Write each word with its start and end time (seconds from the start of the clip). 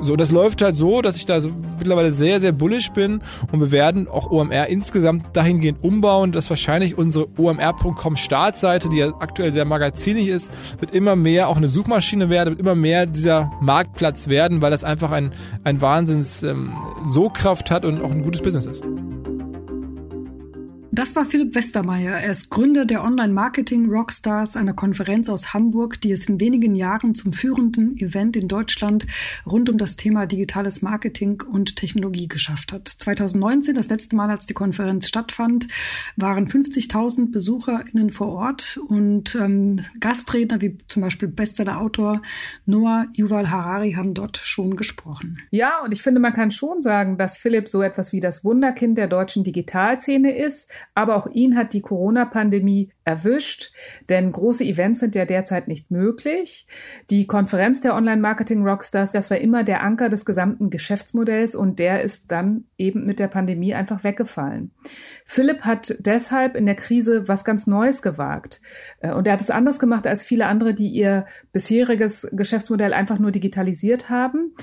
So, 0.00 0.16
das 0.16 0.30
läuft 0.30 0.62
halt 0.62 0.76
so, 0.76 1.02
dass 1.02 1.16
ich 1.16 1.26
da 1.26 1.40
so 1.40 1.50
mittlerweile 1.78 2.12
sehr, 2.12 2.40
sehr 2.40 2.52
bullish 2.52 2.90
bin 2.90 3.20
und 3.52 3.60
wir 3.60 3.70
werden 3.70 4.08
auch 4.08 4.30
OMR 4.30 4.66
insgesamt 4.68 5.24
dahingehend 5.34 5.84
umbauen, 5.84 6.32
dass 6.32 6.48
wahrscheinlich 6.48 6.96
unsere 6.96 7.28
omr.com 7.38 8.16
Startseite, 8.16 8.88
die 8.88 8.98
ja 8.98 9.08
aktuell 9.20 9.52
sehr 9.52 9.64
magazinig 9.64 10.28
ist, 10.28 10.50
wird 10.78 10.92
immer 10.92 11.16
mehr 11.16 11.48
auch 11.48 11.56
eine 11.56 11.68
Suchmaschine 11.68 12.30
werden, 12.30 12.50
wird 12.50 12.60
immer 12.60 12.74
mehr 12.74 13.06
dieser 13.06 13.50
Marktplatz 13.60 14.28
werden, 14.28 14.62
weil 14.62 14.70
das 14.70 14.84
einfach 14.84 15.10
ein, 15.10 15.32
ein 15.64 15.80
Wahnsinns 15.80 16.42
ähm, 16.42 16.72
Sogkraft 17.08 17.70
hat 17.70 17.84
und 17.84 18.02
auch 18.02 18.10
ein 18.10 18.22
gutes 18.22 18.42
Business 18.42 18.66
ist. 18.66 18.84
Das 20.92 21.14
war 21.14 21.24
Philipp 21.24 21.54
Westermeier. 21.54 22.16
Er 22.16 22.32
ist 22.32 22.50
Gründer 22.50 22.84
der 22.84 23.04
Online-Marketing-Rockstars, 23.04 24.56
einer 24.56 24.72
Konferenz 24.72 25.28
aus 25.28 25.54
Hamburg, 25.54 26.00
die 26.00 26.10
es 26.10 26.28
in 26.28 26.40
wenigen 26.40 26.74
Jahren 26.74 27.14
zum 27.14 27.32
führenden 27.32 27.96
Event 27.96 28.36
in 28.36 28.48
Deutschland 28.48 29.06
rund 29.46 29.70
um 29.70 29.78
das 29.78 29.94
Thema 29.94 30.26
digitales 30.26 30.82
Marketing 30.82 31.42
und 31.42 31.76
Technologie 31.76 32.26
geschafft 32.26 32.72
hat. 32.72 32.88
2019, 32.88 33.76
das 33.76 33.88
letzte 33.88 34.16
Mal, 34.16 34.30
als 34.30 34.46
die 34.46 34.52
Konferenz 34.52 35.06
stattfand, 35.06 35.68
waren 36.16 36.48
50.000 36.48 37.30
BesucherInnen 37.30 38.10
vor 38.10 38.26
Ort 38.30 38.80
und 38.88 39.36
ähm, 39.36 39.78
Gastredner 40.00 40.60
wie 40.60 40.76
zum 40.88 41.02
Beispiel 41.02 41.28
Bestseller-Autor 41.28 42.20
Noah 42.66 43.06
Yuval 43.14 43.48
Harari 43.48 43.92
haben 43.92 44.14
dort 44.14 44.38
schon 44.38 44.74
gesprochen. 44.74 45.38
Ja, 45.52 45.84
und 45.84 45.92
ich 45.92 46.02
finde, 46.02 46.20
man 46.20 46.32
kann 46.32 46.50
schon 46.50 46.82
sagen, 46.82 47.16
dass 47.16 47.36
Philipp 47.36 47.68
so 47.68 47.80
etwas 47.80 48.12
wie 48.12 48.20
das 48.20 48.44
Wunderkind 48.44 48.98
der 48.98 49.06
deutschen 49.06 49.44
Digitalszene 49.44 50.36
ist 50.36 50.68
aber 50.94 51.16
auch 51.16 51.26
ihn 51.28 51.56
hat 51.56 51.72
die 51.72 51.80
Corona-Pandemie 51.80 52.92
erwischt, 53.04 53.72
denn 54.08 54.32
große 54.32 54.64
Events 54.64 55.00
sind 55.00 55.14
ja 55.14 55.24
derzeit 55.24 55.68
nicht 55.68 55.90
möglich. 55.90 56.66
Die 57.10 57.26
Konferenz 57.26 57.80
der 57.80 57.94
Online-Marketing-Rockstars, 57.94 59.12
das 59.12 59.30
war 59.30 59.38
immer 59.38 59.64
der 59.64 59.82
Anker 59.82 60.08
des 60.08 60.24
gesamten 60.24 60.70
Geschäftsmodells 60.70 61.54
und 61.54 61.78
der 61.78 62.02
ist 62.02 62.30
dann 62.30 62.64
eben 62.76 63.06
mit 63.06 63.18
der 63.18 63.28
Pandemie 63.28 63.74
einfach 63.74 64.04
weggefallen. 64.04 64.72
Philipp 65.32 65.60
hat 65.60 65.94
deshalb 66.00 66.56
in 66.56 66.66
der 66.66 66.74
Krise 66.74 67.28
was 67.28 67.44
ganz 67.44 67.68
Neues 67.68 68.02
gewagt. 68.02 68.60
Äh, 68.98 69.12
und 69.12 69.28
er 69.28 69.34
hat 69.34 69.40
es 69.40 69.50
anders 69.50 69.78
gemacht 69.78 70.04
als 70.04 70.24
viele 70.24 70.46
andere, 70.46 70.74
die 70.74 70.88
ihr 70.88 71.24
bisheriges 71.52 72.26
Geschäftsmodell 72.32 72.92
einfach 72.92 73.20
nur 73.20 73.30
digitalisiert 73.30 74.10
haben. 74.10 74.56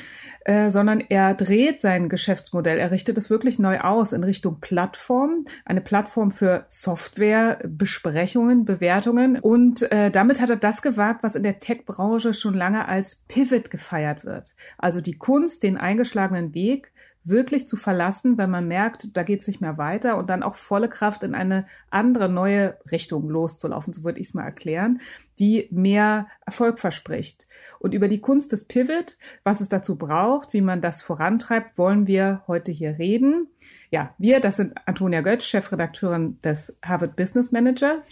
Äh, 0.48 0.70
sondern 0.70 1.02
er 1.02 1.36
dreht 1.36 1.82
sein 1.82 2.08
Geschäftsmodell, 2.08 2.78
er 2.80 2.92
richtet 2.92 3.18
es 3.18 3.30
wirklich 3.30 3.60
neu 3.60 3.82
aus 3.82 4.14
in 4.14 4.24
Richtung 4.24 4.62
Plattform, 4.62 5.44
eine 5.66 5.82
Plattform 5.82 6.32
für 6.32 6.66
Software, 6.70 7.60
Besprechungen, 7.68 8.64
Bewertungen 8.64 9.38
und 9.40 9.92
äh, 9.92 10.10
damit 10.10 10.40
hat 10.40 10.50
er 10.50 10.56
das 10.56 10.82
gewagt, 10.82 11.22
was 11.22 11.36
in 11.36 11.44
der 11.44 11.60
Tech-Branche 11.60 12.34
schon 12.34 12.54
lange 12.54 12.88
als 12.88 13.24
Pivot 13.28 13.70
gefeiert 13.70 14.24
wird. 14.24 14.56
Also 14.78 15.02
die 15.02 15.18
Kunst, 15.18 15.64
den 15.64 15.76
eingeschlagenen 15.76 16.54
Weg 16.54 16.94
wirklich 17.28 17.68
zu 17.68 17.78
verlassen, 17.78 18.38
wenn 18.38 18.50
man 18.50 18.68
merkt, 18.68 19.16
da 19.16 19.24
geht 19.24 19.42
es 19.42 19.48
nicht 19.48 19.62
mehr 19.62 19.78
weiter 19.78 20.18
und 20.18 20.30
dann 20.30 20.44
auch 20.44 20.56
volle 20.56 20.90
Kraft 20.90 21.24
in 21.24 21.36
eine 21.36 21.66
andere 21.90 22.30
neue 22.30 22.78
Richtung 22.92 23.30
loszulaufen, 23.30 23.94
so 23.94 24.04
würde 24.04 24.20
ich 24.20 24.28
es 24.28 24.34
mal 24.34 24.44
erklären, 24.44 25.02
die 25.40 25.68
mehr 25.72 26.28
Erfolg 26.46 26.80
verspricht. 26.80 27.48
Und 27.80 27.94
über 27.94 28.08
die 28.08 28.22
Kunst 28.22 28.52
des 28.52 28.66
Pivot, 28.66 29.18
was 29.44 29.62
es 29.62 29.70
dazu 29.70 29.98
braucht, 29.98 30.54
wie 30.54 30.62
man 30.62 30.82
das 30.82 31.02
vorantreibt, 31.02 31.78
wollen 31.78 32.08
wir 32.08 32.44
heute 32.48 32.72
hier 32.72 32.98
reden. 32.98 33.48
Ja, 33.90 34.14
wir, 34.18 34.42
das 34.42 34.58
sind 34.58 34.74
Antonia 34.86 35.22
Götz, 35.22 35.46
Chefredakteurin 35.46 36.42
des 36.42 36.78
Harvard 36.84 37.16
Business 37.16 37.52
Manager. 37.52 38.04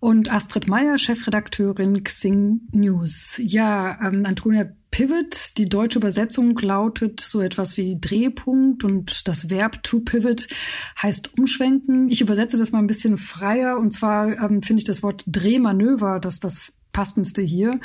Und 0.00 0.32
Astrid 0.32 0.66
Meyer, 0.66 0.98
Chefredakteurin 0.98 2.02
Xing 2.02 2.62
News. 2.72 3.40
Ja, 3.42 3.98
ähm, 4.02 4.24
Antonia 4.26 4.72
Pivot, 4.90 5.56
die 5.56 5.68
deutsche 5.68 5.98
Übersetzung 5.98 6.58
lautet 6.58 7.20
so 7.20 7.40
etwas 7.40 7.76
wie 7.76 7.98
Drehpunkt 8.00 8.82
und 8.84 9.28
das 9.28 9.48
Verb 9.48 9.82
to 9.82 10.00
pivot 10.00 10.48
heißt 11.00 11.38
umschwenken. 11.38 12.08
Ich 12.08 12.20
übersetze 12.20 12.56
das 12.56 12.72
mal 12.72 12.80
ein 12.80 12.86
bisschen 12.88 13.16
freier 13.16 13.78
und 13.78 13.92
zwar 13.92 14.38
ähm, 14.42 14.62
finde 14.62 14.80
ich 14.80 14.84
das 14.84 15.02
Wort 15.02 15.24
Drehmanöver, 15.26 16.18
das 16.18 16.40
das 16.40 16.72
passendste 16.92 17.42
hier. 17.42 17.78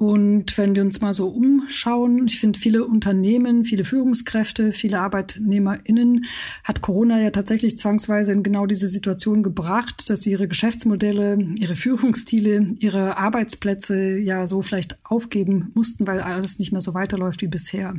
Und 0.00 0.56
wenn 0.56 0.74
wir 0.74 0.82
uns 0.82 1.02
mal 1.02 1.12
so 1.12 1.28
umschauen, 1.28 2.26
ich 2.26 2.40
finde, 2.40 2.58
viele 2.58 2.86
Unternehmen, 2.86 3.66
viele 3.66 3.84
Führungskräfte, 3.84 4.72
viele 4.72 4.98
ArbeitnehmerInnen 4.98 6.24
hat 6.64 6.80
Corona 6.80 7.20
ja 7.20 7.30
tatsächlich 7.30 7.76
zwangsweise 7.76 8.32
in 8.32 8.42
genau 8.42 8.64
diese 8.64 8.88
Situation 8.88 9.42
gebracht, 9.42 10.08
dass 10.08 10.22
sie 10.22 10.30
ihre 10.30 10.48
Geschäftsmodelle, 10.48 11.36
ihre 11.58 11.76
Führungsstile, 11.76 12.76
ihre 12.78 13.18
Arbeitsplätze 13.18 14.16
ja 14.16 14.46
so 14.46 14.62
vielleicht 14.62 14.96
aufgeben 15.04 15.70
mussten, 15.74 16.06
weil 16.06 16.20
alles 16.34 16.58
nicht 16.58 16.72
mehr 16.72 16.80
so 16.80 16.94
weiterläuft 16.94 17.42
wie 17.42 17.48
bisher. 17.48 17.94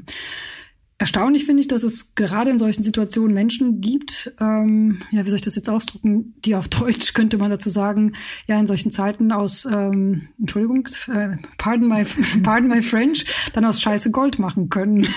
Erstaunlich 1.02 1.46
finde 1.46 1.62
ich, 1.62 1.68
dass 1.68 1.82
es 1.82 2.14
gerade 2.14 2.52
in 2.52 2.60
solchen 2.60 2.84
Situationen 2.84 3.34
Menschen 3.34 3.82
gibt, 3.82 4.32
ähm, 4.40 5.02
ja, 5.10 5.26
wie 5.26 5.30
soll 5.30 5.38
ich 5.38 5.42
das 5.42 5.56
jetzt 5.56 5.68
ausdrucken, 5.68 6.36
die 6.46 6.54
auf 6.54 6.68
Deutsch 6.68 7.14
könnte 7.16 7.40
man 7.40 7.50
dazu 7.50 7.72
sagen, 7.72 8.14
ja, 8.48 8.60
in 8.60 8.68
solchen 8.68 8.92
Zeiten 8.92 9.32
aus, 9.32 9.66
ähm, 9.66 10.28
Entschuldigung, 10.40 10.88
äh, 11.12 11.38
pardon 11.58 11.88
my, 11.88 12.06
pardon 12.44 12.70
my 12.70 12.84
French, 12.84 13.26
dann 13.54 13.66
aus 13.66 13.82
Scheiße 13.82 14.12
Gold 14.12 14.38
machen 14.38 14.70
können. 14.70 15.08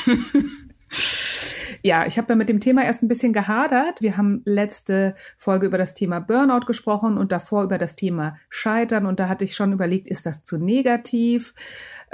Ja, 1.86 2.06
ich 2.06 2.16
habe 2.16 2.28
da 2.28 2.34
mit 2.34 2.48
dem 2.48 2.60
Thema 2.60 2.82
erst 2.82 3.02
ein 3.02 3.08
bisschen 3.08 3.34
gehadert. 3.34 4.00
Wir 4.00 4.16
haben 4.16 4.40
letzte 4.46 5.14
Folge 5.36 5.66
über 5.66 5.76
das 5.76 5.92
Thema 5.92 6.18
Burnout 6.18 6.64
gesprochen 6.66 7.18
und 7.18 7.30
davor 7.30 7.62
über 7.62 7.76
das 7.76 7.94
Thema 7.94 8.38
Scheitern. 8.48 9.04
Und 9.04 9.20
da 9.20 9.28
hatte 9.28 9.44
ich 9.44 9.54
schon 9.54 9.74
überlegt, 9.74 10.06
ist 10.06 10.24
das 10.24 10.44
zu 10.44 10.56
negativ? 10.56 11.52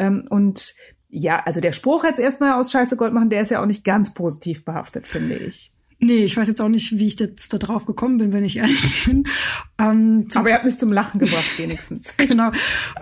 Ähm, 0.00 0.26
und 0.30 0.74
ja, 1.10 1.42
also 1.44 1.60
der 1.60 1.72
Spruch 1.72 2.04
jetzt 2.04 2.18
erstmal 2.18 2.54
aus 2.54 2.72
Scheiße 2.72 2.96
Gold 2.96 3.12
machen, 3.12 3.30
der 3.30 3.42
ist 3.42 3.50
ja 3.50 3.62
auch 3.62 3.66
nicht 3.66 3.84
ganz 3.84 4.14
positiv 4.14 4.64
behaftet, 4.64 5.06
finde 5.06 5.36
ich. 5.36 5.72
Nee, 6.02 6.24
ich 6.24 6.34
weiß 6.34 6.48
jetzt 6.48 6.62
auch 6.62 6.70
nicht, 6.70 6.98
wie 6.98 7.06
ich 7.08 7.20
jetzt 7.20 7.52
da 7.52 7.58
drauf 7.58 7.84
gekommen 7.84 8.16
bin, 8.16 8.32
wenn 8.32 8.42
ich 8.42 8.56
ehrlich 8.56 9.04
bin. 9.06 9.24
Ähm, 9.78 10.26
aber 10.34 10.48
er 10.48 10.56
hat 10.56 10.64
mich 10.64 10.78
zum 10.78 10.92
Lachen 10.92 11.20
gebracht, 11.20 11.58
wenigstens. 11.58 12.14
genau. 12.16 12.52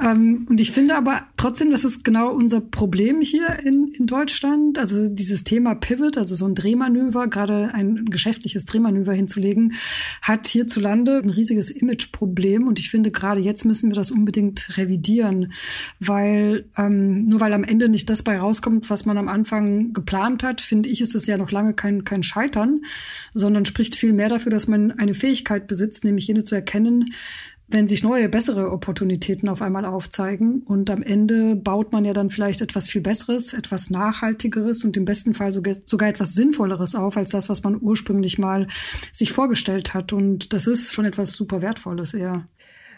Ähm, 0.03 0.47
und 0.51 0.61
ich 0.61 0.73
finde 0.73 0.97
aber 0.97 1.23
trotzdem, 1.37 1.71
das 1.71 1.85
ist 1.85 2.03
genau 2.03 2.33
unser 2.33 2.61
Problem 2.61 3.21
hier 3.21 3.61
in, 3.65 3.93
in 3.93 4.07
Deutschland. 4.07 4.79
Also 4.79 5.09
dieses 5.09 5.45
Thema 5.45 5.77
Pivot, 5.77 6.19
also 6.19 6.35
so 6.35 6.45
ein 6.45 6.57
Drehmanöver, 6.57 7.29
gerade 7.29 7.73
ein 7.73 8.07
geschäftliches 8.07 8.67
Drehmanöver 8.67 9.13
hinzulegen, 9.13 9.75
hat 10.21 10.49
hierzulande 10.49 11.19
ein 11.19 11.31
riesiges 11.31 11.71
Imageproblem. 11.71 12.67
Und 12.67 12.81
ich 12.81 12.91
finde, 12.91 13.13
gerade 13.13 13.41
jetzt 13.41 13.65
müssen 13.65 13.93
wir 13.93 13.97
das 13.97 14.11
unbedingt 14.11 14.77
revidieren, 14.77 15.53
weil 16.01 16.65
ähm, 16.77 17.27
nur 17.27 17.41
weil 17.41 17.53
am 17.53 17.63
Ende 17.63 17.89
nicht 17.89 18.11
das 18.11 18.25
bei 18.25 18.41
rauskommt, 18.41 18.91
was 18.91 19.05
man 19.05 19.19
am 19.19 19.29
Anfang 19.29 19.93
geplant 19.93 20.43
hat, 20.43 20.61
finde 20.61 20.89
ich, 20.89 21.01
ist 21.01 21.15
es 21.15 21.27
ja 21.27 21.37
noch 21.37 21.53
lange 21.53 21.75
kein, 21.75 22.03
kein 22.03 22.25
Scheitern 22.25 22.81
sondern 23.35 23.65
spricht 23.65 23.97
viel 23.97 24.13
mehr 24.13 24.29
dafür, 24.29 24.51
dass 24.51 24.69
man 24.69 24.93
eine 24.93 25.15
Fähigkeit 25.15 25.67
besitzt, 25.67 26.05
nämlich 26.05 26.27
jene 26.27 26.45
zu 26.45 26.55
erkennen, 26.55 27.13
wenn 27.69 27.87
sich 27.87 28.03
neue, 28.03 28.31
bessere 28.31 28.71
Opportunitäten 28.71 29.49
auf 29.49 29.61
einmal 29.61 29.85
aufzeigen. 29.85 30.63
Und 30.63 30.89
am 30.89 31.03
Ende 31.03 31.55
baut 31.55 31.93
man 31.93 32.05
ja 32.05 32.15
dann 32.15 32.31
vielleicht 32.31 32.63
etwas 32.63 32.89
viel 32.89 33.03
Besseres, 33.03 33.53
etwas 33.53 33.91
Nachhaltigeres 33.91 34.85
und 34.85 34.97
im 34.97 35.05
besten 35.05 35.35
Fall 35.35 35.53
sogar, 35.53 36.09
etwas 36.09 36.33
Sinnvolleres 36.33 36.95
auf, 36.95 37.17
als 37.19 37.31
das, 37.31 37.51
was 37.51 37.63
man 37.63 37.79
ursprünglich 37.81 38.39
mal 38.39 38.69
sich 39.13 39.33
vorgestellt 39.33 39.93
hat. 39.93 40.15
Und 40.15 40.55
das 40.55 40.67
ist 40.67 40.95
schon 40.95 41.05
etwas 41.05 41.35
super 41.35 41.61
Wertvolles 41.61 42.15
eher. 42.15 42.49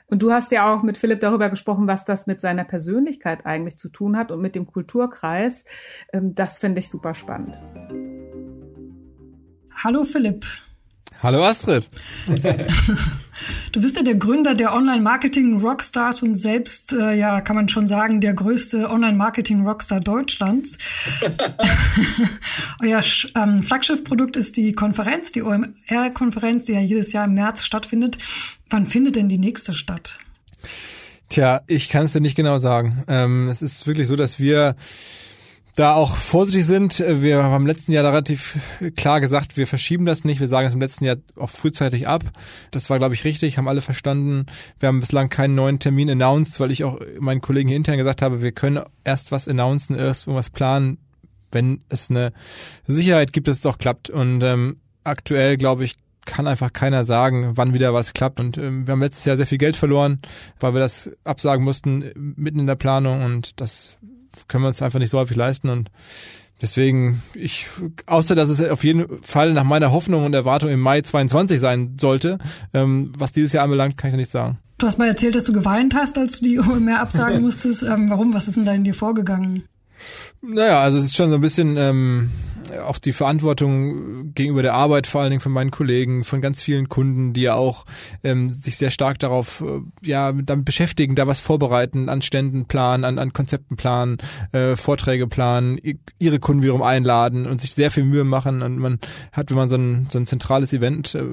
Und 0.06 0.22
du 0.22 0.32
hast 0.32 0.50
ja 0.52 0.72
auch 0.72 0.82
mit 0.82 0.98
Philipp 0.98 1.20
darüber 1.20 1.50
gesprochen, 1.50 1.86
was 1.86 2.04
das 2.04 2.26
mit 2.26 2.40
seiner 2.40 2.64
Persönlichkeit 2.64 3.46
eigentlich 3.46 3.76
zu 3.76 3.88
tun 3.88 4.16
hat 4.16 4.30
und 4.30 4.40
mit 4.40 4.54
dem 4.54 4.66
Kulturkreis. 4.66 5.64
Ähm, 6.12 6.34
das 6.34 6.58
finde 6.58 6.80
ich 6.80 6.90
super 6.90 7.14
spannend. 7.14 7.58
Hallo 9.82 10.04
Philipp. 10.04 10.44
Hallo 11.22 11.42
Astrid. 11.42 11.88
Du 13.72 13.80
bist 13.80 13.96
ja 13.96 14.02
der 14.02 14.16
Gründer 14.16 14.54
der 14.54 14.74
Online-Marketing-Rockstars 14.74 16.22
und 16.22 16.34
selbst, 16.34 16.92
äh, 16.92 17.14
ja, 17.14 17.40
kann 17.40 17.56
man 17.56 17.70
schon 17.70 17.88
sagen, 17.88 18.20
der 18.20 18.34
größte 18.34 18.90
Online-Marketing-Rockstar 18.90 20.00
Deutschlands. 20.00 20.76
Euer 22.82 23.00
ähm, 23.34 23.62
Flaggschiffprodukt 23.62 24.36
ist 24.36 24.58
die 24.58 24.72
Konferenz, 24.72 25.32
die 25.32 25.42
OMR-Konferenz, 25.42 26.64
die 26.64 26.72
ja 26.72 26.80
jedes 26.80 27.12
Jahr 27.12 27.24
im 27.24 27.34
März 27.34 27.64
stattfindet. 27.64 28.18
Wann 28.68 28.86
findet 28.86 29.16
denn 29.16 29.28
die 29.28 29.38
nächste 29.38 29.72
statt? 29.72 30.18
Tja, 31.30 31.62
ich 31.68 31.88
kann 31.88 32.04
es 32.04 32.12
dir 32.12 32.20
nicht 32.20 32.36
genau 32.36 32.58
sagen. 32.58 33.04
Ähm, 33.08 33.48
es 33.48 33.62
ist 33.62 33.86
wirklich 33.86 34.08
so, 34.08 34.16
dass 34.16 34.40
wir 34.40 34.76
da 35.76 35.94
auch 35.94 36.16
vorsichtig 36.16 36.66
sind. 36.66 36.98
Wir 36.98 37.42
haben 37.42 37.62
im 37.62 37.66
letzten 37.66 37.92
Jahr 37.92 38.02
da 38.02 38.10
relativ 38.10 38.58
klar 38.96 39.20
gesagt, 39.20 39.56
wir 39.56 39.66
verschieben 39.66 40.04
das 40.04 40.24
nicht. 40.24 40.40
Wir 40.40 40.48
sagen 40.48 40.66
es 40.66 40.74
im 40.74 40.80
letzten 40.80 41.04
Jahr 41.04 41.16
auch 41.36 41.50
frühzeitig 41.50 42.08
ab. 42.08 42.24
Das 42.70 42.90
war, 42.90 42.98
glaube 42.98 43.14
ich, 43.14 43.24
richtig, 43.24 43.58
haben 43.58 43.68
alle 43.68 43.80
verstanden. 43.80 44.46
Wir 44.78 44.88
haben 44.88 45.00
bislang 45.00 45.28
keinen 45.28 45.54
neuen 45.54 45.78
Termin 45.78 46.10
announced, 46.10 46.60
weil 46.60 46.70
ich 46.70 46.84
auch 46.84 47.00
meinen 47.18 47.40
Kollegen 47.40 47.68
hier 47.68 47.76
intern 47.76 47.98
gesagt 47.98 48.22
habe, 48.22 48.42
wir 48.42 48.52
können 48.52 48.82
erst 49.04 49.32
was 49.32 49.48
announcen, 49.48 49.96
erst 49.96 50.26
irgendwas 50.26 50.50
planen, 50.50 50.98
wenn 51.52 51.82
es 51.88 52.10
eine 52.10 52.32
Sicherheit 52.86 53.32
gibt, 53.32 53.48
dass 53.48 53.58
es 53.58 53.66
auch 53.66 53.78
klappt. 53.78 54.10
Und 54.10 54.42
ähm, 54.42 54.80
aktuell, 55.04 55.56
glaube 55.56 55.84
ich, 55.84 55.96
kann 56.26 56.46
einfach 56.46 56.72
keiner 56.72 57.04
sagen, 57.04 57.52
wann 57.54 57.74
wieder 57.74 57.94
was 57.94 58.12
klappt. 58.12 58.40
Und 58.40 58.58
ähm, 58.58 58.86
wir 58.86 58.92
haben 58.92 59.00
letztes 59.00 59.24
Jahr 59.24 59.36
sehr 59.36 59.46
viel 59.46 59.58
Geld 59.58 59.76
verloren, 59.76 60.20
weil 60.58 60.74
wir 60.74 60.80
das 60.80 61.10
absagen 61.24 61.64
mussten 61.64 62.04
mitten 62.36 62.60
in 62.60 62.66
der 62.66 62.76
Planung 62.76 63.22
und 63.22 63.60
das 63.60 63.96
können 64.48 64.64
wir 64.64 64.68
uns 64.68 64.82
einfach 64.82 64.98
nicht 64.98 65.10
so 65.10 65.18
häufig 65.18 65.36
leisten 65.36 65.68
und 65.68 65.90
Deswegen, 66.62 67.22
ich, 67.34 67.68
außer 68.04 68.34
dass 68.34 68.50
es 68.50 68.62
auf 68.68 68.84
jeden 68.84 69.06
Fall 69.22 69.54
nach 69.54 69.64
meiner 69.64 69.92
Hoffnung 69.92 70.26
und 70.26 70.34
Erwartung 70.34 70.70
im 70.70 70.80
Mai 70.80 71.00
22 71.00 71.58
sein 71.58 71.96
sollte, 71.98 72.38
ähm, 72.74 73.12
was 73.16 73.32
dieses 73.32 73.54
Jahr 73.54 73.64
anbelangt, 73.64 73.96
kann 73.96 74.08
ich 74.08 74.12
noch 74.12 74.18
nicht 74.18 74.30
sagen. 74.30 74.58
Du 74.76 74.86
hast 74.86 74.98
mal 74.98 75.08
erzählt, 75.08 75.34
dass 75.34 75.44
du 75.44 75.52
geweint 75.52 75.94
hast, 75.94 76.18
als 76.18 76.40
du 76.40 76.44
die 76.44 76.58
OMR 76.58 77.00
absagen 77.00 77.40
musstest. 77.42 77.82
Ähm, 77.82 78.10
warum? 78.10 78.34
Was 78.34 78.46
ist 78.46 78.56
denn 78.56 78.66
da 78.66 78.72
in 78.72 78.84
dir 78.84 78.94
vorgegangen? 78.94 79.64
Naja, 80.42 80.80
also 80.80 80.98
es 80.98 81.04
ist 81.04 81.16
schon 81.16 81.30
so 81.30 81.36
ein 81.36 81.40
bisschen 81.40 81.76
ähm, 81.76 82.30
auch 82.86 82.98
die 82.98 83.12
Verantwortung 83.12 84.34
gegenüber 84.34 84.62
der 84.62 84.74
Arbeit, 84.74 85.06
vor 85.06 85.20
allen 85.20 85.30
Dingen 85.30 85.40
von 85.40 85.52
meinen 85.52 85.70
Kollegen, 85.70 86.24
von 86.24 86.40
ganz 86.40 86.62
vielen 86.62 86.88
Kunden, 86.88 87.32
die 87.32 87.42
ja 87.42 87.54
auch 87.54 87.84
ähm, 88.22 88.50
sich 88.50 88.76
sehr 88.76 88.90
stark 88.90 89.18
darauf 89.18 89.62
äh, 89.62 89.80
ja 90.06 90.32
damit 90.32 90.64
beschäftigen, 90.64 91.14
da 91.14 91.26
was 91.26 91.40
vorbereiten, 91.40 92.08
an 92.08 92.22
Ständen 92.22 92.66
planen, 92.66 93.04
an, 93.04 93.18
an 93.18 93.32
Konzepten 93.32 93.76
planen, 93.76 94.18
äh, 94.52 94.76
Vorträge 94.76 95.26
planen, 95.26 95.78
ihre 96.18 96.38
Kunden 96.38 96.62
wiederum 96.62 96.82
einladen 96.82 97.46
und 97.46 97.60
sich 97.60 97.74
sehr 97.74 97.90
viel 97.90 98.04
Mühe 98.04 98.24
machen. 98.24 98.62
Und 98.62 98.78
man 98.78 98.98
hat, 99.32 99.50
wenn 99.50 99.56
man 99.56 99.68
so 99.68 99.76
ein, 99.76 100.06
so 100.10 100.18
ein 100.18 100.26
zentrales 100.26 100.72
Event 100.72 101.14
äh, 101.14 101.24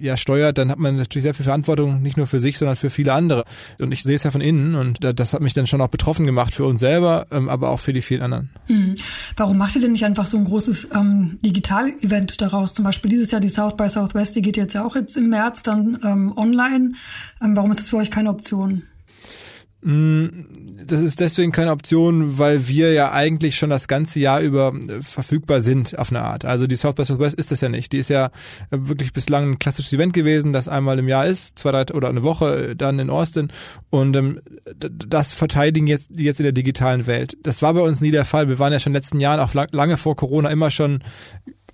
ja 0.00 0.16
steuert, 0.16 0.58
dann 0.58 0.70
hat 0.70 0.78
man 0.78 0.96
natürlich 0.96 1.24
sehr 1.24 1.34
viel 1.34 1.44
Verantwortung, 1.44 2.02
nicht 2.02 2.16
nur 2.16 2.26
für 2.26 2.40
sich, 2.40 2.58
sondern 2.58 2.76
für 2.76 2.90
viele 2.90 3.12
andere. 3.12 3.44
Und 3.80 3.92
ich 3.92 4.02
sehe 4.02 4.16
es 4.16 4.24
ja 4.24 4.30
von 4.30 4.40
innen 4.40 4.74
und 4.74 4.98
das 5.02 5.32
hat 5.32 5.40
mich 5.40 5.54
dann 5.54 5.66
schon 5.66 5.80
auch 5.80 5.88
betroffen 5.88 6.26
gemacht 6.26 6.54
für 6.54 6.64
uns 6.64 6.80
selber, 6.80 7.26
ähm, 7.30 7.48
aber 7.48 7.70
auch 7.70 7.80
für 7.80 7.92
die 7.92 8.02
vielen 8.02 8.22
anderen. 8.22 8.50
Hm. 8.66 8.85
Warum 9.36 9.58
macht 9.58 9.74
ihr 9.76 9.82
denn 9.82 9.92
nicht 9.92 10.04
einfach 10.04 10.26
so 10.26 10.36
ein 10.36 10.44
großes 10.44 10.90
ähm, 10.94 11.38
Digital-Event 11.44 12.40
daraus? 12.40 12.74
Zum 12.74 12.84
Beispiel 12.84 13.10
dieses 13.10 13.30
Jahr 13.30 13.40
die 13.40 13.48
South 13.48 13.76
by 13.76 13.88
Southwest, 13.88 14.36
die 14.36 14.42
geht 14.42 14.56
jetzt 14.56 14.74
ja 14.74 14.84
auch 14.84 14.96
jetzt 14.96 15.16
im 15.16 15.28
März 15.28 15.62
dann 15.62 15.98
ähm, 16.02 16.36
online. 16.36 16.92
Ähm, 17.42 17.56
warum 17.56 17.70
ist 17.70 17.80
das 17.80 17.90
für 17.90 17.96
euch 17.96 18.10
keine 18.10 18.30
Option? 18.30 18.82
Das 19.88 21.00
ist 21.00 21.20
deswegen 21.20 21.52
keine 21.52 21.70
Option, 21.70 22.38
weil 22.38 22.66
wir 22.66 22.92
ja 22.92 23.12
eigentlich 23.12 23.56
schon 23.56 23.70
das 23.70 23.86
ganze 23.86 24.18
Jahr 24.18 24.40
über 24.40 24.74
äh, 24.74 25.00
verfügbar 25.00 25.60
sind 25.60 25.96
auf 25.96 26.10
eine 26.10 26.22
Art. 26.22 26.44
Also 26.44 26.66
die 26.66 26.74
South 26.74 26.96
by 26.96 27.04
Southwest 27.04 27.38
ist 27.38 27.52
das 27.52 27.60
ja 27.60 27.68
nicht. 27.68 27.92
Die 27.92 27.98
ist 27.98 28.10
ja 28.10 28.26
äh, 28.26 28.30
wirklich 28.72 29.12
bislang 29.12 29.52
ein 29.52 29.58
klassisches 29.60 29.92
Event 29.92 30.12
gewesen, 30.12 30.52
das 30.52 30.66
einmal 30.66 30.98
im 30.98 31.06
Jahr 31.06 31.26
ist, 31.26 31.56
zwei, 31.60 31.70
drei 31.70 31.94
oder 31.94 32.08
eine 32.08 32.24
Woche 32.24 32.70
äh, 32.70 32.76
dann 32.76 32.98
in 32.98 33.10
Austin. 33.10 33.52
Und 33.90 34.16
ähm, 34.16 34.40
das 34.74 35.32
verteidigen 35.32 35.86
jetzt 35.86 36.10
jetzt 36.16 36.40
in 36.40 36.44
der 36.44 36.52
digitalen 36.52 37.06
Welt. 37.06 37.36
Das 37.44 37.62
war 37.62 37.72
bei 37.72 37.80
uns 37.80 38.00
nie 38.00 38.10
der 38.10 38.24
Fall. 38.24 38.48
Wir 38.48 38.58
waren 38.58 38.72
ja 38.72 38.80
schon 38.80 38.90
in 38.90 38.94
den 38.94 39.02
letzten 39.02 39.20
Jahren, 39.20 39.38
auch 39.38 39.54
lange 39.70 39.98
vor 39.98 40.16
Corona, 40.16 40.50
immer 40.50 40.72
schon 40.72 41.04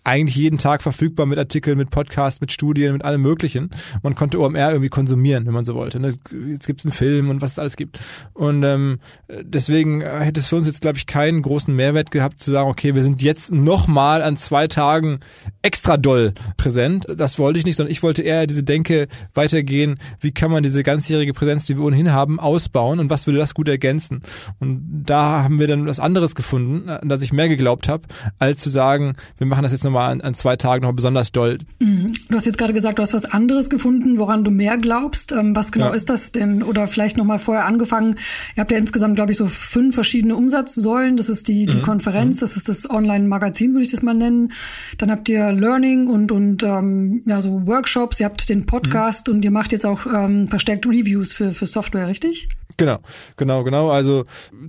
eigentlich 0.05 0.37
jeden 0.37 0.59
Tag 0.59 0.83
verfügbar 0.83 1.27
mit 1.27 1.39
Artikeln, 1.39 1.79
mit 1.79 1.91
Podcasts, 1.91 2.41
mit 2.41 2.53
Studien, 2.53 2.93
mit 2.93 3.05
allem 3.05 3.23
Möglichen. 3.23 3.71
Man 4.03 4.15
konnte 4.15 4.41
OMR 4.41 4.71
irgendwie 4.71 4.89
konsumieren, 4.89 5.47
wenn 5.47 5.55
man 5.55 5.65
so 5.65 5.75
wollte. 5.75 6.01
Ne? 6.01 6.13
Jetzt 6.49 6.67
gibt's 6.67 6.85
einen 6.85 6.93
Film 6.93 7.31
und 7.31 7.41
was 7.41 7.53
es 7.53 7.59
alles 7.59 7.77
gibt. 7.77 7.99
Und 8.33 8.63
ähm, 8.65 8.99
deswegen 9.29 10.01
hätte 10.01 10.41
es 10.41 10.49
für 10.49 10.57
uns 10.57 10.67
jetzt, 10.67 10.81
glaube 10.81 10.99
ich, 10.99 11.07
keinen 11.07 11.43
großen 11.43 11.75
Mehrwert 11.75 12.11
gehabt, 12.11 12.43
zu 12.43 12.51
sagen, 12.51 12.69
okay, 12.69 12.95
wir 12.95 13.03
sind 13.03 13.23
jetzt 13.23 13.53
nochmal 13.53 14.23
an 14.23 14.37
zwei 14.37 14.67
Tagen 14.67 15.21
extra 15.63 15.97
doll 15.97 16.33
präsent. 16.57 17.07
Das 17.17 17.39
wollte 17.39 17.59
ich 17.59 17.65
nicht, 17.65 17.77
sondern 17.77 17.93
ich 17.93 18.03
wollte 18.03 18.23
eher 18.23 18.47
diese 18.47 18.65
Denke 18.65 19.07
weitergehen, 19.35 19.99
wie 20.21 20.33
kann 20.33 20.51
man 20.51 20.63
diese 20.63 20.83
ganzjährige 20.83 21.33
Präsenz, 21.33 21.67
die 21.67 21.77
wir 21.77 21.85
ohnehin 21.85 22.13
haben, 22.13 22.41
ausbauen 22.41 22.99
und 22.99 23.11
was 23.11 23.27
würde 23.27 23.39
das 23.39 23.55
gut 23.55 23.69
ergänzen. 23.69 24.21
Und 24.59 25.05
da 25.07 25.43
haben 25.45 25.61
wir 25.61 25.69
dann 25.69 25.87
was 25.87 26.01
anderes 26.01 26.35
gefunden, 26.35 26.89
an 26.89 27.09
das 27.09 27.23
ich 27.23 27.33
mehr 27.33 27.49
geglaubt 27.49 27.89
habe, 27.89 28.03
als 28.39 28.61
zu 28.61 28.71
sagen, 28.71 29.15
wir 29.39 29.47
machen 29.47 29.63
das 29.63 29.73
jetzt 29.73 29.85
nochmal 29.93 30.11
an, 30.11 30.21
an 30.21 30.35
zwei 30.35 30.57
Tagen 30.57 30.85
noch 30.85 30.93
besonders 30.93 31.33
doll. 31.33 31.59
Mhm. 31.79 32.13
Du 32.29 32.37
hast 32.37 32.47
jetzt 32.47 32.59
gerade 32.59 32.73
gesagt, 32.73 32.99
du 32.99 33.03
hast 33.03 33.15
was 33.15 33.25
anderes 33.25 33.71
gefunden, 33.71 34.19
woran 34.19 34.45
du 34.45 34.51
mehr 34.51 34.79
glaubst. 34.79 35.33
Ähm, 35.33 35.55
was 35.55 35.71
genau 35.71 35.89
ja. 35.89 35.95
ist 35.95 36.09
das 36.09 36.33
denn? 36.33 36.63
Oder 36.63 36.89
vielleicht 36.89 37.17
nochmal 37.17 37.39
vorher 37.39 37.67
angefangen. 37.67 38.17
Ihr 38.57 38.63
habt 38.63 38.73
ja 38.73 38.79
insgesamt, 38.79 39.17
glaube 39.17 39.33
ich, 39.33 39.37
so 39.37 39.47
fünf 39.47 39.95
verschiedene 39.95 40.35
Umsatzsäulen. 40.35 41.17
Das 41.17 41.29
ist 41.29 41.49
die, 41.49 41.67
die 41.67 41.79
mhm. 41.79 41.83
Konferenz, 41.83 42.37
mhm. 42.37 42.41
das 42.41 42.57
ist 42.57 42.69
das 42.69 42.89
Online-Magazin, 42.89 43.73
würde 43.73 43.85
ich 43.85 43.91
das 43.91 44.03
mal 44.03 44.15
nennen. 44.15 44.53
Dann 44.99 45.11
habt 45.11 45.29
ihr 45.29 45.53
Learning 45.53 46.07
und, 46.07 46.33
und 46.33 46.63
ähm, 46.63 47.23
ja, 47.27 47.41
so 47.41 47.67
Workshops, 47.67 48.21
ihr 48.21 48.27
habt 48.27 48.49
den 48.49 48.67
Podcast 48.67 49.29
mhm. 49.29 49.35
und 49.35 49.45
ihr 49.45 49.51
macht 49.51 49.73
jetzt 49.73 49.87
auch 49.87 50.07
ähm, 50.07 50.49
verstärkt 50.49 50.87
Reviews 50.87 51.33
für, 51.33 51.53
für 51.53 51.67
Software, 51.67 52.09
richtig? 52.09 52.49
Genau, 52.77 52.99
genau, 53.37 53.65
genau. 53.65 53.91
Also 53.91 54.25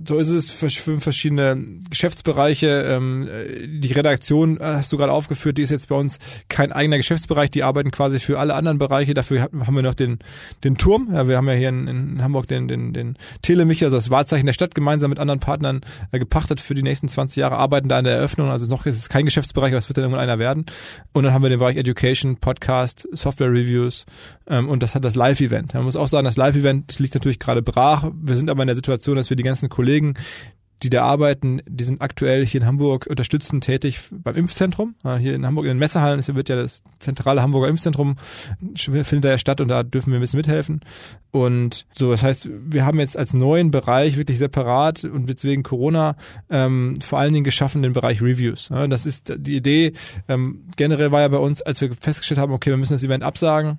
so 0.06 0.18
ist 0.18 0.28
es 0.28 0.50
für 0.50 0.98
verschiedene 0.98 1.80
Geschäftsbereiche. 1.88 2.84
Ähm, 2.88 3.28
die 3.66 3.92
Redaktion 3.92 4.58
äh, 4.58 4.64
hast 4.64 4.92
du 4.92 4.96
gerade 4.96 5.12
aufgeführt, 5.12 5.58
die 5.58 5.62
ist 5.62 5.70
jetzt 5.70 5.88
bei 5.88 5.94
uns 5.94 6.18
kein 6.48 6.72
eigener 6.72 6.96
Geschäftsbereich, 6.96 7.50
die 7.50 7.62
arbeiten 7.62 7.90
quasi 7.90 8.20
für 8.20 8.38
alle 8.38 8.54
anderen 8.54 8.78
Bereiche. 8.78 9.14
Dafür 9.14 9.42
haben 9.42 9.74
wir 9.74 9.82
noch 9.82 9.94
den, 9.94 10.18
den 10.64 10.76
Turm. 10.76 11.08
Ja, 11.12 11.28
wir 11.28 11.36
haben 11.36 11.48
ja 11.48 11.54
hier 11.54 11.68
in, 11.68 11.86
in 11.86 12.22
Hamburg 12.22 12.48
den, 12.48 12.68
den, 12.68 12.92
den 12.92 13.16
Telemich, 13.42 13.82
also 13.84 13.96
das 13.96 14.10
Wahrzeichen 14.10 14.46
der 14.46 14.52
Stadt, 14.52 14.74
gemeinsam 14.74 15.10
mit 15.10 15.18
anderen 15.18 15.40
Partnern 15.40 15.80
äh, 16.12 16.18
gepachtet 16.18 16.60
für 16.60 16.74
die 16.74 16.82
nächsten 16.82 17.08
20 17.08 17.36
Jahre, 17.36 17.56
arbeiten 17.56 17.88
da 17.88 17.98
an 17.98 18.04
der 18.04 18.14
Eröffnung. 18.14 18.50
Also 18.50 18.66
noch 18.66 18.86
ist 18.86 18.98
es 18.98 19.08
kein 19.08 19.24
Geschäftsbereich, 19.24 19.70
aber 19.70 19.78
es 19.78 19.88
wird 19.88 19.98
dann 19.98 20.04
irgendwann 20.04 20.22
einer 20.22 20.38
werden. 20.38 20.66
Und 21.12 21.24
dann 21.24 21.32
haben 21.32 21.42
wir 21.42 21.50
den 21.50 21.58
Bereich 21.58 21.76
Education, 21.76 22.36
Podcast, 22.36 23.08
Software 23.12 23.50
Reviews 23.50 24.04
ähm, 24.48 24.68
und 24.68 24.82
das 24.82 24.94
hat 24.94 25.04
das 25.04 25.14
Live-Event. 25.14 25.74
Man 25.74 25.84
muss 25.84 25.96
auch 25.96 26.08
sagen, 26.08 26.24
das 26.24 26.36
Live-Event, 26.36 26.98
liegt 26.98 27.14
natürlich 27.14 27.38
gerade 27.38 27.62
brach 27.62 28.03
wir 28.12 28.36
sind 28.36 28.50
aber 28.50 28.62
in 28.62 28.68
der 28.68 28.76
Situation, 28.76 29.16
dass 29.16 29.30
wir 29.30 29.36
die 29.36 29.42
ganzen 29.42 29.68
Kollegen, 29.68 30.14
die 30.82 30.90
da 30.90 31.02
arbeiten, 31.02 31.62
die 31.66 31.84
sind 31.84 32.02
aktuell 32.02 32.44
hier 32.44 32.60
in 32.60 32.66
Hamburg 32.66 33.06
unterstützend 33.06 33.64
tätig 33.64 34.00
beim 34.10 34.34
Impfzentrum. 34.34 34.94
Hier 35.18 35.34
in 35.34 35.46
Hamburg 35.46 35.64
in 35.64 35.70
den 35.70 35.78
Messehallen 35.78 36.22
wird 36.26 36.48
ja 36.50 36.56
das 36.56 36.82
zentrale 36.98 37.40
Hamburger 37.40 37.68
Impfzentrum 37.68 38.16
findet 38.76 39.24
da 39.24 39.30
ja 39.30 39.38
statt 39.38 39.62
und 39.62 39.68
da 39.68 39.82
dürfen 39.82 40.12
wir 40.12 40.18
ein 40.18 40.20
bisschen 40.20 40.36
mithelfen. 40.38 40.80
Und 41.30 41.86
so, 41.92 42.10
das 42.10 42.22
heißt, 42.22 42.50
wir 42.66 42.84
haben 42.84 43.00
jetzt 43.00 43.16
als 43.16 43.32
neuen 43.32 43.70
Bereich 43.70 44.18
wirklich 44.18 44.38
separat 44.38 45.04
und 45.04 45.26
deswegen 45.26 45.62
Corona 45.62 46.16
ähm, 46.50 46.96
vor 47.00 47.18
allen 47.18 47.32
Dingen 47.32 47.44
geschaffen 47.44 47.82
den 47.82 47.94
Bereich 47.94 48.20
Reviews. 48.20 48.68
Das 48.68 49.06
ist 49.06 49.32
die 49.38 49.56
Idee. 49.56 49.94
Ähm, 50.28 50.64
generell 50.76 51.12
war 51.12 51.22
ja 51.22 51.28
bei 51.28 51.38
uns, 51.38 51.62
als 51.62 51.80
wir 51.80 51.90
festgestellt 51.98 52.40
haben, 52.40 52.52
okay, 52.52 52.70
wir 52.70 52.76
müssen 52.76 52.92
das 52.92 53.04
Event 53.04 53.22
absagen, 53.22 53.78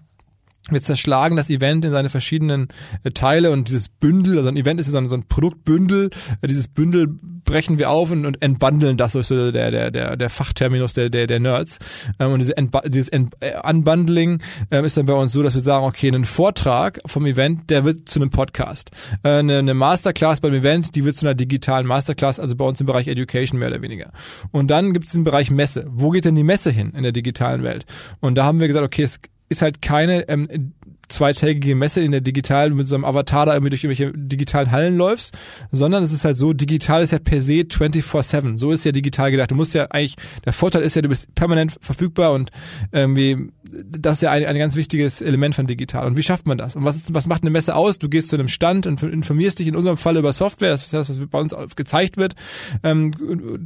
wir 0.70 0.82
zerschlagen 0.82 1.36
das 1.36 1.50
Event 1.50 1.86
in 1.86 1.92
seine 1.92 2.10
verschiedenen 2.10 2.70
äh, 3.04 3.12
Teile 3.12 3.52
und 3.52 3.68
dieses 3.68 3.90
Bündel, 3.90 4.38
also 4.38 4.50
ein 4.50 4.58
Event 4.58 4.80
ist 4.80 4.90
so 4.90 4.98
ein, 4.98 5.10
so 5.10 5.16
ein 5.16 5.28
Produktbündel, 5.28 6.10
äh, 6.42 6.48
dieses 6.48 6.68
Bündel 6.68 7.16
brechen 7.46 7.78
wir 7.78 7.92
auf 7.92 8.12
und, 8.12 8.26
und 8.26 8.42
entbundeln, 8.42 8.98
das 8.98 9.16
ist 9.16 9.28
so 9.28 9.52
der, 9.52 9.72
der, 9.72 9.92
der, 9.92 10.18
der 10.18 10.30
Fachterminus 10.30 10.94
der, 10.94 11.10
der, 11.10 11.28
der 11.28 11.40
Nerds. 11.40 11.80
Ähm, 12.20 12.32
und 12.32 12.40
diese 12.40 12.56
dieses 12.88 13.10
Ent 13.10 13.36
äh, 13.40 13.54
Unbundling 13.64 14.42
ähm, 14.72 14.86
ist 14.86 14.98
dann 14.98 15.06
bei 15.06 15.14
uns 15.14 15.32
so, 15.32 15.44
dass 15.44 15.54
wir 15.54 15.62
sagen, 15.62 15.86
okay, 15.86 16.10
ein 16.10 16.26
Vortrag 16.26 17.00
vom 17.06 17.26
Event, 17.26 17.70
der 17.70 17.86
wird 17.86 18.10
zu 18.10 18.20
einem 18.20 18.32
Podcast. 18.32 18.92
Eine, 19.24 19.60
eine 19.60 19.74
Masterclass 19.74 20.42
beim 20.42 20.54
Event, 20.54 20.96
die 20.96 21.06
wird 21.06 21.16
zu 21.16 21.26
einer 21.26 21.36
digitalen 21.36 21.86
Masterclass, 21.86 22.40
also 22.40 22.56
bei 22.56 22.66
uns 22.66 22.80
im 22.82 22.88
Bereich 22.88 23.08
Education 23.08 23.60
mehr 23.60 23.70
oder 23.70 23.82
weniger. 23.82 24.12
Und 24.51 24.72
dann 24.72 24.94
gibt 24.94 25.06
es 25.06 25.12
diesen 25.12 25.24
Bereich 25.24 25.51
Messe. 25.51 25.86
Wo 25.89 26.10
geht 26.10 26.25
denn 26.25 26.36
die 26.36 26.44
Messe 26.44 26.72
hin 26.72 26.92
in 26.96 27.04
der 27.04 27.12
digitalen 27.12 27.63
Welt? 27.63 27.86
Und 28.20 28.36
da 28.36 28.46
haben 28.46 28.60
wir 28.60 28.68
gesagt, 28.68 28.86
okay, 28.86 29.04
es 29.04 29.20
ist 29.50 29.62
halt 29.62 29.82
keine 29.82 30.28
ähm, 30.30 30.74
zweitägige 31.08 31.76
Messe 31.76 32.02
in 32.02 32.12
der 32.12 32.22
digital 32.22 32.72
mit 32.72 32.88
so 32.88 32.96
einem 32.96 33.06
Avatar 33.06 33.46
da 33.46 33.54
irgendwie 33.54 33.70
durch 33.70 33.84
irgendwelche 33.84 34.12
digitalen 34.16 34.72
Hallen 34.72 34.96
läufst, 34.98 35.38
sondern 35.72 36.04
es 36.04 36.12
ist 36.12 36.26
halt 36.26 36.38
so, 36.38 36.54
digital 36.54 37.04
ist 37.04 37.12
ja 37.12 37.20
per 37.20 37.42
se 37.42 37.62
24-7. 37.62 38.58
So 38.58 38.72
ist 38.72 38.86
ja 38.86 38.92
digital 38.92 39.32
gedacht. 39.32 39.52
Du 39.52 39.56
musst 39.56 39.74
ja 39.74 39.86
eigentlich, 39.92 40.16
der 40.46 40.54
Vorteil 40.54 40.82
ist 40.82 40.96
ja, 40.96 41.02
du 41.02 41.10
bist 41.10 41.34
permanent 41.36 41.78
verfügbar 41.82 42.34
und 42.34 42.52
irgendwie, 42.92 43.50
das 43.72 44.18
ist 44.18 44.22
ja 44.22 44.32
ein, 44.32 44.46
ein 44.46 44.58
ganz 44.58 44.76
wichtiges 44.76 45.22
Element 45.22 45.56
von 45.56 45.68
digital. 45.68 46.06
Und 46.08 46.18
wie 46.18 46.24
schafft 46.24 46.48
man 46.48 46.58
das? 46.58 46.76
Und 46.76 46.86
was, 46.86 46.96
ist, 46.96 47.14
was 47.14 47.28
macht 47.28 47.44
eine 47.44 47.50
Messe 47.50 47.76
aus? 47.76 47.98
Du 48.00 48.10
gehst 48.10 48.30
zu 48.30 48.36
einem 48.36 48.48
Stand 48.48 48.88
und 48.88 49.02
informierst 49.02 49.60
dich 49.60 49.68
in 49.68 49.76
unserem 49.76 49.98
Fall 49.98 50.18
über 50.18 50.34
Software, 50.34 50.70
das 50.70 50.84
ist 50.84 50.94
das, 50.94 51.10
was 51.10 51.28
bei 51.28 51.40
uns 51.40 51.56
gezeigt 51.76 52.18
wird, 52.18 52.36
ähm, 52.84 53.12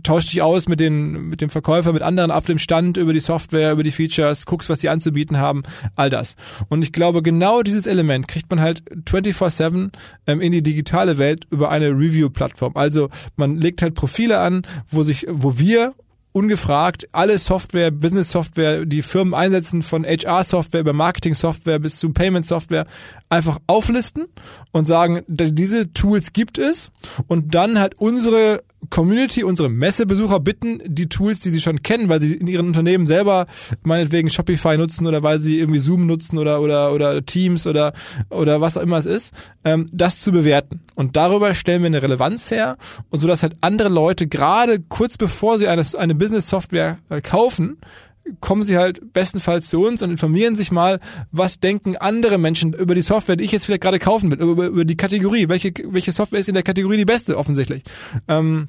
tauschst 0.03 0.31
dich 0.31 0.41
aus 0.41 0.67
mit 0.67 0.79
den, 0.79 1.29
mit 1.29 1.41
dem 1.41 1.50
Verkäufer, 1.50 1.93
mit 1.93 2.01
anderen 2.01 2.31
auf 2.31 2.46
dem 2.46 2.60
Stand 2.60 2.98
über 2.98 3.13
die 3.13 3.19
Software, 3.19 3.74
über 3.74 3.84
die 3.84 3.91
Features, 3.91 4.46
guckst, 4.46 4.69
was 4.69 4.79
die 4.79 4.89
anzubieten 4.89 5.38
haben, 5.38 5.63
all 5.96 6.10
das. 6.10 6.36
Und 6.69 6.84
ich 6.84 6.91
glaube, 6.91 7.22
genau 7.29 7.62
dieses 7.62 7.86
Element 7.86 8.27
kriegt 8.27 8.50
man 8.50 8.59
halt 8.59 8.81
24-7 9.05 9.91
ähm, 10.25 10.41
in 10.41 10.51
die 10.51 10.63
digitale 10.63 11.19
Welt 11.19 11.45
über 11.51 11.69
eine 11.69 11.89
Review-Plattform. 11.89 12.75
Also 12.75 13.09
man 13.36 13.55
legt 13.55 13.83
halt 13.83 13.93
Profile 13.93 14.39
an, 14.39 14.63
wo 14.88 15.03
sich, 15.03 15.27
wo 15.29 15.59
wir 15.59 15.93
ungefragt 16.31 17.07
alle 17.12 17.38
Software, 17.38 17.91
Business-Software, 17.91 18.88
die 18.88 19.03
Firmen 19.03 19.36
einsetzen, 19.36 19.83
von 19.83 20.05
HR-Software 20.05 20.81
über 20.81 20.93
Marketing-Software 20.93 21.77
bis 21.77 22.00
zu 22.00 22.12
Payment-Software, 22.12 22.88
einfach 23.29 23.59
auflisten 23.67 24.25
und 24.71 24.88
sagen, 24.88 25.21
diese 25.27 25.93
Tools 25.93 26.33
gibt 26.33 26.57
es 26.57 26.89
und 27.27 27.53
dann 27.53 27.77
halt 27.77 27.93
unsere 28.00 28.63
Community, 28.89 29.43
unsere 29.43 29.69
Messebesucher 29.69 30.39
bitten, 30.39 30.81
die 30.86 31.09
Tools, 31.09 31.41
die 31.41 31.50
sie 31.50 31.59
schon 31.59 31.83
kennen, 31.83 32.09
weil 32.09 32.21
sie 32.21 32.36
in 32.36 32.48
ihren 32.48 32.67
Unternehmen 32.67 33.07
selber 33.07 33.45
meinetwegen 33.83 34.29
Shopify 34.29 34.77
nutzen 34.77 35.05
oder 35.05 35.21
weil 35.21 35.39
sie 35.39 35.59
irgendwie 35.59 35.79
Zoom 35.79 36.07
nutzen 36.07 36.38
oder 36.38 36.62
oder 36.62 36.93
oder 36.93 37.25
Teams 37.25 37.67
oder 37.67 37.93
oder 38.29 38.62
was 38.62 38.77
auch 38.77 38.81
immer 38.81 38.98
es 38.98 39.05
ist, 39.05 39.33
ähm, 39.63 39.88
das 39.91 40.21
zu 40.21 40.31
bewerten. 40.31 40.81
Und 40.95 41.17
darüber 41.17 41.53
stellen 41.53 41.81
wir 41.81 41.88
eine 41.88 42.01
Relevanz 42.01 42.51
her 42.51 42.77
und 43.09 43.19
so 43.19 43.27
dass 43.27 43.43
halt 43.43 43.57
andere 43.62 43.89
Leute 43.89 44.27
gerade 44.27 44.79
kurz 44.79 45.17
bevor 45.17 45.57
sie 45.57 45.67
eine 45.67 45.86
eine 45.98 46.15
Business 46.15 46.48
Software 46.48 46.98
äh, 47.09 47.21
kaufen, 47.21 47.77
kommen 48.39 48.63
sie 48.63 48.77
halt 48.77 49.13
bestenfalls 49.13 49.69
zu 49.69 49.85
uns 49.85 50.01
und 50.01 50.11
informieren 50.11 50.55
sich 50.55 50.71
mal, 50.71 50.99
was 51.31 51.59
denken 51.59 51.95
andere 51.97 52.38
Menschen 52.38 52.73
über 52.73 52.95
die 52.95 53.01
Software, 53.01 53.35
die 53.35 53.43
ich 53.43 53.51
jetzt 53.51 53.65
vielleicht 53.65 53.81
gerade 53.81 53.99
kaufen 53.99 54.31
will, 54.31 54.39
über, 54.39 54.67
über 54.67 54.85
die 54.85 54.97
Kategorie. 54.97 55.49
Welche, 55.49 55.73
welche 55.85 56.11
Software 56.11 56.39
ist 56.39 56.49
in 56.49 56.53
der 56.53 56.63
Kategorie 56.63 56.97
die 56.97 57.05
beste, 57.05 57.38
offensichtlich. 57.38 57.83
Ähm, 58.27 58.67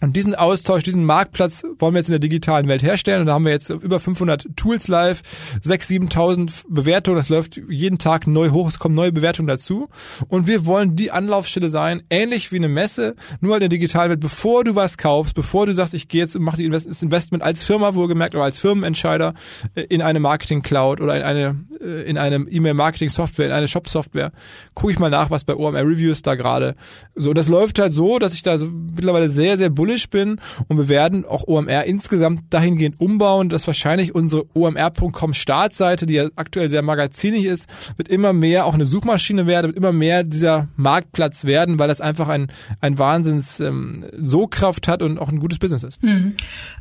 Und 0.00 0.16
diesen 0.16 0.34
Austausch, 0.34 0.82
diesen 0.82 1.04
Marktplatz 1.04 1.62
wollen 1.78 1.94
wir 1.94 1.98
jetzt 1.98 2.08
in 2.08 2.12
der 2.12 2.20
digitalen 2.20 2.68
Welt 2.68 2.82
herstellen. 2.82 3.20
Und 3.20 3.26
da 3.26 3.34
haben 3.34 3.44
wir 3.44 3.52
jetzt 3.52 3.70
über 3.70 4.00
500 4.00 4.46
Tools 4.56 4.88
live, 4.88 5.22
6.000, 5.62 6.10
7.000 6.10 6.64
Bewertungen. 6.68 7.16
Das 7.16 7.28
läuft 7.28 7.60
jeden 7.68 7.98
Tag 7.98 8.26
neu 8.26 8.50
hoch. 8.50 8.68
Es 8.68 8.78
kommen 8.78 8.94
neue 8.94 9.12
Bewertungen 9.12 9.48
dazu. 9.48 9.88
Und 10.28 10.46
wir 10.46 10.66
wollen 10.66 10.96
die 10.96 11.10
Anlaufstelle 11.10 11.70
sein, 11.70 12.02
ähnlich 12.10 12.52
wie 12.52 12.56
eine 12.56 12.68
Messe, 12.68 13.14
nur 13.40 13.52
halt 13.52 13.62
in 13.62 13.70
der 13.70 13.78
digitalen 13.78 14.10
Welt. 14.10 14.20
Bevor 14.20 14.64
du 14.64 14.74
was 14.74 14.96
kaufst, 14.98 15.34
bevor 15.34 15.66
du 15.66 15.74
sagst, 15.74 15.94
ich 15.94 16.08
gehe 16.08 16.22
jetzt 16.22 16.36
und 16.36 16.42
mache 16.42 16.68
das 16.68 17.02
Investment 17.02 17.42
als 17.42 17.62
Firma 17.62 17.94
wohlgemerkt 17.94 18.34
oder 18.34 18.44
als 18.44 18.58
Firmenentscheider 18.58 19.34
äh, 19.74 19.82
in 19.82 20.02
eine 20.02 20.20
Marketing 20.20 20.62
Cloud 20.62 21.00
oder 21.00 21.16
in 21.16 21.22
eine, 21.22 21.56
äh, 21.80 22.02
in 22.08 22.18
eine 22.18 22.36
E-Mail-Marketing-Software, 22.36 23.46
in 23.46 23.52
eine 23.52 23.68
Shop-Software, 23.68 24.32
gucke 24.74 24.92
ich 24.92 24.98
mal 24.98 25.10
nach, 25.10 25.30
was 25.30 25.44
bei 25.44 25.54
OMR 25.54 25.82
Reviews 25.82 26.22
da 26.22 26.34
gerade 26.34 26.74
so. 27.14 27.30
Und 27.30 27.38
das 27.38 27.48
läuft 27.48 27.78
halt 27.78 27.92
so, 27.92 28.18
dass 28.18 28.34
ich 28.34 28.42
da 28.42 28.58
so 28.58 28.66
mittlerweile 28.66 29.28
sehr, 29.28 29.58
sehr 29.58 29.70
bullish 29.70 29.89
bullish 29.90 30.08
bin 30.08 30.38
und 30.68 30.78
wir 30.78 30.88
werden 30.88 31.24
auch 31.24 31.46
OMR 31.46 31.84
insgesamt 31.84 32.42
dahingehend 32.50 33.00
umbauen, 33.00 33.48
dass 33.48 33.66
wahrscheinlich 33.66 34.14
unsere 34.14 34.44
omr.com 34.54 35.34
Startseite, 35.34 36.06
die 36.06 36.14
ja 36.14 36.28
aktuell 36.36 36.70
sehr 36.70 36.82
magazinig 36.82 37.44
ist, 37.44 37.68
wird 37.96 38.08
immer 38.08 38.32
mehr 38.32 38.66
auch 38.66 38.74
eine 38.74 38.86
Suchmaschine 38.86 39.46
werden, 39.46 39.68
wird 39.68 39.76
immer 39.76 39.92
mehr 39.92 40.22
dieser 40.22 40.68
Marktplatz 40.76 41.44
werden, 41.44 41.78
weil 41.78 41.88
das 41.88 42.00
einfach 42.00 42.28
ein, 42.28 42.48
ein 42.80 42.98
Wahnsinns 42.98 43.60
ähm, 43.60 44.04
So-Kraft 44.16 44.86
hat 44.86 45.02
und 45.02 45.18
auch 45.18 45.28
ein 45.28 45.40
gutes 45.40 45.58
Business 45.58 45.82
ist. 45.82 46.02
Mhm. 46.02 46.34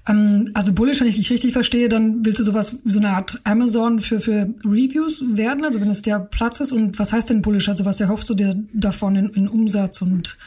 Ähm, 0.08 0.50
also 0.54 0.74
bullish, 0.74 1.00
wenn 1.00 1.08
ich 1.08 1.16
dich 1.16 1.32
richtig 1.32 1.54
verstehe, 1.54 1.90
dann 1.90 2.26
willst 2.26 2.40
du 2.40 2.44
sowas 2.44 2.78
wie 2.84 2.92
so 2.92 3.00
eine 3.00 3.10
Art 3.10 3.42
Amazon 3.44 4.02
für, 4.02 4.20
für 4.20 4.50
Reviews 4.64 5.24
werden, 5.34 5.66
also 5.66 5.82
wenn 5.82 5.90
es 5.90 6.02
der 6.02 6.20
Platz 6.20 6.60
ist. 6.60 6.72
Und 6.72 7.00
was 7.00 7.12
heißt 7.12 7.30
denn 7.30 7.42
bullish? 7.42 7.70
Also 7.70 7.86
was 7.86 8.00
erhoffst 8.00 8.30
du 8.30 8.36
dir 8.36 8.56
davon 8.74 9.16
in, 9.16 9.30
in 9.30 9.48
Umsatz 9.48 10.02
und 10.02 10.38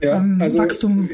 ja, 0.00 0.18
ähm, 0.18 0.38
also, 0.40 0.58
Wachstum? 0.58 1.08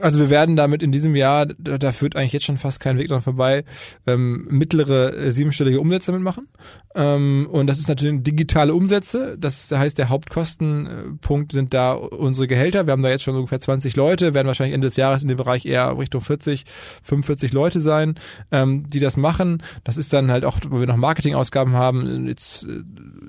Also 0.00 0.20
wir 0.20 0.30
werden 0.30 0.56
damit 0.56 0.82
in 0.82 0.92
diesem 0.92 1.16
Jahr, 1.16 1.46
da, 1.46 1.78
da 1.78 1.92
führt 1.92 2.16
eigentlich 2.16 2.32
jetzt 2.32 2.44
schon 2.44 2.58
fast 2.58 2.80
kein 2.80 2.98
Weg 2.98 3.08
dran 3.08 3.22
vorbei, 3.22 3.64
ähm, 4.06 4.46
mittlere 4.50 5.14
äh, 5.16 5.32
siebenstellige 5.32 5.80
Umsätze 5.80 6.12
mitmachen. 6.12 6.48
Ähm, 6.94 7.48
und 7.50 7.66
das 7.66 7.78
ist 7.78 7.88
natürlich 7.88 8.22
digitale 8.22 8.74
Umsätze. 8.74 9.36
Das 9.38 9.70
heißt, 9.70 9.98
der 9.98 10.08
Hauptkostenpunkt 10.08 11.52
sind 11.52 11.74
da 11.74 11.92
unsere 11.92 12.46
Gehälter. 12.46 12.86
Wir 12.86 12.92
haben 12.92 13.02
da 13.02 13.08
jetzt 13.08 13.22
schon 13.22 13.36
ungefähr 13.36 13.60
20 13.60 13.96
Leute, 13.96 14.34
werden 14.34 14.46
wahrscheinlich 14.46 14.74
Ende 14.74 14.86
des 14.86 14.96
Jahres 14.96 15.22
in 15.22 15.28
dem 15.28 15.36
Bereich 15.36 15.66
eher 15.66 15.98
Richtung 15.98 16.20
40, 16.20 16.64
45 17.02 17.52
Leute 17.52 17.80
sein, 17.80 18.14
ähm, 18.52 18.88
die 18.88 19.00
das 19.00 19.16
machen. 19.16 19.62
Das 19.84 19.96
ist 19.96 20.12
dann 20.12 20.30
halt 20.30 20.44
auch, 20.44 20.58
wo 20.68 20.80
wir 20.80 20.86
noch 20.86 20.96
Marketingausgaben 20.96 21.74
haben, 21.74 22.26
jetzt 22.26 22.64
äh, 22.64 22.82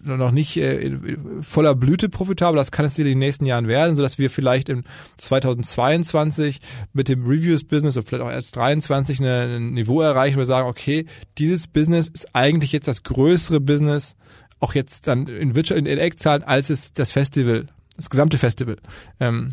noch 0.03 0.31
nicht 0.31 0.57
äh, 0.57 0.97
voller 1.41 1.75
Blüte 1.75 2.09
profitabel. 2.09 2.57
Das 2.57 2.71
kann 2.71 2.85
es 2.85 2.97
in 2.97 3.05
den 3.05 3.19
nächsten 3.19 3.45
Jahren 3.45 3.67
werden, 3.67 3.95
sodass 3.95 4.19
wir 4.19 4.29
vielleicht 4.29 4.69
im 4.69 4.83
2022 5.17 6.56
mit 6.93 7.09
dem 7.09 7.25
Reviews-Business 7.25 7.97
oder 7.97 8.05
vielleicht 8.05 8.23
auch 8.23 8.31
erst 8.31 8.55
23 8.55 9.19
ein 9.21 9.71
Niveau 9.71 10.01
erreichen, 10.01 10.35
wo 10.35 10.39
wir 10.39 10.45
sagen, 10.45 10.67
okay, 10.67 11.05
dieses 11.37 11.67
Business 11.67 12.09
ist 12.09 12.35
eigentlich 12.35 12.71
jetzt 12.71 12.87
das 12.87 13.03
größere 13.03 13.59
Business, 13.59 14.15
auch 14.59 14.73
jetzt 14.73 15.07
dann 15.07 15.27
in 15.27 15.55
Wirtschaft, 15.55 15.79
in, 15.79 15.85
Eckzahlen, 15.85 16.43
als 16.43 16.69
es 16.69 16.93
das 16.93 17.11
Festival, 17.11 17.67
das 17.95 18.09
gesamte 18.09 18.37
Festival 18.37 18.77
ähm, 19.19 19.49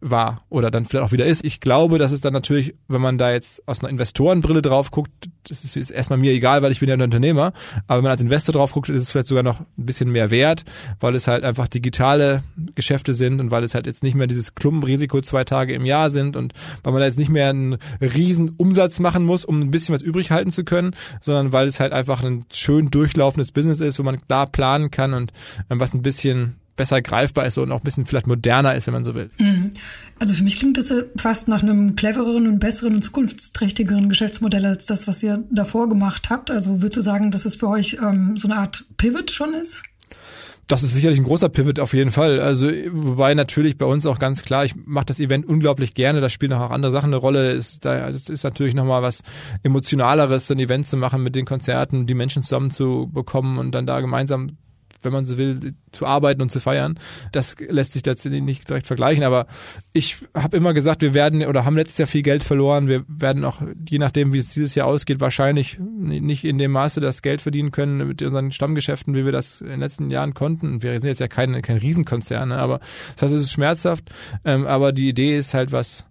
war 0.00 0.44
oder 0.48 0.70
dann 0.70 0.86
vielleicht 0.86 1.06
auch 1.06 1.12
wieder 1.12 1.26
ist. 1.26 1.44
Ich 1.44 1.60
glaube, 1.60 1.98
dass 1.98 2.12
es 2.12 2.20
dann 2.20 2.32
natürlich, 2.32 2.74
wenn 2.88 3.00
man 3.00 3.18
da 3.18 3.32
jetzt 3.32 3.66
aus 3.68 3.80
einer 3.80 3.90
Investorenbrille 3.90 4.62
drauf 4.62 4.90
guckt, 4.90 5.10
das 5.46 5.64
ist, 5.64 5.76
ist 5.76 5.90
erstmal 5.90 6.18
mir 6.18 6.32
egal, 6.32 6.62
weil 6.62 6.72
ich 6.72 6.80
bin 6.80 6.88
ja 6.88 6.94
ein 6.94 7.02
Unternehmer, 7.02 7.52
aber 7.86 7.98
wenn 7.98 8.04
man 8.04 8.12
als 8.12 8.22
Investor 8.22 8.52
drauf 8.54 8.72
guckt, 8.72 8.88
ist 8.88 9.02
es 9.02 9.10
vielleicht 9.10 9.26
sogar 9.26 9.42
noch 9.42 9.60
ein 9.60 9.66
bisschen 9.76 10.10
mehr 10.10 10.30
wert, 10.30 10.64
weil 11.00 11.14
es 11.14 11.26
halt 11.26 11.44
einfach 11.44 11.68
digitale 11.68 12.42
Geschäfte 12.74 13.14
sind 13.14 13.40
und 13.40 13.50
weil 13.50 13.64
es 13.64 13.74
halt 13.74 13.86
jetzt 13.86 14.02
nicht 14.02 14.14
mehr 14.14 14.26
dieses 14.26 14.54
Klumpenrisiko 14.54 15.20
zwei 15.20 15.44
Tage 15.44 15.74
im 15.74 15.84
Jahr 15.84 16.10
sind 16.10 16.36
und 16.36 16.54
weil 16.82 16.92
man 16.92 17.00
da 17.00 17.06
jetzt 17.06 17.18
nicht 17.18 17.30
mehr 17.30 17.50
einen 17.50 17.78
riesen 18.00 18.50
Umsatz 18.56 19.00
machen 19.00 19.24
muss, 19.24 19.44
um 19.44 19.60
ein 19.60 19.70
bisschen 19.70 19.94
was 19.94 20.02
übrig 20.02 20.30
halten 20.30 20.50
zu 20.50 20.64
können, 20.64 20.94
sondern 21.20 21.52
weil 21.52 21.68
es 21.68 21.80
halt 21.80 21.92
einfach 21.92 22.22
ein 22.22 22.44
schön 22.52 22.90
durchlaufendes 22.90 23.52
Business 23.52 23.80
ist, 23.80 23.98
wo 23.98 24.02
man 24.02 24.20
klar 24.20 24.46
planen 24.46 24.90
kann 24.90 25.14
und 25.14 25.32
was 25.68 25.94
ein 25.94 26.02
bisschen 26.02 26.56
besser 26.80 27.02
greifbar 27.02 27.44
ist 27.44 27.58
und 27.58 27.70
auch 27.72 27.80
ein 27.80 27.84
bisschen 27.84 28.06
vielleicht 28.06 28.26
moderner 28.26 28.74
ist, 28.74 28.86
wenn 28.86 28.94
man 28.94 29.04
so 29.04 29.14
will. 29.14 29.28
Mhm. 29.36 29.72
Also 30.18 30.32
für 30.32 30.42
mich 30.42 30.58
klingt 30.58 30.78
das 30.78 30.90
fast 31.14 31.46
nach 31.46 31.62
einem 31.62 31.94
clevereren 31.94 32.46
und 32.46 32.58
besseren 32.58 32.94
und 32.94 33.02
zukunftsträchtigeren 33.02 34.08
Geschäftsmodell 34.08 34.64
als 34.64 34.86
das, 34.86 35.06
was 35.06 35.22
ihr 35.22 35.44
davor 35.50 35.90
gemacht 35.90 36.30
habt. 36.30 36.50
Also 36.50 36.80
würdest 36.80 36.96
du 36.96 37.02
sagen, 37.02 37.30
dass 37.30 37.44
es 37.44 37.56
für 37.56 37.68
euch 37.68 37.98
ähm, 38.02 38.38
so 38.38 38.48
eine 38.48 38.56
Art 38.56 38.86
Pivot 38.96 39.30
schon 39.30 39.52
ist? 39.52 39.82
Das 40.68 40.82
ist 40.82 40.94
sicherlich 40.94 41.18
ein 41.18 41.24
großer 41.24 41.50
Pivot 41.50 41.80
auf 41.80 41.92
jeden 41.92 42.12
Fall. 42.12 42.40
Also 42.40 42.70
wobei 42.92 43.34
natürlich 43.34 43.76
bei 43.76 43.84
uns 43.84 44.06
auch 44.06 44.18
ganz 44.18 44.40
klar, 44.40 44.64
ich 44.64 44.74
mache 44.86 45.04
das 45.04 45.20
Event 45.20 45.44
unglaublich 45.44 45.92
gerne. 45.92 46.22
Da 46.22 46.30
spielen 46.30 46.54
auch 46.54 46.70
andere 46.70 46.92
Sachen 46.92 47.08
eine 47.08 47.16
Rolle. 47.16 47.52
Ist, 47.52 47.84
da, 47.84 48.08
ist 48.08 48.42
natürlich 48.42 48.74
nochmal 48.74 49.02
was 49.02 49.20
emotionaleres, 49.62 50.46
so 50.46 50.54
ein 50.54 50.60
Event 50.60 50.86
zu 50.86 50.96
machen 50.96 51.22
mit 51.22 51.36
den 51.36 51.44
Konzerten, 51.44 52.06
die 52.06 52.14
Menschen 52.14 52.42
zusammenzubekommen 52.42 53.58
und 53.58 53.74
dann 53.74 53.86
da 53.86 54.00
gemeinsam 54.00 54.56
wenn 55.02 55.12
man 55.12 55.24
so 55.24 55.36
will, 55.36 55.74
zu 55.92 56.06
arbeiten 56.06 56.42
und 56.42 56.50
zu 56.50 56.60
feiern. 56.60 56.98
Das 57.32 57.56
lässt 57.58 57.92
sich 57.92 58.02
tatsächlich 58.02 58.42
nicht 58.42 58.68
direkt 58.68 58.86
vergleichen, 58.86 59.24
aber 59.24 59.46
ich 59.92 60.18
habe 60.34 60.56
immer 60.56 60.74
gesagt, 60.74 61.02
wir 61.02 61.14
werden 61.14 61.44
oder 61.44 61.64
haben 61.64 61.76
letztes 61.76 61.98
Jahr 61.98 62.06
viel 62.06 62.22
Geld 62.22 62.42
verloren. 62.42 62.88
Wir 62.88 63.04
werden 63.08 63.44
auch, 63.44 63.60
je 63.88 63.98
nachdem, 63.98 64.32
wie 64.32 64.38
es 64.38 64.52
dieses 64.54 64.74
Jahr 64.74 64.86
ausgeht, 64.86 65.20
wahrscheinlich 65.20 65.78
nicht 65.78 66.44
in 66.44 66.58
dem 66.58 66.72
Maße 66.72 67.00
das 67.00 67.22
Geld 67.22 67.42
verdienen 67.42 67.70
können 67.70 68.06
mit 68.08 68.22
unseren 68.22 68.52
Stammgeschäften, 68.52 69.14
wie 69.14 69.24
wir 69.24 69.32
das 69.32 69.60
in 69.60 69.68
den 69.68 69.80
letzten 69.80 70.10
Jahren 70.10 70.34
konnten. 70.34 70.82
Wir 70.82 70.92
sind 70.92 71.08
jetzt 71.08 71.20
ja 71.20 71.28
kein, 71.28 71.60
kein 71.62 71.76
Riesenkonzern, 71.76 72.50
ne? 72.50 72.58
aber 72.58 72.80
das 73.16 73.22
heißt, 73.22 73.34
es 73.34 73.42
ist 73.44 73.52
schmerzhaft. 73.52 74.04
Ähm, 74.44 74.66
aber 74.66 74.92
die 74.92 75.08
Idee 75.08 75.36
ist 75.36 75.54
halt 75.54 75.72
was, 75.72 76.04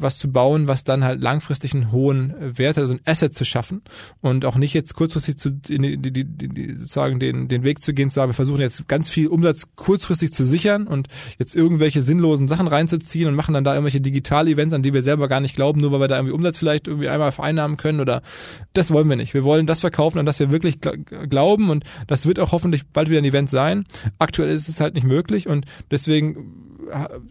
was 0.00 0.18
zu 0.18 0.30
bauen, 0.30 0.68
was 0.68 0.84
dann 0.84 1.04
halt 1.04 1.20
langfristig 1.20 1.74
einen 1.74 1.92
hohen 1.92 2.34
Wert 2.40 2.76
hat, 2.76 2.82
also 2.82 2.94
ein 2.94 3.00
Asset 3.04 3.34
zu 3.34 3.44
schaffen 3.44 3.82
und 4.20 4.44
auch 4.44 4.56
nicht 4.56 4.74
jetzt 4.74 4.94
kurzfristig 4.94 5.36
zu, 5.36 5.50
in 5.68 5.82
die, 5.82 5.98
die, 5.98 6.24
die, 6.24 6.74
sozusagen 6.76 7.20
den, 7.20 7.48
den 7.48 7.64
Weg 7.64 7.80
zu 7.80 7.92
gehen, 7.92 8.10
zu 8.10 8.14
sagen, 8.16 8.30
wir 8.30 8.34
versuchen 8.34 8.60
jetzt 8.60 8.88
ganz 8.88 9.08
viel 9.10 9.28
Umsatz 9.28 9.66
kurzfristig 9.76 10.32
zu 10.32 10.44
sichern 10.44 10.86
und 10.86 11.08
jetzt 11.38 11.54
irgendwelche 11.54 12.02
sinnlosen 12.02 12.48
Sachen 12.48 12.68
reinzuziehen 12.68 13.28
und 13.28 13.34
machen 13.34 13.54
dann 13.54 13.64
da 13.64 13.74
irgendwelche 13.74 14.00
Digital-Events, 14.00 14.74
an 14.74 14.82
die 14.82 14.94
wir 14.94 15.02
selber 15.02 15.28
gar 15.28 15.40
nicht 15.40 15.54
glauben, 15.54 15.80
nur 15.80 15.92
weil 15.92 16.00
wir 16.00 16.08
da 16.08 16.16
irgendwie 16.16 16.34
Umsatz 16.34 16.58
vielleicht 16.58 16.88
irgendwie 16.88 17.08
einmal 17.08 17.32
vereinnahmen 17.32 17.76
können 17.76 18.00
oder 18.00 18.22
das 18.72 18.90
wollen 18.90 19.08
wir 19.08 19.16
nicht. 19.16 19.34
Wir 19.34 19.44
wollen 19.44 19.66
das 19.66 19.80
verkaufen, 19.80 20.18
an 20.18 20.26
das 20.26 20.40
wir 20.40 20.50
wirklich 20.50 20.78
glauben 20.80 21.70
und 21.70 21.84
das 22.06 22.26
wird 22.26 22.40
auch 22.40 22.52
hoffentlich 22.52 22.86
bald 22.88 23.10
wieder 23.10 23.20
ein 23.20 23.24
Event 23.24 23.50
sein. 23.50 23.84
Aktuell 24.18 24.48
ist 24.48 24.68
es 24.68 24.80
halt 24.80 24.94
nicht 24.94 25.06
möglich 25.06 25.46
und 25.48 25.66
deswegen 25.90 26.70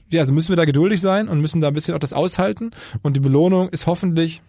ja, 0.10 0.22
also 0.22 0.34
müssen 0.34 0.50
wir 0.50 0.56
da 0.56 0.66
geduldig 0.66 1.02
sein 1.02 1.28
und 1.28 1.42
müssen 1.42 1.62
da 1.62 1.68
ein 1.68 1.74
bisschen 1.74 1.96
auch 1.96 2.00
das 2.00 2.14
aushalten. 2.14 2.72
Und 3.02 3.16
die 3.16 3.20
Belohnung 3.20 3.70
ist 3.70 3.88
hoffentlich 3.88 4.42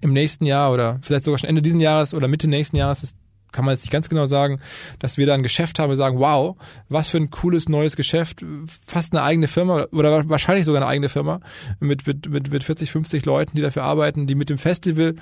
im 0.00 0.12
nächsten 0.12 0.44
Jahr 0.44 0.72
oder 0.72 0.98
vielleicht 1.02 1.24
sogar 1.24 1.38
schon 1.38 1.48
Ende 1.48 1.62
diesen 1.62 1.80
Jahres 1.80 2.12
oder 2.14 2.28
Mitte 2.28 2.48
nächsten 2.48 2.76
Jahres, 2.76 3.00
das 3.00 3.14
kann 3.52 3.64
man 3.64 3.74
jetzt 3.74 3.82
nicht 3.82 3.92
ganz 3.92 4.08
genau 4.08 4.26
sagen, 4.26 4.60
dass 4.98 5.18
wir 5.18 5.26
da 5.26 5.34
ein 5.34 5.42
Geschäft 5.42 5.78
haben 5.78 5.90
und 5.90 5.96
sagen, 5.96 6.18
wow, 6.18 6.56
was 6.88 7.10
für 7.10 7.18
ein 7.18 7.30
cooles 7.30 7.68
neues 7.68 7.96
Geschäft, 7.96 8.44
fast 8.66 9.12
eine 9.12 9.22
eigene 9.22 9.46
Firma 9.46 9.86
oder 9.92 10.28
wahrscheinlich 10.28 10.64
sogar 10.64 10.80
eine 10.80 10.90
eigene 10.90 11.10
Firma 11.10 11.40
mit, 11.78 12.06
mit, 12.06 12.50
mit 12.50 12.64
40, 12.64 12.90
50 12.90 13.24
Leuten, 13.26 13.54
die 13.54 13.62
dafür 13.62 13.84
arbeiten, 13.84 14.26
die 14.26 14.34
mit 14.34 14.50
dem 14.50 14.58
Festival 14.58 15.14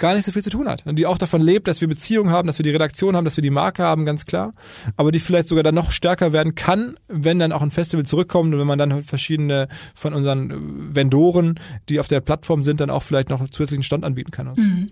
gar 0.00 0.14
nicht 0.14 0.24
so 0.24 0.32
viel 0.32 0.42
zu 0.42 0.50
tun 0.50 0.66
hat. 0.66 0.84
Und 0.86 0.98
die 0.98 1.06
auch 1.06 1.18
davon 1.18 1.40
lebt, 1.40 1.68
dass 1.68 1.80
wir 1.80 1.86
Beziehungen 1.86 2.30
haben, 2.30 2.46
dass 2.48 2.58
wir 2.58 2.64
die 2.64 2.70
Redaktion 2.70 3.14
haben, 3.14 3.24
dass 3.24 3.36
wir 3.36 3.42
die 3.42 3.50
Marke 3.50 3.84
haben, 3.84 4.04
ganz 4.04 4.26
klar. 4.26 4.52
Aber 4.96 5.12
die 5.12 5.20
vielleicht 5.20 5.46
sogar 5.46 5.62
dann 5.62 5.76
noch 5.76 5.92
stärker 5.92 6.32
werden 6.32 6.56
kann, 6.56 6.96
wenn 7.06 7.38
dann 7.38 7.52
auch 7.52 7.62
ein 7.62 7.70
Festival 7.70 8.04
zurückkommt 8.04 8.52
und 8.52 8.58
wenn 8.58 8.66
man 8.66 8.78
dann 8.78 9.04
verschiedene 9.04 9.68
von 9.94 10.14
unseren 10.14 10.50
äh, 10.50 10.96
Vendoren, 10.96 11.60
die 11.88 12.00
auf 12.00 12.08
der 12.08 12.20
Plattform 12.20 12.64
sind, 12.64 12.80
dann 12.80 12.90
auch 12.90 13.02
vielleicht 13.02 13.28
noch 13.28 13.40
zusätzlichen 13.48 13.84
Stand 13.84 14.04
anbieten 14.04 14.30
kann. 14.30 14.54
Mhm. 14.56 14.90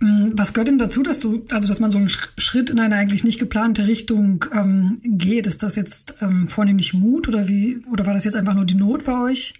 Mm, 0.00 0.32
was 0.34 0.52
gehört 0.52 0.68
denn 0.68 0.78
dazu, 0.78 1.02
dass 1.02 1.20
du, 1.20 1.44
also 1.50 1.68
dass 1.68 1.78
man 1.78 1.90
so 1.90 1.98
einen 1.98 2.08
Schritt 2.08 2.70
in 2.70 2.80
eine 2.80 2.96
eigentlich 2.96 3.22
nicht 3.22 3.38
geplante 3.38 3.86
Richtung 3.86 4.44
ähm, 4.52 5.00
geht? 5.04 5.46
Ist 5.46 5.62
das 5.62 5.76
jetzt 5.76 6.16
ähm, 6.22 6.48
vornehmlich 6.48 6.94
Mut 6.94 7.28
oder 7.28 7.46
wie, 7.46 7.82
oder 7.92 8.06
war 8.06 8.14
das 8.14 8.24
jetzt 8.24 8.36
einfach 8.36 8.54
nur 8.54 8.64
die 8.64 8.74
Not 8.74 9.04
bei 9.04 9.20
euch? 9.20 9.54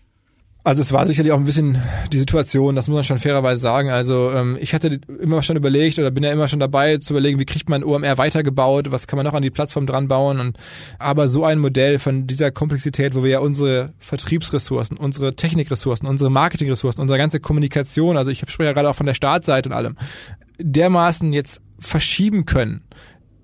Also 0.67 0.83
es 0.83 0.91
war 0.91 1.07
sicherlich 1.07 1.31
auch 1.31 1.39
ein 1.39 1.45
bisschen 1.45 1.81
die 2.13 2.19
Situation, 2.19 2.75
das 2.75 2.89
muss 2.89 2.97
man 2.97 3.05
schon 3.05 3.21
fairerweise 3.21 3.63
sagen. 3.63 3.91
Also 3.91 4.33
ähm, 4.35 4.59
ich 4.61 4.75
hatte 4.75 4.99
immer 5.23 5.41
schon 5.45 5.57
überlegt 5.57 5.97
oder 6.01 6.11
bin 6.11 6.25
ja 6.25 6.33
immer 6.33 6.49
schon 6.49 6.59
dabei 6.59 6.97
zu 6.97 7.13
überlegen, 7.13 7.39
wie 7.39 7.45
kriegt 7.45 7.69
man 7.69 7.85
OMR 7.85 8.19
weitergebaut, 8.19 8.91
was 8.91 9.07
kann 9.07 9.17
man 9.17 9.25
noch 9.25 9.35
an 9.35 9.45
die 9.45 9.53
Plattform 9.53 9.87
dran 9.87 10.09
bauen. 10.09 10.41
Und 10.41 10.57
aber 10.99 11.29
so 11.29 11.45
ein 11.45 11.61
Modell 11.61 12.01
von 12.01 12.27
dieser 12.27 12.51
Komplexität, 12.51 13.15
wo 13.15 13.23
wir 13.23 13.31
ja 13.31 13.39
unsere 13.39 13.93
Vertriebsressourcen, 14.01 14.97
unsere 14.97 15.37
Technikressourcen, 15.37 16.09
unsere 16.09 16.33
Marketingressourcen, 16.33 17.01
unsere 17.01 17.19
ganze 17.21 17.39
Kommunikation, 17.39 18.17
also 18.17 18.33
ich 18.33 18.41
spreche 18.41 18.65
ja 18.65 18.73
gerade 18.73 18.91
auch 18.91 18.97
von 18.97 19.07
der 19.07 19.15
Startseite 19.15 19.69
und 19.69 19.73
allem, 19.73 19.95
dermaßen 20.59 21.33
jetzt 21.33 21.61
verschieben 21.79 22.45
können 22.45 22.83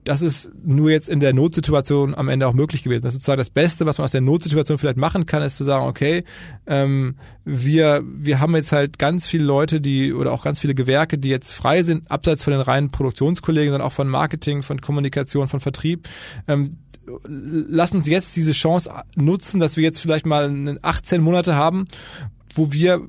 das 0.04 0.20
ist 0.20 0.50
nur 0.64 0.90
jetzt 0.90 1.08
in 1.08 1.20
der 1.20 1.32
Notsituation 1.32 2.14
am 2.14 2.28
Ende 2.28 2.48
auch 2.48 2.54
möglich 2.54 2.82
gewesen. 2.82 3.02
Das 3.02 3.10
ist 3.10 3.16
sozusagen 3.16 3.38
das 3.38 3.50
Beste, 3.50 3.86
was 3.86 3.98
man 3.98 4.04
aus 4.04 4.10
der 4.10 4.20
Notsituation 4.20 4.78
vielleicht 4.78 4.96
machen 4.96 5.26
kann, 5.26 5.42
ist 5.42 5.56
zu 5.56 5.64
sagen, 5.64 5.86
okay, 5.86 6.24
ähm, 6.66 7.16
wir, 7.44 8.02
wir 8.04 8.40
haben 8.40 8.54
jetzt 8.56 8.72
halt 8.72 8.98
ganz 8.98 9.26
viele 9.26 9.44
Leute, 9.44 9.80
die 9.80 10.12
oder 10.12 10.32
auch 10.32 10.42
ganz 10.42 10.58
viele 10.58 10.74
Gewerke, 10.74 11.18
die 11.18 11.28
jetzt 11.28 11.52
frei 11.52 11.82
sind, 11.82 12.10
abseits 12.10 12.42
von 12.42 12.52
den 12.52 12.60
reinen 12.60 12.90
Produktionskollegen, 12.90 13.72
sondern 13.72 13.86
auch 13.86 13.92
von 13.92 14.08
Marketing, 14.08 14.62
von 14.62 14.80
Kommunikation, 14.80 15.46
von 15.46 15.60
Vertrieb. 15.60 16.08
Ähm, 16.48 16.78
lass 17.26 17.92
uns 17.92 18.06
jetzt 18.06 18.34
diese 18.36 18.52
Chance 18.52 18.90
nutzen, 19.14 19.60
dass 19.60 19.76
wir 19.76 19.84
jetzt 19.84 20.00
vielleicht 20.00 20.26
mal 20.26 20.78
18 20.82 21.22
Monate 21.22 21.54
haben, 21.54 21.86
wo 22.54 22.72
wir 22.72 23.02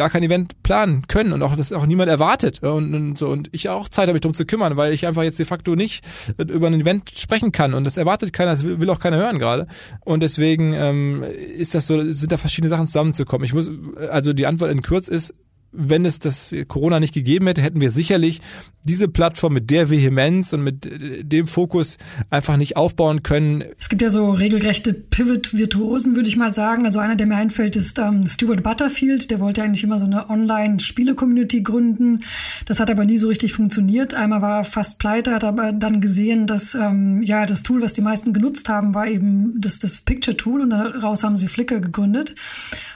gar 0.00 0.08
kein 0.08 0.22
Event 0.22 0.62
planen 0.62 1.06
können 1.08 1.34
und 1.34 1.42
auch 1.42 1.54
das 1.56 1.74
auch 1.74 1.84
niemand 1.84 2.08
erwartet 2.08 2.62
und, 2.62 2.94
und 2.94 3.18
so. 3.18 3.28
Und 3.28 3.50
ich 3.52 3.68
auch 3.68 3.86
Zeit 3.90 4.04
habe 4.04 4.14
mich 4.14 4.22
drum 4.22 4.32
zu 4.32 4.46
kümmern, 4.46 4.78
weil 4.78 4.94
ich 4.94 5.06
einfach 5.06 5.22
jetzt 5.22 5.38
de 5.38 5.44
facto 5.44 5.76
nicht 5.76 6.02
über 6.38 6.68
ein 6.68 6.80
Event 6.80 7.10
sprechen 7.18 7.52
kann. 7.52 7.74
Und 7.74 7.84
das 7.84 7.98
erwartet 7.98 8.32
keiner, 8.32 8.52
das 8.52 8.64
will, 8.64 8.88
auch 8.88 8.98
keiner 8.98 9.18
hören 9.18 9.38
gerade. 9.38 9.66
Und 10.02 10.22
deswegen 10.22 10.72
ähm, 10.72 11.22
ist 11.54 11.74
das 11.74 11.86
so, 11.86 12.02
sind 12.10 12.32
da 12.32 12.38
verschiedene 12.38 12.70
Sachen 12.70 12.86
zusammenzukommen. 12.86 13.44
Ich 13.44 13.52
muss 13.52 13.68
also 14.10 14.32
die 14.32 14.46
Antwort 14.46 14.72
in 14.72 14.80
kurz 14.80 15.06
ist 15.06 15.34
wenn 15.72 16.04
es 16.04 16.18
das 16.18 16.54
Corona 16.68 17.00
nicht 17.00 17.14
gegeben 17.14 17.46
hätte, 17.46 17.62
hätten 17.62 17.80
wir 17.80 17.90
sicherlich 17.90 18.40
diese 18.84 19.08
Plattform 19.08 19.52
mit 19.52 19.70
der 19.70 19.90
Vehemenz 19.90 20.52
und 20.52 20.64
mit 20.64 20.88
dem 21.22 21.46
Fokus 21.46 21.98
einfach 22.30 22.56
nicht 22.56 22.76
aufbauen 22.76 23.22
können. 23.22 23.64
Es 23.78 23.90
gibt 23.90 24.00
ja 24.00 24.08
so 24.08 24.30
regelrechte 24.30 24.94
Pivot-Virtuosen, 24.94 26.16
würde 26.16 26.28
ich 26.28 26.36
mal 26.36 26.52
sagen. 26.52 26.86
Also 26.86 26.98
einer, 26.98 27.16
der 27.16 27.26
mir 27.26 27.36
einfällt, 27.36 27.76
ist 27.76 27.98
ähm, 27.98 28.26
Stuart 28.26 28.62
Butterfield. 28.62 29.30
Der 29.30 29.38
wollte 29.38 29.62
eigentlich 29.62 29.84
immer 29.84 29.98
so 29.98 30.06
eine 30.06 30.30
Online-Spiele-Community 30.30 31.62
gründen. 31.62 32.20
Das 32.64 32.80
hat 32.80 32.90
aber 32.90 33.04
nie 33.04 33.18
so 33.18 33.28
richtig 33.28 33.52
funktioniert. 33.52 34.14
Einmal 34.14 34.40
war 34.40 34.58
er 34.58 34.64
fast 34.64 34.98
pleite, 34.98 35.34
hat 35.34 35.44
aber 35.44 35.72
dann 35.72 36.00
gesehen, 36.00 36.46
dass 36.46 36.74
ähm, 36.74 37.22
ja 37.22 37.44
das 37.44 37.62
Tool, 37.62 37.82
was 37.82 37.92
die 37.92 38.02
meisten 38.02 38.32
genutzt 38.32 38.68
haben, 38.70 38.94
war 38.94 39.06
eben 39.06 39.60
das, 39.60 39.78
das 39.78 39.98
Picture-Tool 39.98 40.62
und 40.62 40.70
daraus 40.70 41.22
haben 41.22 41.36
sie 41.36 41.48
Flickr 41.48 41.80
gegründet. 41.80 42.34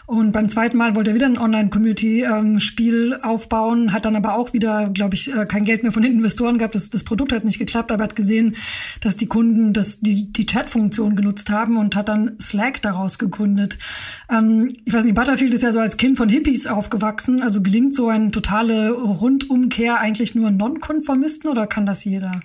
Und 0.06 0.32
beim 0.32 0.50
zweiten 0.50 0.76
Mal 0.76 0.94
wollte 0.94 1.12
er 1.12 1.14
wieder 1.14 1.26
ein 1.26 1.38
Online-Community-Spiel 1.38 2.24
ähm, 2.24 2.60
aufbauen, 3.22 3.92
hat 3.92 4.04
dann 4.04 4.16
aber 4.16 4.36
auch 4.36 4.52
wieder, 4.52 4.90
glaube 4.90 5.14
ich, 5.14 5.32
äh, 5.32 5.46
kein 5.46 5.64
Geld 5.64 5.82
mehr 5.82 5.92
von 5.92 6.02
den 6.02 6.12
Investoren 6.12 6.58
gehabt. 6.58 6.74
Das, 6.74 6.90
das 6.90 7.04
Produkt 7.04 7.32
hat 7.32 7.44
nicht 7.44 7.58
geklappt, 7.58 7.92
aber 7.92 8.04
hat 8.04 8.16
gesehen, 8.16 8.56
dass 9.00 9.16
die 9.16 9.26
Kunden 9.26 9.72
das, 9.72 10.00
die, 10.00 10.32
die 10.32 10.46
Chat-Funktion 10.46 11.16
genutzt 11.16 11.50
haben 11.50 11.76
und 11.76 11.96
hat 11.96 12.08
dann 12.08 12.36
Slack 12.40 12.82
daraus 12.82 13.18
gegründet. 13.18 13.78
Ähm, 14.30 14.70
ich 14.84 14.92
weiß 14.92 15.04
nicht, 15.04 15.14
Butterfield 15.14 15.54
ist 15.54 15.62
ja 15.62 15.72
so 15.72 15.80
als 15.80 15.96
Kind 15.96 16.16
von 16.16 16.28
Hippies 16.28 16.66
aufgewachsen. 16.66 17.42
Also 17.42 17.62
gelingt 17.62 17.94
so 17.94 18.08
eine 18.08 18.30
totale 18.30 18.92
Rundumkehr 18.92 20.00
eigentlich 20.00 20.34
nur 20.34 20.50
Nonkonformisten 20.50 21.50
oder 21.50 21.66
kann 21.66 21.86
das 21.86 22.04
jeder? 22.04 22.40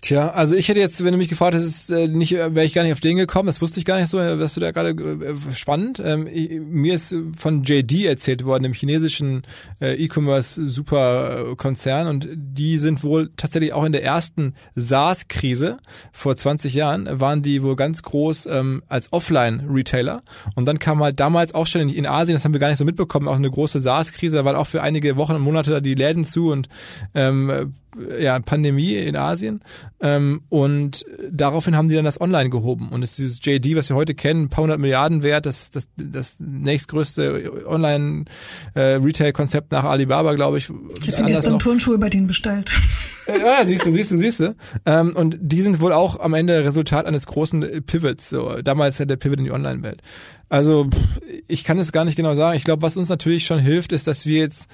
Tja, 0.00 0.30
also 0.30 0.54
ich 0.54 0.68
hätte 0.68 0.78
jetzt, 0.78 1.02
wenn 1.02 1.10
du 1.10 1.18
mich 1.18 1.28
gefragt 1.28 1.56
hättest, 1.56 1.90
äh, 1.90 2.06
nicht, 2.06 2.32
äh, 2.32 2.54
wäre 2.54 2.64
ich 2.64 2.72
gar 2.72 2.84
nicht 2.84 2.92
auf 2.92 3.00
den 3.00 3.16
gekommen. 3.16 3.48
Das 3.48 3.60
wusste 3.60 3.80
ich 3.80 3.84
gar 3.84 3.98
nicht 3.98 4.08
so, 4.08 4.18
was 4.18 4.54
du 4.54 4.60
da 4.60 4.70
gerade 4.70 4.90
äh, 4.90 5.34
spannend. 5.52 6.00
Ähm, 6.04 6.28
mir 6.70 6.94
ist 6.94 7.12
von 7.36 7.64
JD 7.64 8.04
erzählt 8.04 8.44
worden, 8.44 8.62
dem 8.62 8.74
chinesischen 8.74 9.42
E-Commerce-Superkonzern, 9.80 12.06
und 12.06 12.28
die 12.32 12.78
sind 12.78 13.02
wohl 13.02 13.32
tatsächlich 13.36 13.72
auch 13.72 13.82
in 13.84 13.90
der 13.92 14.04
ersten 14.04 14.54
SARS-Krise 14.76 15.78
vor 16.12 16.36
20 16.36 16.74
Jahren 16.74 17.08
waren 17.20 17.42
die 17.42 17.62
wohl 17.62 17.76
ganz 17.76 18.02
groß 18.02 18.46
ähm, 18.46 18.82
als 18.88 19.12
Offline-Retailer. 19.12 20.22
Und 20.54 20.66
dann 20.66 20.78
kam 20.78 21.02
halt 21.02 21.18
damals 21.20 21.54
auch 21.54 21.66
schon 21.66 21.82
in, 21.82 21.88
in, 21.88 22.06
Asien, 22.06 22.36
das 22.36 22.44
haben 22.44 22.52
wir 22.52 22.60
gar 22.60 22.68
nicht 22.68 22.78
so 22.78 22.84
mitbekommen, 22.84 23.26
auch 23.28 23.36
eine 23.36 23.50
große 23.50 23.80
SARS-Krise. 23.80 24.36
Da 24.36 24.44
waren 24.44 24.56
auch 24.56 24.66
für 24.66 24.82
einige 24.82 25.16
Wochen 25.16 25.34
und 25.34 25.42
Monate 25.42 25.80
die 25.82 25.94
Läden 25.94 26.24
zu 26.24 26.52
und 26.52 26.68
ähm, 27.14 27.72
ja, 28.20 28.38
Pandemie 28.40 28.94
in 28.94 29.16
Asien. 29.16 29.60
Ähm, 30.00 30.42
und 30.48 31.04
daraufhin 31.30 31.76
haben 31.76 31.88
die 31.88 31.94
dann 31.94 32.04
das 32.04 32.20
online 32.20 32.50
gehoben. 32.50 32.88
Und 32.90 33.02
es 33.02 33.12
ist 33.12 33.18
dieses 33.18 33.40
JD, 33.42 33.76
was 33.76 33.88
wir 33.88 33.96
heute 33.96 34.14
kennen, 34.14 34.44
ein 34.44 34.48
paar 34.48 34.62
hundert 34.62 34.78
Milliarden 34.78 35.22
wert, 35.22 35.46
das, 35.46 35.70
das, 35.70 35.88
das 35.96 36.36
nächstgrößte 36.38 37.66
Online-Retail-Konzept 37.66 39.72
äh, 39.72 39.76
nach 39.76 39.84
Alibaba, 39.84 40.34
glaube 40.34 40.58
ich. 40.58 40.70
Ich 41.02 41.18
habe 41.18 41.30
gestern 41.30 41.58
Turnschuhe 41.58 41.98
bei 41.98 42.08
denen 42.08 42.26
bestellt. 42.26 42.70
Ja, 43.28 43.66
siehst 43.66 43.84
du, 43.84 43.90
siehst 43.90 44.10
du, 44.10 44.16
siehst 44.16 44.40
du. 44.40 44.54
Ähm, 44.86 45.14
und 45.14 45.36
die 45.40 45.60
sind 45.60 45.80
wohl 45.80 45.92
auch 45.92 46.20
am 46.20 46.34
Ende 46.34 46.64
Resultat 46.64 47.06
eines 47.06 47.26
großen 47.26 47.84
Pivots. 47.84 48.30
So. 48.30 48.62
Damals 48.62 49.00
hat 49.00 49.10
der 49.10 49.16
Pivot 49.16 49.38
in 49.38 49.44
die 49.44 49.50
Online-Welt. 49.50 50.02
Also 50.48 50.88
ich 51.46 51.64
kann 51.64 51.78
es 51.78 51.92
gar 51.92 52.04
nicht 52.04 52.16
genau 52.16 52.34
sagen. 52.34 52.56
Ich 52.56 52.64
glaube, 52.64 52.82
was 52.82 52.96
uns 52.96 53.08
natürlich 53.08 53.46
schon 53.46 53.58
hilft, 53.58 53.92
ist, 53.92 54.06
dass 54.06 54.26
wir 54.26 54.38
jetzt, 54.38 54.70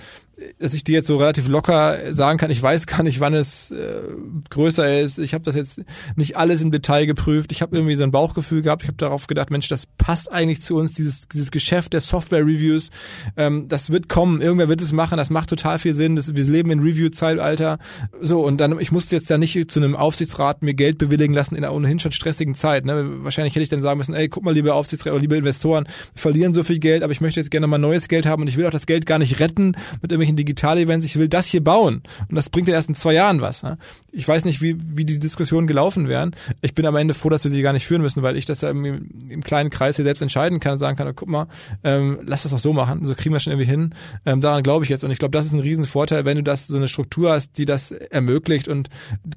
dass 0.59 0.75
ich 0.75 0.85
dir 0.85 0.95
jetzt 0.95 1.07
so 1.07 1.16
relativ 1.16 1.49
locker 1.49 2.13
sagen 2.13 2.39
kann, 2.39 2.50
ich 2.50 2.63
weiß 2.63 2.87
gar 2.87 3.02
nicht, 3.02 3.21
wann 3.21 3.34
es 3.34 3.71
äh, 3.71 4.02
größer 4.50 5.00
ist. 5.00 5.19
Ich 5.19 5.34
habe 5.34 5.45
das 5.45 5.54
jetzt 5.54 5.80
nicht 6.17 6.37
alles 6.37 6.63
im 6.63 6.71
Detail 6.71 7.06
geprüft. 7.06 7.52
Ich 7.52 7.63
habe 7.63 7.76
irgendwie 7.76 7.95
so 7.95 8.04
ein 8.04 8.10
Bauchgefühl 8.10 8.63
gehabt. 8.63 8.82
Ich 8.82 8.89
habe 8.89 8.97
darauf 8.97 9.26
gedacht, 9.26 9.50
Mensch, 9.50 9.69
das 9.69 9.87
passt 9.99 10.30
eigentlich 10.30 10.63
zu 10.63 10.76
uns, 10.76 10.93
dieses, 10.93 11.28
dieses 11.28 11.50
Geschäft 11.50 11.93
der 11.93 12.00
Software-Reviews. 12.00 12.91
Ähm, 13.37 13.67
das 13.69 13.91
wird 13.91 14.08
kommen. 14.08 14.41
Irgendwer 14.41 14.69
wird 14.69 14.80
es 14.80 14.93
machen. 14.93 15.17
Das 15.17 15.30
macht 15.30 15.50
total 15.50 15.78
viel 15.78 15.95
Sinn. 15.95 16.17
Das, 16.17 16.34
wir 16.34 16.45
leben 16.45 16.71
in 16.71 16.80
Review-Zeitalter. 16.80 17.78
So, 18.21 18.45
und 18.45 18.60
dann, 18.60 18.78
ich 18.80 18.93
musste 18.93 19.17
jetzt 19.17 19.30
da 19.30 19.39
nicht 19.39 19.71
zu 19.71 19.80
einem 19.80 19.97
Aufsichtsrat 19.97 20.63
mir 20.63 20.75
Geld 20.75 20.99
bewilligen 20.99 21.34
lassen 21.34 21.56
in 21.56 21.65
einer 21.65 21.75
ohnehin 21.75 21.99
schon 21.99 22.13
stressigen 22.13 22.54
Zeit. 22.54 22.84
Ne? 22.84 23.25
Wahrscheinlich 23.25 23.54
hätte 23.54 23.63
ich 23.63 23.69
dann 23.69 23.82
sagen 23.82 23.99
müssen, 23.99 24.15
ey, 24.15 24.28
guck 24.28 24.45
mal, 24.45 24.54
liebe 24.54 24.75
Aufsichtsrat 24.75 25.13
oder 25.13 25.21
liebe 25.21 25.37
Investoren, 25.37 25.63
Investoren 25.64 25.86
verlieren 26.14 26.54
so 26.54 26.62
viel 26.62 26.78
Geld, 26.78 27.02
aber 27.02 27.12
ich 27.12 27.20
möchte 27.20 27.40
jetzt 27.40 27.50
gerne 27.50 27.66
mal 27.66 27.78
neues 27.78 28.08
Geld 28.08 28.26
haben 28.26 28.42
und 28.42 28.48
ich 28.48 28.56
will 28.56 28.66
auch 28.66 28.70
das 28.70 28.86
Geld 28.86 29.06
gar 29.06 29.18
nicht 29.18 29.40
retten 29.40 29.76
mit 30.02 30.12
irgendwelchen 30.12 30.36
Digital-Events. 30.36 31.06
Ich 31.06 31.18
will 31.18 31.28
das 31.28 31.46
hier 31.46 31.62
bauen. 31.64 32.02
Und 32.28 32.34
das 32.34 32.50
bringt 32.50 32.68
ja 32.68 32.74
erst 32.74 32.88
in 32.88 32.94
zwei 32.94 33.14
Jahren 33.14 33.40
was. 33.40 33.62
Ne? 33.62 33.78
Ich 34.12 34.26
weiß 34.28 34.44
nicht, 34.44 34.60
wie, 34.60 34.76
wie 34.78 35.04
die 35.04 35.18
Diskussionen 35.18 35.66
gelaufen 35.66 36.08
wären. 36.08 36.34
Ich 36.60 36.74
bin 36.74 36.86
am 36.86 36.96
Ende 36.96 37.14
froh, 37.14 37.30
dass 37.30 37.44
wir 37.44 37.50
sie 37.50 37.62
gar 37.62 37.72
nicht 37.72 37.86
führen 37.86 38.02
müssen, 38.02 38.22
weil 38.22 38.36
ich 38.36 38.44
das 38.44 38.60
ja 38.60 38.70
im, 38.70 39.08
im 39.28 39.42
kleinen 39.42 39.70
Kreis 39.70 39.96
hier 39.96 40.04
selbst 40.04 40.22
entscheiden 40.22 40.60
kann 40.60 40.72
und 40.72 40.78
sagen 40.78 40.96
kann, 40.96 41.14
guck 41.14 41.28
mal, 41.28 41.46
ähm, 41.82 42.18
lass 42.22 42.42
das 42.42 42.52
doch 42.52 42.58
so 42.58 42.72
machen. 42.72 43.04
So 43.04 43.14
kriegen 43.14 43.34
wir 43.34 43.40
schon 43.40 43.52
irgendwie 43.52 43.70
hin. 43.70 43.94
Ähm, 44.26 44.40
daran 44.40 44.62
glaube 44.62 44.84
ich 44.84 44.90
jetzt. 44.90 45.04
Und 45.04 45.10
ich 45.10 45.18
glaube, 45.18 45.32
das 45.32 45.46
ist 45.46 45.52
ein 45.52 45.60
Riesenvorteil, 45.60 46.24
wenn 46.24 46.36
du 46.36 46.42
das 46.42 46.66
so 46.66 46.76
eine 46.76 46.88
Struktur 46.88 47.32
hast, 47.32 47.58
die 47.58 47.64
das 47.64 47.90
ermöglicht 47.90 48.68
und 48.68 48.88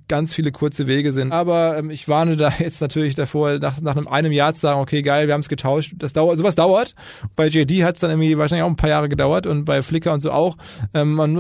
ganz 0.07 0.33
viele 0.33 0.51
kurze 0.51 0.87
Wege 0.87 1.11
sind. 1.11 1.31
Aber 1.31 1.77
ähm, 1.77 1.89
ich 1.89 2.07
warne 2.07 2.37
da 2.37 2.53
jetzt 2.59 2.81
natürlich 2.81 3.15
davor, 3.15 3.59
nach, 3.59 3.81
nach 3.81 3.95
einem, 3.95 4.07
einem 4.07 4.31
Jahr 4.31 4.53
zu 4.53 4.61
sagen, 4.61 4.81
okay, 4.81 5.01
geil, 5.01 5.27
wir 5.27 5.33
haben 5.33 5.41
es 5.41 5.49
getauscht. 5.49 5.93
Das 5.97 6.13
dauert, 6.17 6.37
sowas 6.37 6.55
dauert. 6.55 6.95
Bei 7.35 7.47
JD 7.47 7.83
hat 7.83 7.95
es 7.95 8.01
dann 8.01 8.09
irgendwie 8.11 8.37
wahrscheinlich 8.37 8.63
auch 8.63 8.69
ein 8.69 8.75
paar 8.75 8.89
Jahre 8.89 9.09
gedauert 9.09 9.47
und 9.47 9.65
bei 9.65 9.81
Flickr 9.83 10.13
und 10.13 10.21
so 10.21 10.31
auch. 10.31 10.57
Ähm, 10.93 11.13
man, 11.13 11.35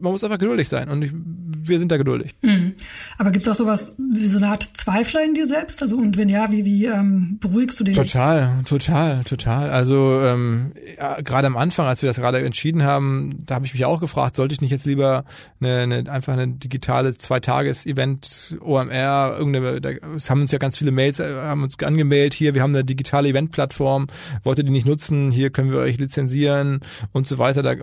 man 0.00 0.12
muss 0.12 0.24
einfach 0.24 0.38
geduldig 0.38 0.68
sein 0.68 0.88
und 0.88 1.02
ich, 1.02 1.12
wir 1.14 1.78
sind 1.78 1.92
da 1.92 1.96
geduldig. 1.96 2.34
Mhm. 2.42 2.74
Aber 3.16 3.30
gibt 3.30 3.46
es 3.46 3.50
auch 3.50 3.56
sowas 3.56 3.96
wie 4.12 4.26
so 4.26 4.38
eine 4.38 4.48
Art 4.48 4.68
Zweifler 4.74 5.24
in 5.24 5.34
dir 5.34 5.46
selbst? 5.46 5.82
Also 5.82 5.96
und 5.96 6.16
wenn 6.16 6.28
ja, 6.28 6.50
wie, 6.50 6.64
wie 6.64 6.86
ähm, 6.86 7.38
beruhigst 7.40 7.78
du 7.80 7.84
den? 7.84 7.94
Total, 7.94 8.50
total, 8.64 9.22
total. 9.24 9.70
Also 9.70 10.20
ähm, 10.22 10.72
ja, 10.96 11.20
gerade 11.20 11.46
am 11.46 11.56
Anfang, 11.56 11.86
als 11.86 12.02
wir 12.02 12.08
das 12.08 12.16
gerade 12.16 12.40
entschieden 12.44 12.84
haben, 12.84 13.44
da 13.46 13.54
habe 13.54 13.66
ich 13.66 13.72
mich 13.72 13.84
auch 13.84 14.00
gefragt, 14.00 14.36
sollte 14.36 14.52
ich 14.52 14.60
nicht 14.60 14.70
jetzt 14.70 14.86
lieber 14.86 15.24
eine, 15.60 15.78
eine 15.78 16.10
einfach 16.10 16.32
eine 16.32 16.48
digitale 16.48 17.16
Zweitages-Event 17.16 18.58
OMR, 18.60 19.36
irgendeine, 19.38 19.80
da 19.80 19.90
haben 20.28 20.40
uns 20.40 20.52
ja 20.52 20.58
ganz 20.58 20.76
viele 20.76 20.90
Mails, 20.90 21.20
äh, 21.20 21.34
haben 21.34 21.62
uns 21.62 21.78
angemeldet 21.82 22.34
hier, 22.34 22.54
wir 22.54 22.62
haben 22.62 22.74
eine 22.74 22.84
digitale 22.84 23.28
Eventplattform, 23.28 24.07
wollt 24.42 24.58
ihr 24.58 24.64
die 24.64 24.70
nicht 24.70 24.86
nutzen, 24.86 25.30
hier 25.30 25.50
können 25.50 25.70
wir 25.70 25.78
euch 25.78 25.98
lizenzieren 25.98 26.80
und 27.12 27.26
so 27.26 27.38
weiter. 27.38 27.62
Da 27.62 27.74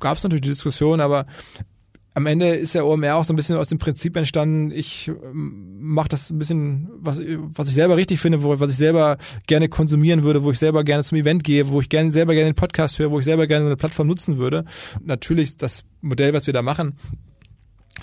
gab 0.00 0.16
es 0.16 0.22
natürlich 0.22 0.42
die 0.42 0.50
Diskussion, 0.50 1.00
aber 1.00 1.26
am 2.16 2.24
Ende 2.24 2.54
ist 2.54 2.74
der 2.74 2.86
OMR 2.86 3.16
auch 3.16 3.26
so 3.26 3.34
ein 3.34 3.36
bisschen 3.36 3.58
aus 3.58 3.68
dem 3.68 3.76
Prinzip 3.76 4.16
entstanden, 4.16 4.70
ich 4.70 5.08
ähm, 5.08 5.76
mache 5.80 6.08
das 6.08 6.30
ein 6.30 6.38
bisschen, 6.38 6.88
was, 6.96 7.18
was 7.20 7.68
ich 7.68 7.74
selber 7.74 7.98
richtig 7.98 8.20
finde, 8.20 8.42
wo, 8.42 8.58
was 8.58 8.70
ich 8.70 8.78
selber 8.78 9.18
gerne 9.46 9.68
konsumieren 9.68 10.22
würde, 10.22 10.42
wo 10.42 10.50
ich 10.50 10.58
selber 10.58 10.82
gerne 10.82 11.04
zum 11.04 11.18
Event 11.18 11.44
gehe, 11.44 11.68
wo 11.68 11.78
ich 11.82 11.90
gerne 11.90 12.12
selber 12.12 12.32
gerne 12.32 12.50
den 12.50 12.56
Podcast 12.56 12.98
höre, 12.98 13.10
wo 13.10 13.18
ich 13.18 13.26
selber 13.26 13.46
gerne 13.46 13.66
eine 13.66 13.76
Plattform 13.76 14.06
nutzen 14.06 14.38
würde. 14.38 14.64
Natürlich 15.04 15.58
das 15.58 15.84
Modell, 16.00 16.32
was 16.32 16.46
wir 16.46 16.54
da 16.54 16.62
machen, 16.62 16.94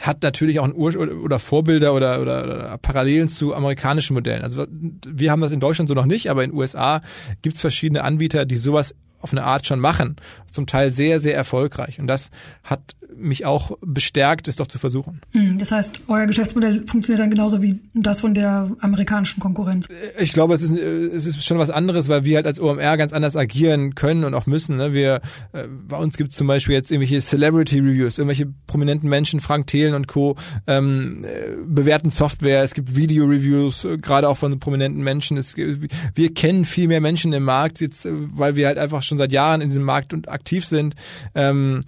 hat 0.01 0.23
natürlich 0.23 0.59
auch 0.59 0.65
ein 0.65 0.75
Ur 0.75 0.95
oder 0.95 1.39
Vorbilder 1.39 1.93
oder, 1.93 2.21
oder, 2.21 2.43
oder 2.43 2.77
Parallelen 2.79 3.27
zu 3.27 3.53
amerikanischen 3.53 4.13
Modellen. 4.13 4.43
Also 4.43 4.65
wir 4.69 5.31
haben 5.31 5.41
das 5.41 5.51
in 5.51 5.59
Deutschland 5.59 5.89
so 5.89 5.95
noch 5.95 6.05
nicht, 6.05 6.29
aber 6.29 6.43
in 6.43 6.51
den 6.51 6.57
USA 6.57 7.01
gibt 7.41 7.55
es 7.55 7.61
verschiedene 7.61 8.03
Anbieter, 8.03 8.45
die 8.45 8.57
sowas 8.57 8.95
auf 9.19 9.31
eine 9.31 9.43
Art 9.43 9.65
schon 9.65 9.79
machen. 9.79 10.17
Zum 10.51 10.67
Teil 10.67 10.91
sehr, 10.91 11.21
sehr 11.21 11.35
erfolgreich. 11.35 11.99
Und 11.99 12.07
das 12.07 12.29
hat 12.63 12.95
mich 13.17 13.45
auch 13.45 13.77
bestärkt, 13.81 14.47
es 14.47 14.55
doch 14.55 14.67
zu 14.67 14.79
versuchen. 14.79 15.21
Hm, 15.31 15.57
das 15.57 15.71
heißt, 15.71 16.01
euer 16.07 16.25
Geschäftsmodell 16.25 16.85
funktioniert 16.87 17.21
dann 17.21 17.29
genauso 17.29 17.61
wie 17.61 17.79
das 17.93 18.21
von 18.21 18.33
der 18.33 18.71
amerikanischen 18.79 19.39
Konkurrenz. 19.39 19.87
Ich 20.19 20.31
glaube, 20.31 20.53
es 20.53 20.61
ist, 20.61 20.71
es 20.71 21.25
ist 21.25 21.43
schon 21.43 21.57
was 21.57 21.69
anderes, 21.69 22.09
weil 22.09 22.25
wir 22.25 22.37
halt 22.37 22.47
als 22.47 22.59
OMR 22.59 22.97
ganz 22.97 23.13
anders 23.13 23.35
agieren 23.35 23.95
können 23.95 24.23
und 24.23 24.33
auch 24.33 24.45
müssen. 24.45 24.77
Ne? 24.77 24.93
Wir, 24.93 25.21
äh, 25.53 25.63
bei 25.87 25.97
uns 25.97 26.17
gibt 26.17 26.31
es 26.31 26.37
zum 26.37 26.47
Beispiel 26.47 26.75
jetzt 26.75 26.91
irgendwelche 26.91 27.21
Celebrity 27.21 27.79
Reviews, 27.79 28.17
irgendwelche 28.17 28.47
prominenten 28.67 29.09
Menschen, 29.09 29.39
Frank 29.39 29.67
Thelen 29.67 29.93
und 29.93 30.07
Co. 30.07 30.35
Ähm, 30.67 31.23
äh, 31.23 31.55
bewerten 31.65 32.09
Software. 32.09 32.63
Es 32.63 32.73
gibt 32.73 32.95
Video 32.95 33.25
Reviews, 33.25 33.85
äh, 33.85 33.97
gerade 33.97 34.29
auch 34.29 34.37
von 34.37 34.59
prominenten 34.59 35.03
Menschen. 35.03 35.37
Es, 35.37 35.55
wir 35.57 36.33
kennen 36.33 36.65
viel 36.65 36.87
mehr 36.87 37.01
Menschen 37.01 37.33
im 37.33 37.43
Markt 37.43 37.81
jetzt, 37.81 38.07
weil 38.09 38.55
wir 38.55 38.67
halt 38.67 38.77
einfach 38.77 39.03
schon 39.03 39.17
seit 39.17 39.31
Jahren 39.31 39.61
in 39.61 39.69
diesem 39.69 39.83
Markt 39.83 40.13
und 40.13 40.29
aktiv 40.29 40.65
sind. 40.65 40.95
Ähm, 41.35 41.81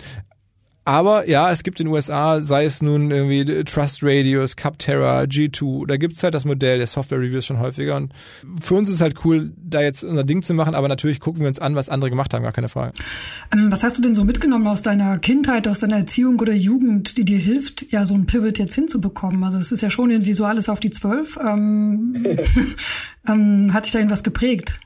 aber 0.85 1.27
ja, 1.27 1.51
es 1.51 1.63
gibt 1.63 1.79
in 1.79 1.87
den 1.87 1.93
USA, 1.93 2.41
sei 2.41 2.65
es 2.65 2.83
nun 2.83 3.09
irgendwie 3.09 3.63
Trust 3.63 4.03
Radius, 4.03 4.55
Capterra, 4.55 5.21
G2, 5.21 5.87
da 5.87 5.97
gibt's 5.97 6.21
halt 6.21 6.35
das 6.35 6.45
Modell 6.45 6.77
der 6.77 6.85
Software 6.85 7.19
Reviews 7.19 7.47
schon 7.47 7.57
häufiger. 7.57 7.95
Und 7.95 8.13
für 8.61 8.75
uns 8.75 8.89
ist 8.89 8.95
es 8.95 9.01
halt 9.01 9.25
cool, 9.25 9.51
da 9.57 9.81
jetzt 9.81 10.03
unser 10.03 10.23
Ding 10.23 10.43
zu 10.43 10.53
machen, 10.53 10.75
aber 10.75 10.87
natürlich 10.87 11.19
gucken 11.19 11.41
wir 11.41 11.47
uns 11.47 11.57
an, 11.57 11.73
was 11.73 11.89
andere 11.89 12.11
gemacht 12.11 12.35
haben, 12.35 12.43
gar 12.43 12.51
keine 12.51 12.69
Frage. 12.69 12.93
Ähm, 13.51 13.71
was 13.71 13.83
hast 13.83 13.97
du 13.97 14.03
denn 14.03 14.13
so 14.13 14.23
mitgenommen 14.23 14.67
aus 14.67 14.83
deiner 14.83 15.17
Kindheit, 15.17 15.67
aus 15.67 15.79
deiner 15.79 15.97
Erziehung 15.97 16.39
oder 16.39 16.53
Jugend, 16.53 17.17
die 17.17 17.25
dir 17.25 17.39
hilft, 17.39 17.91
ja, 17.91 18.05
so 18.05 18.13
ein 18.13 18.27
Pivot 18.27 18.59
jetzt 18.59 18.75
hinzubekommen? 18.75 19.43
Also 19.43 19.57
es 19.57 19.71
ist 19.71 19.81
ja 19.81 19.89
schon 19.89 20.11
irgendwie 20.11 20.35
so 20.35 20.45
alles 20.45 20.69
auf 20.69 20.79
die 20.79 20.91
Zwölf. 20.91 21.39
Ähm, 21.43 22.13
ähm, 23.27 23.73
hat 23.73 23.85
dich 23.85 23.91
da 23.91 23.99
irgendwas 23.99 24.23
geprägt? 24.23 24.79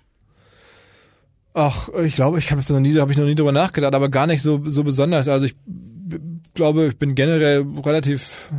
Ach, 1.54 1.90
ich 2.04 2.16
glaube, 2.16 2.40
ich 2.40 2.52
habe 2.52 2.62
noch 2.70 2.80
nie, 2.80 2.98
habe 3.00 3.12
ich 3.12 3.18
noch 3.18 3.26
nie 3.26 3.36
drüber 3.36 3.52
nachgedacht, 3.52 3.94
aber 3.94 4.10
gar 4.10 4.28
nicht 4.28 4.42
so 4.42 4.62
so 4.66 4.84
besonders. 4.84 5.28
Also 5.28 5.46
ich 5.46 5.56
glaube, 6.54 6.88
ich 6.88 6.98
bin 6.98 7.16
generell 7.16 7.66
relativ 7.84 8.52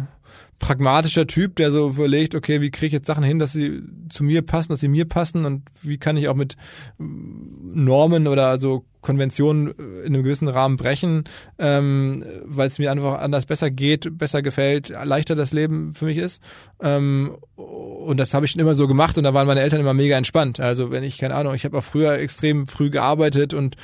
pragmatischer 0.60 1.26
Typ, 1.26 1.56
der 1.56 1.72
so 1.72 1.88
überlegt, 1.88 2.36
okay, 2.36 2.60
wie 2.60 2.70
kriege 2.70 2.86
ich 2.88 2.92
jetzt 2.92 3.06
Sachen 3.06 3.24
hin, 3.24 3.40
dass 3.40 3.52
sie 3.52 3.82
zu 4.10 4.22
mir 4.22 4.42
passen, 4.42 4.70
dass 4.70 4.80
sie 4.80 4.88
mir 4.88 5.06
passen 5.06 5.44
und 5.44 5.62
wie 5.82 5.98
kann 5.98 6.16
ich 6.16 6.28
auch 6.28 6.36
mit 6.36 6.56
Normen 6.98 8.28
oder 8.28 8.46
also 8.46 8.84
Konventionen 9.00 9.68
in 10.04 10.14
einem 10.14 10.22
gewissen 10.22 10.48
Rahmen 10.48 10.76
brechen, 10.76 11.24
ähm, 11.58 12.22
weil 12.44 12.68
es 12.68 12.78
mir 12.78 12.92
einfach 12.92 13.20
anders 13.20 13.46
besser 13.46 13.70
geht, 13.70 14.18
besser 14.18 14.42
gefällt, 14.42 14.90
leichter 14.90 15.34
das 15.34 15.52
Leben 15.52 15.94
für 15.94 16.04
mich 16.04 16.18
ist. 16.18 16.42
Ähm, 16.82 17.36
und 17.56 18.18
das 18.18 18.34
habe 18.34 18.44
ich 18.44 18.52
schon 18.52 18.60
immer 18.60 18.74
so 18.74 18.86
gemacht 18.86 19.16
und 19.16 19.24
da 19.24 19.32
waren 19.32 19.46
meine 19.46 19.62
Eltern 19.62 19.80
immer 19.80 19.94
mega 19.94 20.16
entspannt. 20.16 20.60
Also 20.60 20.90
wenn 20.90 21.02
ich, 21.02 21.16
keine 21.16 21.34
Ahnung, 21.34 21.54
ich 21.54 21.64
habe 21.64 21.78
auch 21.78 21.84
früher 21.84 22.18
extrem 22.18 22.66
früh 22.66 22.90
gearbeitet 22.90 23.54
und 23.54 23.76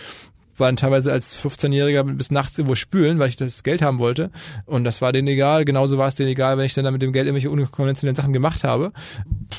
war 0.59 0.69
dann 0.69 0.77
teilweise 0.77 1.13
als 1.13 1.37
15-Jähriger 1.43 2.03
bis 2.05 2.31
nachts 2.31 2.59
irgendwo 2.59 2.75
spülen, 2.75 3.19
weil 3.19 3.29
ich 3.29 3.37
das 3.37 3.63
Geld 3.63 3.83
haben 3.83 3.99
wollte. 3.99 4.31
Und 4.65 4.85
das 4.85 5.03
war 5.03 5.13
denen 5.13 5.29
egal. 5.29 5.65
Genauso 5.65 5.99
war 5.99 6.09
es 6.09 6.15
denen 6.15 6.31
egal, 6.31 6.59
wenn 6.59 6.65
ich 6.65 6.75
dann 6.75 6.91
mit 6.93 7.03
dem 7.03 7.13
Geld 7.13 7.27
irgendwelche 7.27 7.51
unkonventionellen 7.51 8.17
Sachen 8.17 8.33
gemacht 8.33 8.65
habe. 8.65 8.93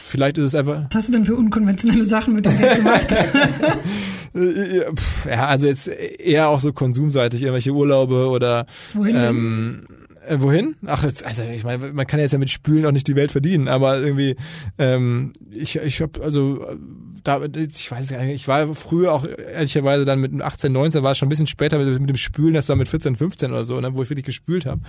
Vielleicht 0.07 0.37
ist 0.37 0.45
es 0.45 0.55
einfach. 0.55 0.85
Was 0.89 0.95
hast 0.95 1.07
du 1.09 1.13
denn 1.13 1.25
für 1.25 1.35
unkonventionelle 1.35 2.05
Sachen 2.05 2.33
mit 2.33 2.45
dem 2.45 2.57
Geld 2.57 2.77
gemacht? 2.77 3.07
ja, 5.25 5.47
also 5.47 5.67
jetzt 5.67 5.87
eher 5.87 6.49
auch 6.49 6.59
so 6.59 6.73
konsumseitig, 6.73 7.41
irgendwelche 7.41 7.71
Urlaube 7.71 8.27
oder 8.29 8.65
Wohin 8.93 9.15
ähm, 9.15 9.81
äh, 10.27 10.41
wohin? 10.41 10.75
Ach, 10.85 11.03
jetzt, 11.03 11.25
also 11.25 11.43
ich 11.43 11.63
meine, 11.63 11.93
man 11.93 12.07
kann 12.07 12.19
jetzt 12.19 12.33
ja 12.33 12.37
mit 12.37 12.49
Spülen 12.49 12.85
auch 12.85 12.91
nicht 12.91 13.07
die 13.07 13.15
Welt 13.15 13.31
verdienen, 13.31 13.67
aber 13.67 13.99
irgendwie, 13.99 14.35
ähm, 14.77 15.33
ich, 15.51 15.77
ich 15.77 16.01
habe 16.01 16.21
also 16.21 16.65
da, 17.27 17.41
ich 17.43 17.91
weiß 17.91 18.07
gar 18.07 18.23
nicht, 18.23 18.35
ich 18.35 18.47
war 18.47 18.73
früher 18.73 19.11
auch 19.11 19.25
ehrlicherweise 19.25 20.05
dann 20.05 20.21
mit 20.21 20.41
18, 20.41 20.71
19, 20.71 21.03
war 21.03 21.11
es 21.11 21.17
schon 21.17 21.27
ein 21.27 21.29
bisschen 21.29 21.47
später 21.47 21.77
mit, 21.77 21.99
mit 21.99 22.09
dem 22.09 22.15
Spülen, 22.15 22.53
das 22.53 22.69
war 22.69 22.75
mit 22.75 22.87
14, 22.87 23.15
15 23.15 23.51
oder 23.51 23.65
so, 23.65 23.79
ne, 23.81 23.93
wo 23.95 24.03
ich 24.03 24.09
wirklich 24.09 24.25
gespült 24.25 24.65
habe, 24.65 24.81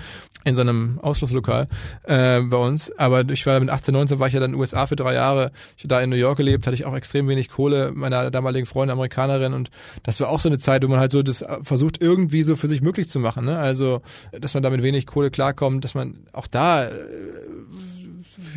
in 0.45 0.55
so 0.55 0.61
einem 0.61 1.01
Ausschlusslokal 1.01 1.69
äh, 2.05 2.41
bei 2.41 2.57
uns. 2.57 2.97
Aber 2.97 3.29
ich 3.29 3.45
war 3.47 3.59
mit 3.59 3.71
18, 3.71 3.93
19, 3.93 4.19
war 4.19 4.29
ich 4.29 4.35
ja 4.35 4.41
dann 4.41 4.51
in 4.51 4.57
den 4.57 4.61
USA 4.61 4.87
für 4.87 4.97
drei 4.97 5.15
Jahre, 5.15 5.51
ich 5.77 5.85
da 5.89 6.01
in 6.01 6.11
New 6.11 6.17
York 6.17 6.37
gelebt, 6.37 6.67
hatte 6.67 6.75
ich 6.75 6.85
auch 6.85 6.95
extrem 6.95 7.27
wenig 7.29 7.49
Kohle, 7.49 7.91
meiner 7.93 8.31
damaligen 8.31 8.67
Freundin, 8.67 8.93
Amerikanerin 8.93 9.53
und 9.53 9.71
das 10.05 10.21
war 10.21 10.29
auch 10.29 10.41
so 10.41 10.49
eine 10.49 10.59
Zeit, 10.59 10.85
wo 10.85 10.89
man 10.89 11.01
halt 11.01 11.13
so 11.13 11.23
das 11.23 11.45
versucht 11.63 12.01
irgendwie 12.01 12.43
so 12.45 12.55
für 12.55 12.69
sich 12.69 12.83
möglich 12.83 13.09
zu 13.09 13.19
machen, 13.19 13.45
ne? 13.45 13.59
Also, 13.59 14.03
dass 14.33 14.55
man 14.55 14.63
da 14.63 14.71
mit 14.71 14.83
wenig 14.83 15.07
Kohle 15.07 15.31
klarkommt, 15.31 15.85
dass 15.85 15.95
man 15.95 16.27
auch 16.33 16.47
da 16.47 16.85
äh, 16.85 16.91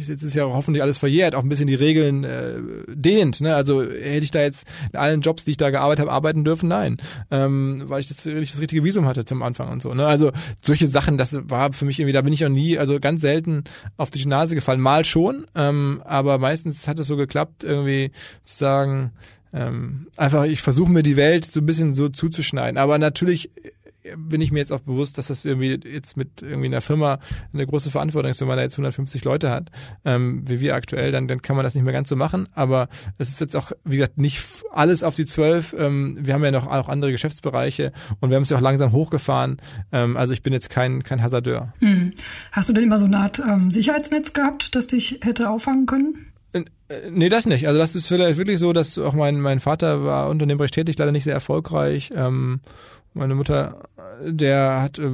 jetzt 0.08 0.24
ist 0.24 0.36
ja 0.36 0.46
hoffentlich 0.46 0.82
alles 0.82 0.98
verjährt, 0.98 1.36
auch 1.36 1.44
ein 1.44 1.50
bisschen 1.50 1.68
die 1.68 1.76
Regeln 1.76 2.24
äh, 2.24 2.60
dehnt. 2.88 3.42
Ne? 3.42 3.56
Also 3.56 3.82
hätte 3.82 4.24
ich 4.24 4.32
da 4.32 4.42
jetzt 4.42 4.66
in 4.92 5.00
allen 5.00 5.22
Jobs, 5.22 5.46
die 5.46 5.52
ich 5.52 5.58
da 5.58 5.70
gearbeitet 5.70 6.02
habe, 6.02 6.12
arbeiten 6.12 6.44
dürfen? 6.44 6.70
Nein, 6.70 6.98
ähm, 7.30 7.84
weil 7.88 8.00
ich 8.00 8.08
das, 8.08 8.26
ich 8.26 8.52
das 8.52 8.62
richtige 8.62 8.84
Visum 8.84 9.06
hatte 9.06 9.26
zum 9.26 9.42
Anfang 9.44 9.70
und 9.70 9.82
so. 9.82 9.94
Ne? 9.94 10.06
Also 10.06 10.32
solche 10.62 10.88
Sachen, 10.88 11.18
das 11.18 11.38
war 11.50 11.74
für 11.74 11.86
mich 11.86 12.00
irgendwie, 12.00 12.14
da 12.14 12.22
bin 12.22 12.34
ich 12.34 12.46
auch 12.46 12.50
nie, 12.50 12.78
also 12.78 13.00
ganz 13.00 13.22
selten 13.22 13.64
auf 13.98 14.12
die 14.12 14.26
Nase 14.26 14.56
gefallen. 14.56 14.82
Mal 14.82 15.06
schon, 15.06 15.46
ähm, 15.56 16.02
aber 16.06 16.38
meistens 16.38 16.88
hat 16.88 17.00
es 17.00 17.08
so 17.08 17.18
geklappt, 17.18 17.64
irgendwie 17.64 18.12
zu 18.44 18.58
sagen, 18.58 19.12
ähm, 19.54 20.08
einfach, 20.16 20.46
ich 20.46 20.62
versuche 20.62 20.92
mir 20.92 21.04
die 21.04 21.18
Welt 21.18 21.46
so 21.46 21.60
ein 21.60 21.66
bisschen 21.66 21.94
so 21.94 22.10
zuzuschneiden. 22.10 22.78
Aber 22.78 22.98
natürlich 22.98 23.52
bin 24.18 24.42
ich 24.42 24.52
mir 24.52 24.60
jetzt 24.60 24.72
auch 24.72 24.80
bewusst, 24.80 25.18
dass 25.18 25.28
das 25.28 25.46
irgendwie 25.46 25.80
jetzt 25.88 26.18
mit 26.18 26.42
irgendwie 26.42 26.68
einer 26.68 26.82
Firma 26.82 27.20
eine 27.54 27.66
große 27.66 27.92
Verantwortung 27.92 28.32
ist, 28.32 28.42
wenn 28.42 28.48
man 28.48 28.58
da 28.58 28.64
jetzt 28.64 28.74
150 28.74 29.24
Leute 29.24 29.50
hat, 29.50 29.70
ähm, 30.06 30.44
wie 30.48 30.60
wir 30.60 30.76
aktuell, 30.76 31.12
dann, 31.12 31.28
dann 31.28 31.42
kann 31.42 31.56
man 31.56 31.64
das 31.64 31.76
nicht 31.76 31.84
mehr 31.84 31.94
ganz 31.94 32.10
so 32.10 32.16
machen. 32.16 32.48
Aber 32.54 32.88
es 33.18 33.30
ist 33.30 33.40
jetzt 33.40 33.56
auch, 33.56 33.72
wie 33.84 33.98
gesagt, 33.98 34.18
nicht 34.18 34.44
alles 34.72 35.04
auf 35.04 35.16
die 35.16 35.26
zwölf. 35.26 35.76
Ähm, 35.78 36.18
wir 36.20 36.34
haben 36.34 36.44
ja 36.44 36.52
noch 36.52 36.68
auch 36.68 36.90
andere 36.90 37.12
Geschäftsbereiche 37.12 37.92
und 38.20 38.30
wir 38.30 38.36
haben 38.36 38.44
es 38.44 38.50
ja 38.50 38.58
auch 38.58 38.62
langsam 38.62 38.92
hochgefahren. 38.92 39.58
Ähm, 39.92 40.18
also 40.18 40.34
ich 40.34 40.42
bin 40.42 40.54
jetzt 40.54 40.70
kein, 40.70 41.04
kein 41.04 41.22
Hasardeur. 41.22 41.74
Hm. 41.80 42.12
Hast 42.52 42.70
du 42.70 42.74
denn 42.74 42.84
immer 42.84 43.00
so 43.00 43.06
eine 43.06 43.20
Art 43.20 43.40
ähm, 43.40 43.72
Sicherheitsnetz 43.72 44.34
gehabt, 44.34 44.76
das 44.76 44.88
dich 44.88 45.20
hätte 45.22 45.50
auffangen 45.50 45.86
können? 45.86 46.32
Äh, 46.92 47.10
nee, 47.10 47.30
das 47.30 47.46
nicht. 47.46 47.68
Also 47.68 47.80
das 47.80 47.96
ist 47.96 48.08
vielleicht 48.08 48.38
wirklich 48.38 48.60
so, 48.60 48.74
dass 48.74 48.98
auch 48.98 49.14
mein, 49.14 49.40
mein 49.40 49.60
Vater 49.60 50.04
war 50.04 50.30
unternehmerisch 50.30 50.72
tätig, 50.72 50.98
leider 50.98 51.12
nicht 51.12 51.24
sehr 51.24 51.34
erfolgreich. 51.34 52.12
Ähm, 52.16 52.60
meine 53.14 53.36
Mutter, 53.36 53.84
der 54.26 54.82
hat 54.82 55.00
äh, 55.00 55.10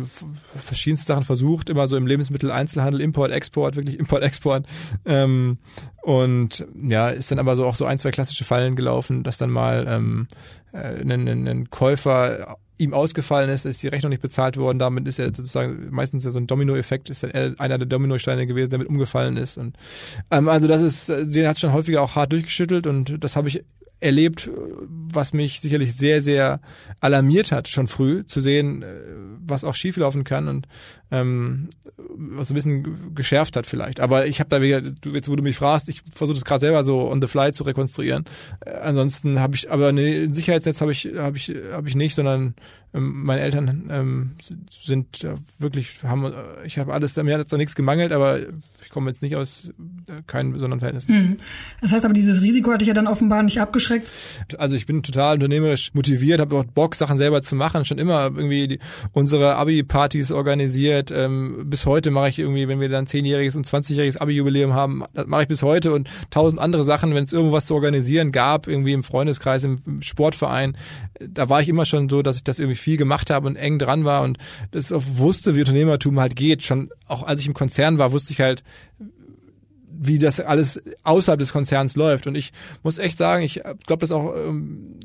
verschiedenste 0.55 1.07
Sachen 1.07 1.23
versucht, 1.23 1.69
immer 1.69 1.87
so 1.87 1.97
im 1.97 2.07
Lebensmitteleinzelhandel, 2.07 3.01
Import, 3.01 3.31
Export, 3.31 3.75
wirklich 3.75 3.99
Import, 3.99 4.23
Export. 4.23 4.65
Ähm, 5.05 5.57
und 6.03 6.65
ja, 6.81 7.09
ist 7.09 7.31
dann 7.31 7.39
aber 7.39 7.55
so 7.55 7.65
auch 7.65 7.75
so 7.75 7.85
ein, 7.85 7.99
zwei 7.99 8.11
klassische 8.11 8.45
Fallen 8.45 8.75
gelaufen, 8.75 9.23
dass 9.23 9.37
dann 9.37 9.49
mal 9.49 9.85
ähm, 9.89 10.27
äh, 10.73 11.01
ein, 11.01 11.27
ein, 11.27 11.47
ein 11.47 11.69
Käufer 11.69 12.57
ihm 12.77 12.93
ausgefallen 12.93 13.49
ist, 13.49 13.65
ist 13.65 13.81
die 13.81 13.87
Rechnung 13.87 14.11
nicht 14.11 14.21
bezahlt 14.21 14.57
worden. 14.57 14.77
Damit 14.77 15.07
ist 15.07 15.19
er 15.19 15.27
sozusagen 15.27 15.87
meistens 15.89 16.23
ja 16.23 16.31
so 16.31 16.39
ein 16.39 16.47
Dominoeffekt, 16.47 17.09
ist 17.09 17.23
dann 17.23 17.31
einer 17.57 17.77
der 17.79 17.87
Dominosteine 17.87 18.45
gewesen, 18.45 18.69
der 18.69 18.79
mit 18.79 18.87
umgefallen 18.87 19.37
ist. 19.37 19.57
Und 19.57 19.75
ähm, 20.29 20.47
also 20.47 20.67
das 20.67 20.81
ist, 20.81 21.09
den 21.09 21.47
hat 21.47 21.59
schon 21.59 21.73
häufiger 21.73 22.03
auch 22.03 22.15
hart 22.15 22.31
durchgeschüttelt 22.31 22.85
und 22.85 23.23
das 23.23 23.35
habe 23.35 23.47
ich 23.47 23.63
erlebt, 23.99 24.49
was 25.17 25.33
mich 25.33 25.59
sicherlich 25.59 25.93
sehr, 25.93 26.21
sehr 26.21 26.61
alarmiert 27.01 27.51
hat, 27.51 27.67
schon 27.67 27.89
früh 27.89 28.25
zu 28.25 28.39
sehen, 28.39 28.83
äh, 28.83 28.85
was 29.45 29.65
auch 29.65 29.75
schieflaufen 29.75 30.23
kann 30.23 30.47
und 30.47 30.67
ähm, 31.11 31.69
was 31.97 32.51
ein 32.51 32.53
bisschen 32.53 33.15
geschärft 33.15 33.55
hat 33.55 33.65
vielleicht. 33.65 33.99
Aber 33.99 34.27
ich 34.27 34.39
habe 34.39 34.49
da 34.49 34.61
wieder, 34.61 34.81
jetzt 35.11 35.29
wo 35.29 35.35
du 35.35 35.43
mich 35.43 35.55
fragst, 35.55 35.89
ich 35.89 36.03
versuche 36.13 36.35
das 36.35 36.45
gerade 36.45 36.61
selber 36.61 36.83
so 36.83 37.09
on 37.09 37.21
the 37.21 37.27
fly 37.27 37.51
zu 37.51 37.63
rekonstruieren. 37.63 38.25
Äh, 38.65 38.71
ansonsten 38.71 39.39
habe 39.39 39.55
ich, 39.55 39.69
aber 39.69 39.89
ein 39.89 40.33
Sicherheitsnetz 40.33 40.81
habe 40.81 40.91
ich, 40.91 41.09
habe 41.17 41.37
ich, 41.37 41.53
habe 41.71 41.87
ich 41.87 41.95
nicht, 41.95 42.15
sondern 42.15 42.55
ähm, 42.93 43.23
meine 43.23 43.41
Eltern 43.41 43.89
ähm, 43.89 44.31
sind 44.69 45.23
äh, 45.23 45.35
wirklich, 45.59 46.03
haben, 46.03 46.25
äh, 46.25 46.31
ich 46.65 46.77
habe 46.77 46.93
alles, 46.93 47.15
mir 47.17 47.37
hat 47.37 47.51
da 47.51 47.57
nichts 47.57 47.75
gemangelt, 47.75 48.11
aber 48.11 48.39
ich 48.83 48.89
komme 48.89 49.09
jetzt 49.09 49.21
nicht 49.21 49.35
aus 49.35 49.69
äh, 50.07 50.21
keinen 50.27 50.53
besonderen 50.53 50.79
Verhältnissen. 50.79 51.11
Mhm. 51.11 51.37
Das 51.81 51.91
heißt 51.91 52.05
aber, 52.05 52.13
dieses 52.13 52.41
Risiko 52.41 52.71
hat 52.71 52.81
dich 52.81 52.87
ja 52.87 52.93
dann 52.93 53.07
offenbar 53.07 53.43
nicht 53.43 53.59
abgeschreckt. 53.59 54.11
Also 54.57 54.75
ich 54.75 54.85
bin 54.85 55.03
total 55.07 55.35
unternehmerisch 55.35 55.93
motiviert, 55.93 56.39
habe 56.39 56.55
auch 56.57 56.63
Bock, 56.63 56.95
Sachen 56.95 57.17
selber 57.17 57.41
zu 57.41 57.55
machen, 57.55 57.85
schon 57.85 57.97
immer 57.97 58.25
irgendwie 58.25 58.67
die, 58.67 58.79
unsere 59.13 59.55
Abi-Partys 59.55 60.31
organisiert. 60.31 61.11
Ähm, 61.11 61.69
bis 61.69 61.85
heute 61.85 62.11
mache 62.11 62.29
ich 62.29 62.39
irgendwie, 62.39 62.67
wenn 62.67 62.79
wir 62.79 62.89
dann 62.89 63.07
zehnjähriges 63.07 63.55
und 63.55 63.65
zwanzigjähriges 63.65 64.17
Abi-Jubiläum 64.17 64.73
haben, 64.73 65.03
das 65.13 65.27
mache 65.27 65.43
ich 65.43 65.47
bis 65.47 65.63
heute 65.63 65.93
und 65.93 66.09
tausend 66.29 66.61
andere 66.61 66.83
Sachen, 66.83 67.15
wenn 67.15 67.23
es 67.23 67.33
irgendwas 67.33 67.65
zu 67.65 67.75
organisieren 67.75 68.31
gab, 68.31 68.67
irgendwie 68.67 68.93
im 68.93 69.03
Freundeskreis, 69.03 69.63
im 69.63 70.01
Sportverein, 70.01 70.77
da 71.19 71.49
war 71.49 71.61
ich 71.61 71.69
immer 71.69 71.85
schon 71.85 72.09
so, 72.09 72.21
dass 72.21 72.37
ich 72.37 72.43
das 72.43 72.59
irgendwie 72.59 72.77
viel 72.77 72.97
gemacht 72.97 73.29
habe 73.29 73.47
und 73.47 73.55
eng 73.55 73.79
dran 73.79 74.05
war 74.05 74.23
und 74.23 74.37
das 74.71 74.91
wusste, 74.93 75.55
wie 75.55 75.61
Unternehmertum 75.61 76.19
halt 76.19 76.35
geht. 76.35 76.63
Schon 76.63 76.89
auch 77.07 77.23
als 77.23 77.41
ich 77.41 77.47
im 77.47 77.53
Konzern 77.53 77.97
war, 77.97 78.11
wusste 78.11 78.33
ich 78.33 78.41
halt, 78.41 78.63
wie 79.99 80.17
das 80.17 80.39
alles 80.39 80.81
außerhalb 81.03 81.39
des 81.39 81.51
Konzerns 81.51 81.95
läuft. 81.95 82.27
Und 82.27 82.35
ich 82.35 82.51
muss 82.83 82.97
echt 82.97 83.17
sagen, 83.17 83.43
ich 83.43 83.61
glaube, 83.85 84.01
das 84.01 84.11
auch 84.11 84.33
ähm, 84.35 84.95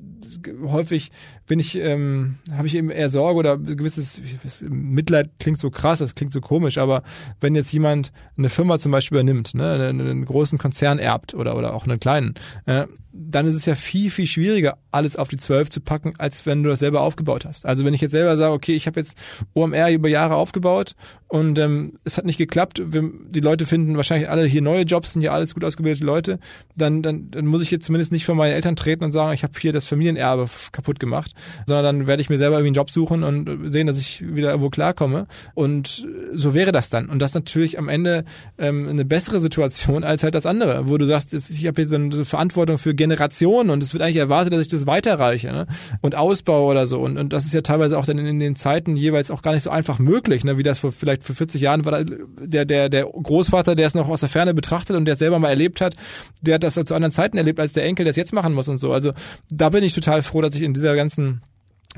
häufig 0.65 1.11
bin 1.47 1.59
ich, 1.59 1.77
ähm, 1.77 2.37
habe 2.53 2.67
ich 2.67 2.75
eben 2.75 2.91
eher 2.91 3.09
Sorge 3.09 3.39
oder 3.39 3.59
gewisses 3.59 4.21
Mitleid 4.69 5.31
klingt 5.39 5.59
so 5.59 5.71
krass, 5.71 5.99
das 5.99 6.15
klingt 6.15 6.33
so 6.33 6.41
komisch, 6.41 6.79
aber 6.79 7.03
wenn 7.41 7.55
jetzt 7.55 7.73
jemand 7.73 8.13
eine 8.37 8.49
Firma 8.49 8.79
zum 8.79 8.93
Beispiel 8.93 9.19
übernimmt, 9.19 9.55
ne, 9.55 9.73
einen, 9.73 10.01
einen 10.01 10.25
großen 10.25 10.59
Konzern 10.59 10.99
erbt 10.99 11.35
oder 11.35 11.57
oder 11.57 11.75
auch 11.75 11.87
einen 11.87 12.01
kleinen, 12.01 12.35
äh, 12.67 12.87
dann 13.13 13.47
ist 13.47 13.55
es 13.55 13.67
ja 13.67 13.75
viel, 13.75 14.11
viel 14.11 14.27
schwieriger, 14.27 14.79
alles 14.91 15.17
auf 15.17 15.29
die 15.29 15.37
zwölf 15.37 15.69
zu 15.69 15.81
packen, 15.81 16.15
als 16.17 16.47
wenn 16.47 16.63
du 16.63 16.71
das 16.71 16.79
selber 16.79 17.03
aufgebaut 17.03 17.45
hast. 17.45 17.67
Also 17.67 17.85
wenn 17.85 17.93
ich 17.93 18.01
jetzt 18.01 18.13
selber 18.13 18.37
sage, 18.39 18.55
okay, 18.55 18.75
ich 18.75 18.87
habe 18.87 18.99
jetzt 18.99 19.19
OMR 19.53 19.91
über 19.91 20.09
Jahre 20.09 20.37
aufgebaut 20.37 20.95
und 21.29 21.59
ähm, 21.59 21.99
es 22.05 22.17
hat 22.17 22.25
nicht 22.25 22.39
geklappt, 22.39 22.83
wir, 22.87 23.11
die 23.29 23.41
Leute 23.41 23.67
finden 23.67 23.97
wahrscheinlich 23.97 24.31
alle 24.31 24.47
hier 24.47 24.63
neue 24.63 24.83
Jobs, 24.83 25.13
sind 25.13 25.23
ja 25.23 25.33
alles 25.33 25.53
gut 25.53 25.65
ausgebildete 25.65 26.05
Leute, 26.05 26.39
dann, 26.75 27.03
dann, 27.03 27.31
dann 27.31 27.45
muss 27.45 27.61
ich 27.61 27.71
jetzt 27.71 27.85
zumindest 27.85 28.13
nicht 28.13 28.25
vor 28.25 28.35
meine 28.35 28.55
Eltern 28.55 28.77
treten 28.77 29.05
und 29.05 29.13
sagen, 29.13 29.35
ich 29.35 29.43
habe 29.43 29.53
hier 29.61 29.73
das 29.73 29.85
Familienerbe 30.13 30.49
kaputt 30.73 31.01
gemacht, 31.01 31.33
sondern 31.67 31.85
dann 31.85 32.07
werde 32.07 32.21
ich 32.21 32.31
mir 32.31 32.39
selber 32.39 32.57
irgendwie 32.57 32.69
einen 32.69 32.75
Job 32.75 32.91
suchen 32.91 33.23
und 33.23 33.71
sehen, 33.71 33.87
dass 33.87 33.99
ich 33.99 34.23
wieder 34.35 34.51
irgendwo 34.51 34.71
klarkomme. 34.71 35.27
Und 35.55 36.07
so 36.33 36.55
wäre 36.55 36.73
das 36.73 36.91
dann. 36.91 37.09
Und 37.09 37.19
das 37.19 37.31
ist 37.31 37.35
natürlich 37.35 37.79
am 37.79 37.89
Ende 37.89 38.25
ähm, 38.59 38.89
eine 38.89 39.05
bessere 39.05 39.41
Situation 39.41 40.05
als 40.13 40.23
halt 40.23 40.35
das 40.35 40.47
andere, 40.47 40.89
wo 40.89 40.99
du 40.99 41.07
sagst, 41.07 41.33
ich 41.33 41.67
habe 41.67 41.81
jetzt 41.81 41.91
so 41.91 41.97
eine 41.97 42.25
Verantwortung 42.25 42.79
für 42.79 42.95
Generationen 42.95 43.71
und 43.71 43.83
es 43.83 43.93
wird 43.93 44.03
eigentlich 44.03 44.17
erwartet, 44.17 44.53
dass 44.53 44.61
ich 44.61 44.69
das 44.69 44.87
weiterreiche 44.87 45.53
ne? 45.53 45.67
und 46.01 46.15
ausbaue 46.15 46.71
oder 46.71 46.87
so. 46.87 47.01
Und, 47.01 47.19
und 47.19 47.33
das 47.33 47.45
ist 47.45 47.55
ja 47.55 47.61
teilweise 47.63 47.99
auch 47.99 48.07
dann 48.07 48.19
in, 48.19 48.27
in 48.27 48.41
den 48.41 48.57
Zeiten 48.57 48.97
jeweils 48.97 49.31
auch 49.31 49.43
gar 49.43 49.53
nicht 49.53 49.63
so 49.63 49.71
einfach 49.71 49.99
möglich, 49.99 50.45
ne? 50.45 50.59
wie 50.59 50.63
das 50.63 50.79
vor 50.79 50.93
vielleicht 50.93 51.25
vor 51.25 51.35
40 51.35 51.61
Jahren 51.61 51.85
war. 51.85 52.05
Der, 52.05 52.65
der, 52.65 52.89
der 52.89 53.05
Großvater, 53.05 53.75
der 53.75 53.87
es 53.87 53.95
noch 53.95 54.09
aus 54.09 54.21
der 54.21 54.29
Ferne 54.29 54.55
betrachtet 54.55 54.97
und 54.97 55.05
der 55.05 55.13
es 55.13 55.19
selber 55.19 55.39
mal 55.39 55.51
erlebt 55.51 55.81
hat, 55.81 55.95
der 56.41 56.55
hat 56.55 56.65
das 56.65 56.75
zu 56.75 56.95
anderen 56.95 57.13
Zeiten 57.13 57.37
erlebt, 57.37 57.61
als 57.61 57.73
der 57.73 57.85
Enkel, 57.85 58.05
der 58.05 58.11
es 58.11 58.17
jetzt 58.17 58.33
machen 58.33 58.55
muss 58.55 58.69
und 58.69 58.79
so. 58.79 58.93
Also 58.93 59.13
da 59.51 59.71
bin 59.71 59.85
ich 59.85 59.93
total 60.03 60.23
froh, 60.23 60.41
dass 60.41 60.55
ich 60.55 60.63
in 60.63 60.75
dieser 60.75 60.95
ganzen 60.95 61.43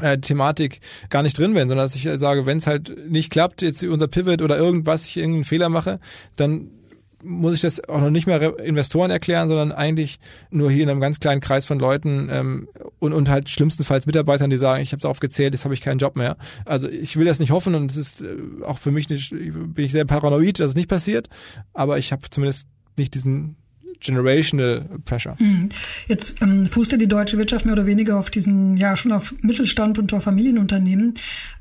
äh, 0.01 0.19
Thematik 0.19 0.81
gar 1.11 1.23
nicht 1.23 1.39
drin 1.39 1.55
bin, 1.55 1.69
sondern 1.69 1.85
dass 1.85 1.95
ich 1.95 2.09
sage, 2.19 2.47
wenn 2.47 2.59
es 2.59 2.67
halt 2.67 3.09
nicht 3.09 3.31
klappt, 3.31 3.63
jetzt 3.63 3.83
unser 3.83 4.09
Pivot 4.09 4.43
oder 4.43 4.59
irgendwas, 4.59 5.07
ich 5.07 5.17
irgendeinen 5.17 5.45
Fehler 5.45 5.69
mache, 5.69 6.01
dann 6.37 6.71
muss 7.23 7.55
ich 7.55 7.63
das 7.63 7.83
auch 7.89 8.01
noch 8.01 8.11
nicht 8.11 8.27
mehr 8.27 8.59
Investoren 8.59 9.11
erklären, 9.11 9.49
sondern 9.49 9.73
eigentlich 9.73 10.19
nur 10.51 10.71
hier 10.71 10.83
in 10.83 10.91
einem 10.91 11.01
ganz 11.01 11.21
kleinen 11.21 11.41
Kreis 11.41 11.65
von 11.65 11.79
Leuten 11.79 12.29
ähm, 12.31 12.69
und, 12.99 13.15
und 13.15 13.31
halt 13.31 13.49
schlimmstenfalls 13.49 14.05
Mitarbeitern, 14.05 14.51
die 14.51 14.59
sagen, 14.59 14.83
ich 14.83 14.93
habe 14.93 15.01
darauf 15.01 15.21
gezählt, 15.21 15.55
jetzt 15.55 15.65
habe 15.65 15.73
ich 15.73 15.81
keinen 15.81 15.99
Job 15.99 16.17
mehr. 16.17 16.37
Also 16.67 16.87
ich 16.87 17.17
will 17.17 17.25
das 17.25 17.39
nicht 17.39 17.51
hoffen 17.51 17.75
und 17.75 17.91
es 17.91 17.97
ist 17.97 18.21
äh, 18.21 18.37
auch 18.65 18.77
für 18.77 18.91
mich 18.91 19.09
nicht, 19.09 19.31
bin 19.31 19.85
ich 19.85 19.93
sehr 19.93 20.05
paranoid, 20.05 20.61
dass 20.61 20.73
es 20.73 20.77
nicht 20.77 20.91
passiert, 20.91 21.29
aber 21.73 21.97
ich 21.97 22.13
habe 22.13 22.29
zumindest 22.29 22.67
nicht 22.99 23.15
diesen 23.15 23.57
generational 24.01 24.85
pressure. 25.05 25.39
Hm. 25.39 25.69
Jetzt 26.09 26.41
ähm, 26.43 26.67
fußt 26.67 26.93
ja 26.93 26.99
die 26.99 27.09
deutsche 27.09 27.39
Wirtschaft 27.39 27.65
mehr 27.65 27.75
oder 27.75 27.87
weniger 27.87 28.19
auf 28.19 28.31
diesen, 28.31 28.77
ja, 28.77 28.97
schon 28.97 29.13
auf 29.13 29.35
Mittelstand 29.41 29.99
und 29.99 30.13
auf 30.13 30.25
Familienunternehmen. 30.25 31.15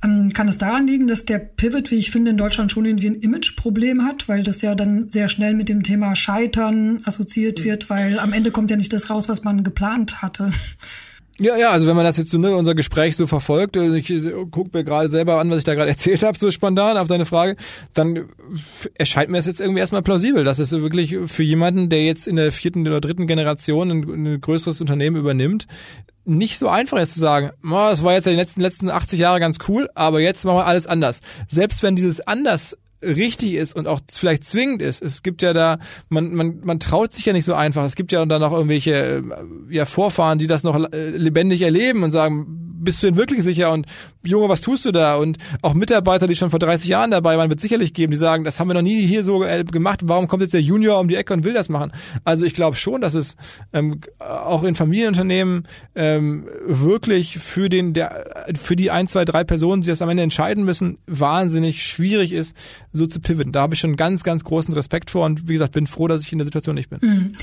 Ähm, 0.03 0.31
kann 0.33 0.47
es 0.47 0.57
daran 0.57 0.87
liegen, 0.87 1.07
dass 1.07 1.25
der 1.25 1.39
Pivot, 1.39 1.91
wie 1.91 1.95
ich 1.95 2.11
finde, 2.11 2.31
in 2.31 2.37
Deutschland 2.37 2.71
schon 2.71 2.85
irgendwie 2.85 3.07
ein 3.07 3.15
Imageproblem 3.15 4.03
hat, 4.03 4.27
weil 4.27 4.43
das 4.43 4.61
ja 4.61 4.75
dann 4.75 5.09
sehr 5.09 5.27
schnell 5.27 5.53
mit 5.53 5.69
dem 5.69 5.83
Thema 5.83 6.15
Scheitern 6.15 7.01
assoziiert 7.05 7.63
wird, 7.63 7.89
weil 7.89 8.19
am 8.19 8.33
Ende 8.33 8.51
kommt 8.51 8.71
ja 8.71 8.77
nicht 8.77 8.93
das 8.93 9.09
raus, 9.09 9.29
was 9.29 9.43
man 9.43 9.63
geplant 9.63 10.21
hatte. 10.21 10.51
Ja, 11.43 11.57
ja, 11.57 11.71
also 11.71 11.87
wenn 11.87 11.97
man 11.97 12.05
das 12.05 12.15
jetzt 12.15 12.31
so, 12.31 12.37
ne, 12.37 12.55
unser 12.55 12.73
Gespräch 12.73 13.17
so 13.17 13.27
verfolgt, 13.27 13.75
äh, 13.75 13.97
ich 13.97 14.09
äh, 14.09 14.31
gucke 14.49 14.69
mir 14.71 14.85
gerade 14.85 15.09
selber 15.09 15.39
an, 15.39 15.49
was 15.49 15.57
ich 15.57 15.63
da 15.65 15.75
gerade 15.75 15.89
erzählt 15.91 16.23
habe, 16.23 16.37
so 16.37 16.49
spontan 16.51 16.95
auf 16.95 17.09
deine 17.09 17.25
Frage, 17.25 17.57
dann 17.93 18.29
erscheint 18.93 19.29
mir 19.29 19.39
das 19.39 19.47
jetzt 19.47 19.59
irgendwie 19.59 19.81
erstmal 19.81 20.03
plausibel, 20.03 20.45
dass 20.45 20.59
es 20.59 20.71
wirklich 20.71 21.17
für 21.25 21.43
jemanden, 21.43 21.89
der 21.89 22.05
jetzt 22.05 22.29
in 22.29 22.37
der 22.37 22.53
vierten 22.53 22.87
oder 22.87 23.01
dritten 23.01 23.27
Generation 23.27 23.91
ein, 23.91 24.03
ein 24.03 24.39
größeres 24.39 24.79
Unternehmen 24.79 25.17
übernimmt, 25.17 25.67
nicht 26.23 26.57
so 26.57 26.69
einfach 26.69 26.97
ist 26.99 27.15
zu 27.15 27.19
sagen, 27.19 27.51
oh, 27.65 27.89
das 27.89 28.05
war 28.05 28.13
jetzt 28.13 28.27
in 28.27 28.33
den 28.33 28.39
letzten, 28.39 28.61
letzten 28.61 28.89
80 28.89 29.19
Jahre 29.19 29.41
ganz 29.41 29.57
cool, 29.67 29.89
aber 29.95 30.21
jetzt 30.21 30.45
machen 30.45 30.59
wir 30.59 30.65
alles 30.65 30.87
anders. 30.87 31.19
Selbst 31.49 31.83
wenn 31.83 31.97
dieses 31.97 32.21
anders 32.21 32.77
richtig 33.03 33.53
ist 33.53 33.75
und 33.75 33.87
auch 33.87 33.99
vielleicht 34.11 34.45
zwingend 34.45 34.81
ist. 34.81 35.01
Es 35.01 35.23
gibt 35.23 35.41
ja 35.41 35.53
da, 35.53 35.79
man, 36.09 36.33
man, 36.33 36.59
man 36.63 36.79
traut 36.79 37.13
sich 37.13 37.25
ja 37.25 37.33
nicht 37.33 37.45
so 37.45 37.53
einfach. 37.53 37.85
Es 37.85 37.95
gibt 37.95 38.11
ja 38.11 38.25
dann 38.25 38.43
auch 38.43 38.53
irgendwelche 38.53 38.93
äh, 38.93 39.23
ja, 39.69 39.85
Vorfahren, 39.85 40.39
die 40.39 40.47
das 40.47 40.63
noch 40.63 40.75
äh, 40.91 41.09
lebendig 41.09 41.61
erleben 41.61 42.03
und 42.03 42.11
sagen, 42.11 42.63
bist 42.83 43.01
du 43.01 43.07
denn 43.07 43.17
wirklich 43.17 43.43
sicher? 43.43 43.71
Und 43.71 43.87
Junge, 44.25 44.49
was 44.49 44.61
tust 44.61 44.85
du 44.85 44.91
da? 44.91 45.15
Und 45.15 45.37
auch 45.61 45.73
Mitarbeiter, 45.73 46.27
die 46.27 46.35
schon 46.35 46.49
vor 46.49 46.59
30 46.59 46.87
Jahren 46.87 47.11
dabei 47.11 47.37
waren, 47.37 47.49
wird 47.49 47.61
sicherlich 47.61 47.93
geben, 47.93 48.11
die 48.11 48.17
sagen, 48.17 48.43
das 48.43 48.59
haben 48.59 48.67
wir 48.67 48.73
noch 48.73 48.81
nie 48.81 49.01
hier 49.01 49.23
so 49.23 49.43
äh, 49.43 49.63
gemacht. 49.63 50.01
Warum 50.03 50.27
kommt 50.27 50.43
jetzt 50.43 50.53
der 50.53 50.61
Junior 50.61 50.99
um 50.99 51.07
die 51.07 51.15
Ecke 51.15 51.33
und 51.33 51.43
will 51.43 51.53
das 51.53 51.69
machen? 51.69 51.91
Also 52.23 52.45
ich 52.45 52.53
glaube 52.53 52.75
schon, 52.75 53.01
dass 53.01 53.13
es 53.13 53.35
ähm, 53.71 54.01
auch 54.19 54.63
in 54.63 54.75
Familienunternehmen 54.75 55.63
ähm, 55.95 56.45
wirklich 56.65 57.39
für 57.39 57.69
den, 57.69 57.93
der, 57.93 58.47
für 58.55 58.75
die 58.75 58.91
ein, 58.91 59.07
zwei, 59.07 59.25
drei 59.25 59.43
Personen, 59.43 59.81
die 59.81 59.89
das 59.89 60.01
am 60.01 60.09
Ende 60.09 60.23
entscheiden 60.23 60.63
müssen, 60.63 60.97
wahnsinnig 61.07 61.83
schwierig 61.83 62.31
ist, 62.31 62.55
so 62.93 63.07
zu 63.07 63.19
pivoten. 63.19 63.51
Da 63.51 63.61
habe 63.61 63.73
ich 63.73 63.79
schon 63.79 63.95
ganz, 63.95 64.23
ganz 64.23 64.43
großen 64.43 64.73
Respekt 64.73 65.09
vor 65.09 65.25
und 65.25 65.49
wie 65.49 65.53
gesagt, 65.53 65.73
bin 65.73 65.87
froh, 65.87 66.07
dass 66.07 66.21
ich 66.21 66.31
in 66.31 66.37
der 66.37 66.45
Situation 66.45 66.75
nicht 66.75 66.89
bin. 66.89 66.99
Mhm. 67.01 67.35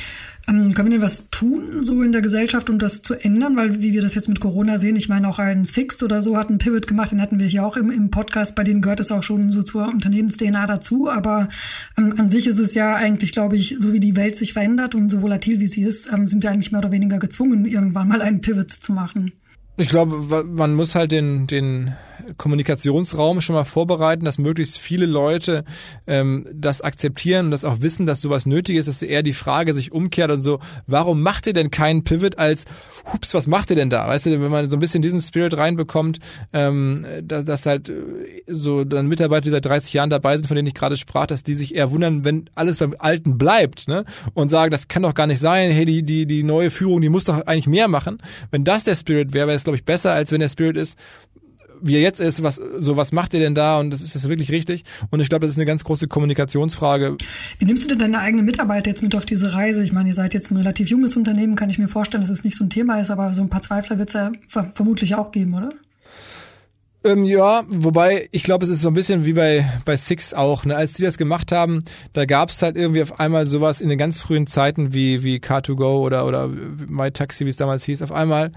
Ähm, 0.49 0.75
können 0.75 0.91
wir 0.91 0.99
denn 0.99 1.03
was 1.03 1.29
tun, 1.31 1.83
so 1.83 2.01
in 2.03 2.13
der 2.13 2.23
Gesellschaft, 2.23 2.71
um 2.71 2.79
das 2.79 3.03
zu 3.03 3.15
ändern? 3.15 3.57
Weil, 3.57 3.83
wie 3.83 3.93
wir 3.93 4.01
das 4.01 4.15
jetzt 4.15 4.29
mit 4.29 4.41
Corona 4.41 4.79
sehen, 4.79 4.97
ich 4.97 5.09
meine, 5.09 5.29
auch 5.29 5.39
ein 5.39 5.65
Sixt 5.65 6.03
oder 6.03 6.23
so 6.23 6.37
hat 6.37 6.49
einen 6.49 6.59
Pivot 6.59 6.87
gemacht, 6.87 7.11
den 7.11 7.21
hatten 7.21 7.39
wir 7.39 7.47
hier 7.47 7.67
auch 7.67 7.77
im, 7.77 7.91
im 7.91 8.11
Podcast, 8.11 8.55
bei 8.55 8.63
denen 8.63 8.81
gehört 8.81 9.01
es 9.01 9.11
auch 9.11 9.25
schon 9.25 9.51
so 9.51 9.63
zur 9.63 9.89
Unternehmens-DNA 9.89 10.67
dazu. 10.67 11.11
Aber 11.11 11.49
ähm, 11.99 12.15
an 12.17 12.31
sich 12.31 12.47
ist 12.47 12.59
es 12.59 12.75
ja 12.75 12.95
eigentlich, 12.95 13.33
glaube 13.33 13.57
ich, 13.57 13.77
so 13.79 13.93
wie 13.93 14.01
die 14.01 14.17
Welt 14.17 14.37
sich 14.37 14.53
verändert 14.53 14.95
und 14.95 15.11
so 15.11 15.21
volatil 15.21 15.59
wie 15.61 15.69
sie 15.69 15.83
ist, 15.83 16.11
ähm, 16.13 16.27
sind 16.27 16.43
wir 16.43 16.51
eigentlich 16.51 16.71
mehr 16.71 16.81
oder 16.81 16.93
weniger 16.93 17.19
gezwungen, 17.19 17.65
irgendwann 17.65 18.09
mal 18.09 18.23
einen 18.23 18.41
Pivot 18.41 18.71
zu 18.71 18.93
machen. 18.93 19.33
Ich 19.77 19.89
glaube, 19.89 20.45
man 20.45 20.75
muss 20.75 20.95
halt 20.95 21.11
den, 21.11 21.47
den 21.47 21.93
Kommunikationsraum 22.37 23.41
schon 23.41 23.55
mal 23.55 23.65
vorbereiten, 23.65 24.25
dass 24.25 24.39
möglichst 24.39 24.79
viele 24.79 25.07
Leute 25.07 25.65
ähm, 26.07 26.47
das 26.53 26.81
akzeptieren 26.81 27.47
und 27.47 27.51
das 27.51 27.65
auch 27.65 27.81
wissen, 27.81 28.07
dass 28.07 28.23
sowas 28.23 28.47
nötig 28.47 28.77
ist, 28.77 28.89
dass 28.89 29.03
eher 29.03 29.23
die 29.23 29.33
Frage 29.33 29.75
sich 29.75 29.93
umkehrt 29.93 30.31
und 30.31 30.43
so, 30.43 30.61
warum 30.87 31.23
macht 31.23 31.47
ihr 31.47 31.53
denn 31.53 31.71
keinen 31.71 32.05
Pivot 32.05 32.39
als, 32.39 32.65
hups, 33.13 33.35
was 33.35 33.47
macht 33.47 33.71
ihr 33.71 33.77
denn 33.77 33.91
da? 33.91 34.07
Weißt 34.09 34.27
du, 34.27 34.41
wenn 34.41 34.51
man 34.51 34.69
so 34.71 34.77
ein 34.77 34.81
bisschen 34.81 35.03
diesen 35.03 35.21
Spirit 35.21 35.57
reinbekommt, 35.57 36.19
ähm, 36.53 37.05
dass, 37.23 37.45
dass 37.45 37.67
halt 37.67 37.89
äh, 37.89 37.95
so 38.47 38.85
dann 38.85 39.07
Mitarbeiter, 39.07 39.43
die 39.43 39.51
seit 39.51 39.67
30 39.67 39.93
Jahren 39.93 40.11
dabei 40.11 40.37
sind, 40.37 40.47
von 40.47 40.57
denen 40.57 40.69
ich 40.69 40.75
gerade 40.75 40.97
sprach, 40.97 41.27
dass 41.27 41.43
die 41.43 41.55
sich 41.55 41.75
eher 41.75 41.91
wundern, 41.91 42.25
wenn 42.25 42.49
alles 42.55 42.79
beim 42.79 42.95
Alten 42.99 43.39
bleibt, 43.39 43.89
ne? 43.89 44.05
Und 44.35 44.49
sagen, 44.49 44.71
das 44.71 44.89
kann 44.89 45.03
doch 45.03 45.15
gar 45.15 45.27
nicht 45.27 45.41
sein, 45.41 45.71
hey, 45.71 45.85
die, 45.85 46.03
die, 46.03 46.27
die 46.27 46.43
neue 46.43 46.71
Führung, 46.71 47.01
die 47.01 47.09
muss 47.09 47.25
doch 47.25 47.47
eigentlich 47.47 47.67
mehr 47.67 47.89
machen. 47.89 48.19
Wenn 48.51 48.65
das 48.65 48.85
der 48.85 48.95
Spirit 48.95 49.33
wäre, 49.33 49.49
wäre 49.49 49.57
es, 49.57 49.65
glaube 49.65 49.77
ich, 49.77 49.85
besser, 49.85 50.13
als 50.13 50.33
wenn 50.33 50.41
der 50.41 50.49
Spirit 50.49 50.77
ist, 50.77 50.99
wie 51.83 51.95
er 51.95 52.01
jetzt 52.01 52.21
ist, 52.21 52.43
was 52.43 52.57
so 52.57 52.97
was 52.97 53.13
macht 53.13 53.35
ihr 53.35 53.41
denn 53.41 53.55
da 53.55 53.79
und 53.79 53.91
das 53.91 54.03
ist 54.03 54.15
das 54.15 54.29
wirklich 54.29 54.51
richtig? 54.51 54.85
Und 55.11 55.21
ich 55.21 55.29
glaube, 55.29 55.43
das 55.43 55.53
ist 55.53 55.59
eine 55.59 55.67
ganz 55.67 55.85
große 55.85 56.09
Kommunikationsfrage. 56.09 57.17
Wie 57.59 57.65
nimmst 57.65 57.85
du 57.85 57.89
denn 57.89 57.99
deine 57.99 58.19
eigenen 58.19 58.45
Mitarbeiter 58.45 58.91
jetzt 58.91 59.03
mit 59.03 59.15
auf 59.15 59.25
diese 59.25 59.53
Reise? 59.53 59.83
Ich 59.83 59.93
meine, 59.93 60.09
ihr 60.09 60.15
seid 60.15 60.35
jetzt 60.35 60.51
ein 60.51 60.57
relativ 60.57 60.89
junges 60.89 61.17
Unternehmen, 61.17 61.57
kann 61.57 61.71
ich 61.71 61.79
mir 61.79 61.89
vorstellen, 61.89 62.23
dass 62.23 62.31
es 62.31 62.45
nicht 62.45 62.57
so 62.57 62.65
ein 62.65 62.71
Thema 62.71 63.01
ist, 63.01 63.11
aber 63.11 63.35
so 63.35 63.43
ein 63.43 63.49
paar 63.49 63.63
Zweifler 63.63 63.99
wird 63.99 64.11
es 64.11 64.15
ja 64.15 64.33
vermutlich 64.75 65.15
auch 65.15 65.33
geben, 65.33 65.55
oder? 65.55 65.71
Ähm, 67.03 67.25
ja, 67.25 67.63
wobei 67.69 68.29
ich 68.31 68.43
glaube, 68.43 68.65
es 68.65 68.71
ist 68.71 68.83
so 68.83 68.89
ein 68.89 68.95
bisschen 68.95 69.25
wie 69.25 69.33
bei 69.33 69.65
bei 69.87 69.97
Six 69.97 70.35
auch. 70.35 70.67
Ne? 70.67 70.77
Als 70.77 70.95
die 70.95 71.03
das 71.03 71.17
gemacht 71.17 71.51
haben, 71.51 71.79
da 72.13 72.27
gab 72.27 72.51
es 72.51 72.61
halt 72.61 72.77
irgendwie 72.77 73.01
auf 73.01 73.19
einmal 73.19 73.47
sowas 73.47 73.81
in 73.81 73.89
den 73.89 73.97
ganz 73.97 74.21
frühen 74.21 74.47
Zeiten 74.47 74.93
wie 74.93 75.25
wie 75.25 75.39
Car2Go 75.39 76.01
oder 76.01 76.27
oder 76.27 76.49
MyTaxi, 76.49 77.47
wie 77.47 77.51
es 77.51 77.57
damals 77.57 77.85
hieß. 77.85 78.03
Auf 78.03 78.13
einmal 78.13 78.53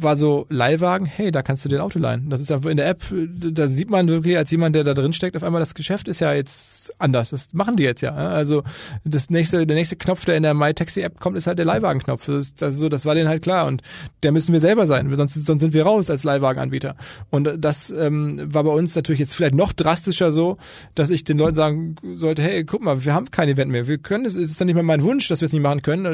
war 0.00 0.16
so 0.16 0.46
Leihwagen, 0.48 1.06
hey, 1.06 1.30
da 1.30 1.42
kannst 1.42 1.64
du 1.64 1.68
dir 1.68 1.76
ein 1.76 1.82
Auto 1.82 1.98
leihen. 1.98 2.30
Das 2.30 2.40
ist 2.40 2.50
einfach 2.50 2.70
in 2.70 2.76
der 2.76 2.88
App, 2.88 3.02
da 3.10 3.68
sieht 3.68 3.90
man 3.90 4.08
wirklich 4.08 4.36
als 4.36 4.50
jemand, 4.50 4.74
der 4.76 4.84
da 4.84 4.94
drin 4.94 5.12
steckt, 5.12 5.36
auf 5.36 5.42
einmal 5.42 5.60
das 5.60 5.74
Geschäft 5.74 6.08
ist 6.08 6.20
ja 6.20 6.32
jetzt 6.32 6.92
anders. 7.00 7.30
Das 7.30 7.52
machen 7.52 7.76
die 7.76 7.84
jetzt 7.84 8.00
ja. 8.00 8.14
Also 8.14 8.62
das 9.04 9.30
nächste, 9.30 9.66
der 9.66 9.76
nächste 9.76 9.96
Knopf, 9.96 10.24
der 10.24 10.36
in 10.36 10.42
der 10.42 10.54
MyTaxi-App 10.54 11.20
kommt, 11.20 11.36
ist 11.36 11.46
halt 11.46 11.58
der 11.58 11.66
Leihwagenknopf. 11.66 12.26
Das, 12.26 12.34
ist, 12.36 12.62
das, 12.62 12.76
so, 12.76 12.88
das 12.88 13.06
war 13.06 13.14
denen 13.14 13.28
halt 13.28 13.42
klar 13.42 13.66
und 13.66 13.82
der 14.22 14.32
müssen 14.32 14.52
wir 14.52 14.60
selber 14.60 14.86
sein, 14.86 15.14
sonst, 15.14 15.34
sonst 15.34 15.60
sind 15.60 15.74
wir 15.74 15.84
raus 15.84 16.10
als 16.10 16.24
Leihwagenanbieter. 16.24 16.96
Und 17.30 17.48
das 17.58 17.90
ähm, 17.90 18.52
war 18.52 18.64
bei 18.64 18.70
uns 18.70 18.94
natürlich 18.96 19.20
jetzt 19.20 19.34
vielleicht 19.34 19.54
noch 19.54 19.72
drastischer 19.72 20.32
so, 20.32 20.58
dass 20.94 21.10
ich 21.10 21.24
den 21.24 21.38
Leuten 21.38 21.56
sagen 21.56 21.96
sollte, 22.14 22.42
hey, 22.42 22.64
guck 22.64 22.82
mal, 22.82 23.04
wir 23.04 23.14
haben 23.14 23.30
kein 23.30 23.48
Event 23.48 23.70
mehr. 23.70 23.86
Wir 23.86 23.98
können 23.98 24.24
es, 24.24 24.34
es 24.34 24.50
ist 24.50 24.60
dann 24.60 24.66
nicht 24.66 24.74
mehr 24.74 24.82
mein 24.82 25.02
Wunsch, 25.02 25.28
dass 25.28 25.40
wir 25.40 25.46
es 25.46 25.52
nicht 25.52 25.62
machen 25.62 25.82
können. 25.82 26.04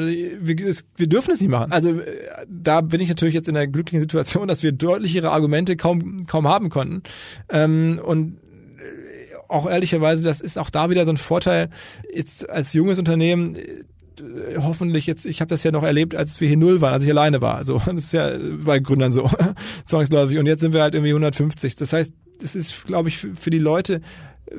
Wir, 0.41 0.67
es, 0.67 0.85
wir 0.95 1.07
dürfen 1.07 1.31
es 1.31 1.41
nicht 1.41 1.49
machen. 1.49 1.71
Also 1.71 1.89
äh, 1.89 2.03
da 2.47 2.81
bin 2.81 3.01
ich 3.01 3.09
natürlich 3.09 3.33
jetzt 3.33 3.47
in 3.47 3.55
der 3.55 3.67
glücklichen 3.71 4.01
Situation, 4.01 4.47
dass 4.47 4.63
wir 4.63 4.71
deutlichere 4.71 5.31
Argumente 5.31 5.75
kaum, 5.75 6.17
kaum 6.27 6.47
haben 6.47 6.69
konnten. 6.69 7.03
Ähm, 7.49 7.99
und 8.03 8.37
äh, 8.77 9.35
auch 9.47 9.69
ehrlicherweise, 9.69 10.23
das 10.23 10.41
ist 10.41 10.57
auch 10.57 10.69
da 10.69 10.89
wieder 10.89 11.05
so 11.05 11.11
ein 11.11 11.17
Vorteil, 11.17 11.69
jetzt 12.13 12.49
als 12.49 12.73
junges 12.73 12.99
Unternehmen 12.99 13.55
äh, 13.55 14.57
hoffentlich 14.57 15.07
jetzt, 15.07 15.25
ich 15.25 15.41
habe 15.41 15.49
das 15.49 15.63
ja 15.63 15.71
noch 15.71 15.83
erlebt, 15.83 16.15
als 16.15 16.39
wir 16.41 16.47
hier 16.47 16.57
null 16.57 16.81
waren, 16.81 16.93
als 16.93 17.03
ich 17.03 17.09
alleine 17.09 17.41
war. 17.41 17.55
Also 17.55 17.81
das 17.85 18.05
ist 18.05 18.13
ja 18.13 18.31
bei 18.63 18.79
Gründern 18.79 19.11
so 19.11 19.29
zwangsläufig. 19.85 20.37
Und 20.37 20.45
jetzt 20.45 20.61
sind 20.61 20.73
wir 20.73 20.81
halt 20.81 20.95
irgendwie 20.95 21.11
150. 21.11 21.75
Das 21.75 21.93
heißt, 21.93 22.13
das 22.39 22.55
ist, 22.55 22.85
glaube 22.85 23.09
ich, 23.09 23.17
für 23.17 23.49
die 23.49 23.59
Leute 23.59 24.01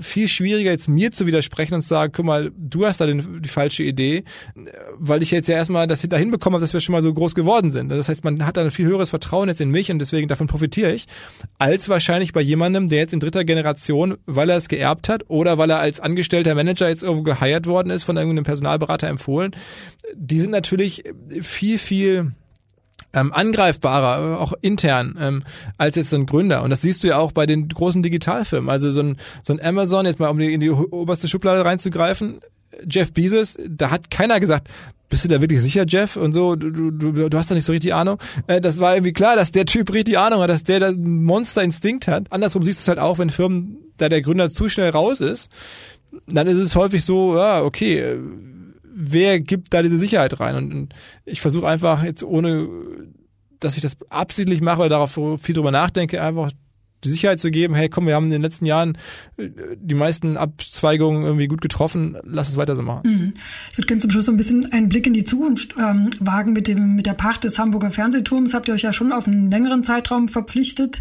viel 0.00 0.28
schwieriger, 0.28 0.70
jetzt 0.70 0.88
mir 0.88 1.12
zu 1.12 1.26
widersprechen 1.26 1.74
und 1.74 1.82
zu 1.82 1.88
sagen, 1.88 2.12
guck 2.14 2.24
mal, 2.24 2.50
du 2.56 2.86
hast 2.86 3.00
da 3.00 3.06
den, 3.06 3.42
die 3.42 3.48
falsche 3.48 3.82
Idee, 3.82 4.24
weil 4.94 5.22
ich 5.22 5.30
jetzt 5.30 5.48
ja 5.48 5.56
erstmal 5.56 5.86
das 5.86 6.02
dahin 6.02 6.30
bekommen 6.30 6.54
habe, 6.54 6.62
dass 6.62 6.72
wir 6.72 6.80
schon 6.80 6.92
mal 6.92 7.02
so 7.02 7.12
groß 7.12 7.34
geworden 7.34 7.72
sind. 7.72 7.88
Das 7.88 8.08
heißt, 8.08 8.24
man 8.24 8.44
hat 8.46 8.56
da 8.56 8.62
ein 8.62 8.70
viel 8.70 8.86
höheres 8.86 9.10
Vertrauen 9.10 9.48
jetzt 9.48 9.60
in 9.60 9.70
mich 9.70 9.90
und 9.90 9.98
deswegen 9.98 10.28
davon 10.28 10.46
profitiere 10.46 10.92
ich, 10.92 11.06
als 11.58 11.88
wahrscheinlich 11.88 12.32
bei 12.32 12.40
jemandem, 12.40 12.88
der 12.88 13.00
jetzt 13.00 13.12
in 13.12 13.20
dritter 13.20 13.44
Generation, 13.44 14.16
weil 14.26 14.50
er 14.50 14.56
es 14.56 14.68
geerbt 14.68 15.08
hat 15.08 15.24
oder 15.28 15.58
weil 15.58 15.70
er 15.70 15.78
als 15.78 16.00
angestellter 16.00 16.54
Manager 16.54 16.88
jetzt 16.88 17.02
irgendwo 17.02 17.22
geheiert 17.22 17.66
worden 17.66 17.90
ist, 17.90 18.04
von 18.04 18.16
irgendeinem 18.16 18.44
Personalberater 18.44 19.08
empfohlen. 19.08 19.52
Die 20.14 20.40
sind 20.40 20.50
natürlich 20.50 21.04
viel, 21.40 21.78
viel 21.78 22.32
ähm, 23.12 23.32
angreifbarer, 23.32 24.40
auch 24.40 24.52
intern, 24.60 25.16
ähm, 25.20 25.44
als 25.78 25.96
jetzt 25.96 26.10
so 26.10 26.16
ein 26.16 26.26
Gründer. 26.26 26.62
Und 26.62 26.70
das 26.70 26.82
siehst 26.82 27.04
du 27.04 27.08
ja 27.08 27.18
auch 27.18 27.32
bei 27.32 27.46
den 27.46 27.68
großen 27.68 28.02
Digitalfirmen. 28.02 28.70
Also 28.70 28.90
so 28.90 29.00
ein, 29.00 29.16
so 29.42 29.52
ein 29.52 29.60
Amazon, 29.62 30.06
jetzt 30.06 30.18
mal 30.18 30.28
um 30.28 30.38
die, 30.38 30.52
in 30.52 30.60
die 30.60 30.70
oberste 30.70 31.28
Schublade 31.28 31.64
reinzugreifen, 31.64 32.40
Jeff 32.88 33.12
Bezos, 33.12 33.56
da 33.68 33.90
hat 33.90 34.10
keiner 34.10 34.40
gesagt, 34.40 34.68
bist 35.08 35.24
du 35.24 35.28
da 35.28 35.42
wirklich 35.42 35.60
sicher, 35.60 35.84
Jeff? 35.86 36.16
Und 36.16 36.32
so, 36.32 36.56
du, 36.56 36.90
du, 36.90 37.12
du 37.12 37.38
hast 37.38 37.50
da 37.50 37.54
nicht 37.54 37.66
so 37.66 37.72
richtig 37.72 37.92
Ahnung. 37.92 38.16
Äh, 38.46 38.62
das 38.62 38.80
war 38.80 38.94
irgendwie 38.94 39.12
klar, 39.12 39.36
dass 39.36 39.52
der 39.52 39.66
Typ 39.66 39.92
richtig 39.92 40.18
Ahnung 40.18 40.40
hat, 40.40 40.48
dass 40.48 40.64
der 40.64 40.80
das 40.80 40.96
Monster-Instinkt 40.96 42.08
hat. 42.08 42.32
Andersrum 42.32 42.62
siehst 42.62 42.80
du 42.80 42.82
es 42.82 42.88
halt 42.88 42.98
auch, 42.98 43.18
wenn 43.18 43.28
Firmen, 43.28 43.76
da 43.98 44.08
der 44.08 44.22
Gründer 44.22 44.50
zu 44.50 44.70
schnell 44.70 44.88
raus 44.88 45.20
ist, 45.20 45.50
dann 46.28 46.46
ist 46.46 46.58
es 46.58 46.76
häufig 46.76 47.04
so, 47.04 47.36
ja, 47.36 47.62
okay, 47.62 48.16
wer 48.94 49.40
gibt 49.40 49.72
da 49.74 49.82
diese 49.82 49.98
Sicherheit 49.98 50.38
rein? 50.40 50.56
Und, 50.56 50.72
und 50.72 50.94
ich 51.24 51.40
versuche 51.40 51.66
einfach 51.66 52.02
jetzt 52.04 52.22
ohne, 52.22 52.68
dass 53.60 53.76
ich 53.76 53.82
das 53.82 53.96
absichtlich 54.08 54.60
mache 54.60 54.80
oder 54.80 54.90
darauf 54.90 55.18
viel 55.40 55.54
drüber 55.54 55.70
nachdenke, 55.70 56.22
einfach 56.22 56.50
die 57.04 57.08
Sicherheit 57.08 57.40
zu 57.40 57.50
geben, 57.50 57.74
hey, 57.74 57.88
komm, 57.88 58.06
wir 58.06 58.14
haben 58.14 58.26
in 58.26 58.30
den 58.30 58.42
letzten 58.42 58.66
Jahren 58.66 58.96
äh, 59.36 59.48
die 59.76 59.94
meisten 59.94 60.36
Abzweigungen 60.36 61.24
irgendwie 61.24 61.48
gut 61.48 61.60
getroffen, 61.60 62.16
lass 62.24 62.48
es 62.48 62.56
weiter 62.56 62.74
so 62.74 62.82
machen. 62.82 63.10
Mhm. 63.10 63.34
Ich 63.70 63.78
würde 63.78 63.86
gerne 63.86 64.00
zum 64.00 64.10
Schluss 64.10 64.26
so 64.26 64.32
ein 64.32 64.36
bisschen 64.36 64.72
einen 64.72 64.88
Blick 64.88 65.06
in 65.06 65.12
die 65.12 65.24
Zukunft 65.24 65.74
ähm, 65.78 66.10
wagen 66.20 66.52
mit 66.52 66.68
dem 66.68 66.94
mit 66.94 67.06
der 67.06 67.14
Pacht 67.14 67.44
des 67.44 67.58
Hamburger 67.58 67.90
Fernsehturms. 67.90 68.54
Habt 68.54 68.68
ihr 68.68 68.74
euch 68.74 68.82
ja 68.82 68.92
schon 68.92 69.12
auf 69.12 69.26
einen 69.26 69.50
längeren 69.50 69.84
Zeitraum 69.84 70.28
verpflichtet. 70.28 71.00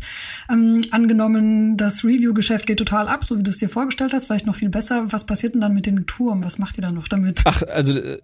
Ähm, 0.49 0.81
angenommen, 0.91 1.77
das 1.77 2.03
Review-Geschäft 2.03 2.65
geht 2.65 2.79
total 2.79 3.07
ab, 3.07 3.25
so 3.25 3.37
wie 3.37 3.43
du 3.43 3.51
es 3.51 3.57
dir 3.57 3.69
vorgestellt 3.69 4.13
hast, 4.13 4.25
vielleicht 4.25 4.45
noch 4.45 4.55
viel 4.55 4.69
besser. 4.69 5.11
Was 5.11 5.25
passiert 5.25 5.53
denn 5.53 5.61
dann 5.61 5.73
mit 5.73 5.85
dem 5.85 6.05
Turm? 6.05 6.43
Was 6.43 6.57
macht 6.57 6.77
ihr 6.77 6.81
dann 6.81 6.95
noch 6.95 7.07
damit? 7.07 7.41
Ach, 7.45 7.63
also 7.63 7.97
äh, 7.97 8.19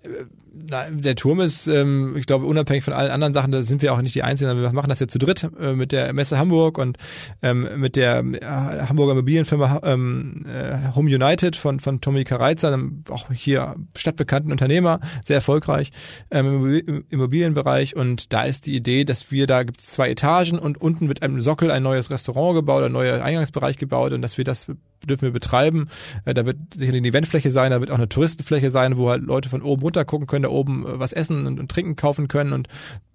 der 0.67 1.15
Turm 1.15 1.39
ist, 1.39 1.67
ähm, 1.67 2.15
ich 2.17 2.25
glaube, 2.25 2.45
unabhängig 2.45 2.83
von 2.83 2.93
allen 2.93 3.11
anderen 3.11 3.33
Sachen, 3.33 3.51
da 3.51 3.61
sind 3.61 3.81
wir 3.81 3.93
auch 3.93 4.01
nicht 4.01 4.15
die 4.15 4.23
Einzigen. 4.23 4.59
Wir 4.59 4.71
machen 4.71 4.89
das 4.89 4.99
ja 4.99 5.07
zu 5.07 5.17
dritt 5.17 5.47
äh, 5.59 5.73
mit 5.73 5.91
der 5.91 6.13
Messe 6.13 6.37
Hamburg 6.37 6.77
und 6.77 6.97
ähm, 7.41 7.67
mit 7.77 7.95
der 7.95 8.19
äh, 8.19 8.41
Hamburger 8.87 9.13
Immobilienfirma 9.13 9.81
ähm, 9.83 10.45
äh, 10.45 10.95
Home 10.95 11.13
United 11.13 11.55
von, 11.55 11.79
von 11.79 12.01
Tommy 12.01 12.23
Kareizer, 12.23 12.67
einem 12.69 13.03
auch 13.09 13.31
hier 13.31 13.75
stadtbekannten 13.95 14.51
Unternehmer, 14.51 14.99
sehr 15.23 15.37
erfolgreich 15.37 15.91
ähm, 16.31 16.81
im 16.85 17.05
Immobilienbereich. 17.09 17.95
Und 17.95 18.33
da 18.33 18.43
ist 18.43 18.65
die 18.65 18.75
Idee, 18.75 19.03
dass 19.03 19.31
wir, 19.31 19.47
da 19.47 19.63
gibt 19.63 19.79
es 19.79 19.87
zwei 19.87 20.09
Etagen 20.09 20.59
und 20.59 20.79
unten 20.79 21.07
wird 21.07 21.23
einem 21.23 21.41
Sockel 21.41 21.71
ein 21.71 21.83
neues 21.83 22.11
Restaurant 22.11 22.55
gebaut, 22.55 22.83
ein 22.83 22.91
neuer 22.91 23.23
Eingangsbereich 23.23 23.77
gebaut 23.77 24.13
und 24.13 24.21
dass 24.21 24.37
wir 24.37 24.43
das 24.43 24.67
dürfen 25.05 25.23
wir 25.23 25.31
betreiben. 25.31 25.87
Äh, 26.25 26.33
da 26.33 26.45
wird 26.45 26.57
sicherlich 26.75 27.01
eine 27.01 27.07
Eventfläche 27.09 27.51
sein, 27.51 27.71
da 27.71 27.79
wird 27.79 27.91
auch 27.91 27.97
eine 27.97 28.09
Touristenfläche 28.09 28.71
sein, 28.71 28.97
wo 28.97 29.09
halt 29.09 29.23
Leute 29.23 29.49
von 29.49 29.61
oben 29.61 29.81
runter 29.81 30.05
gucken 30.05 30.27
können, 30.27 30.43
da 30.43 30.49
oben 30.57 30.85
äh, 30.85 30.99
was 30.99 31.13
essen 31.13 31.47
und, 31.47 31.59
und 31.59 31.71
trinken 31.71 31.95
kaufen 31.95 32.27
können. 32.27 32.53
Und 32.53 32.67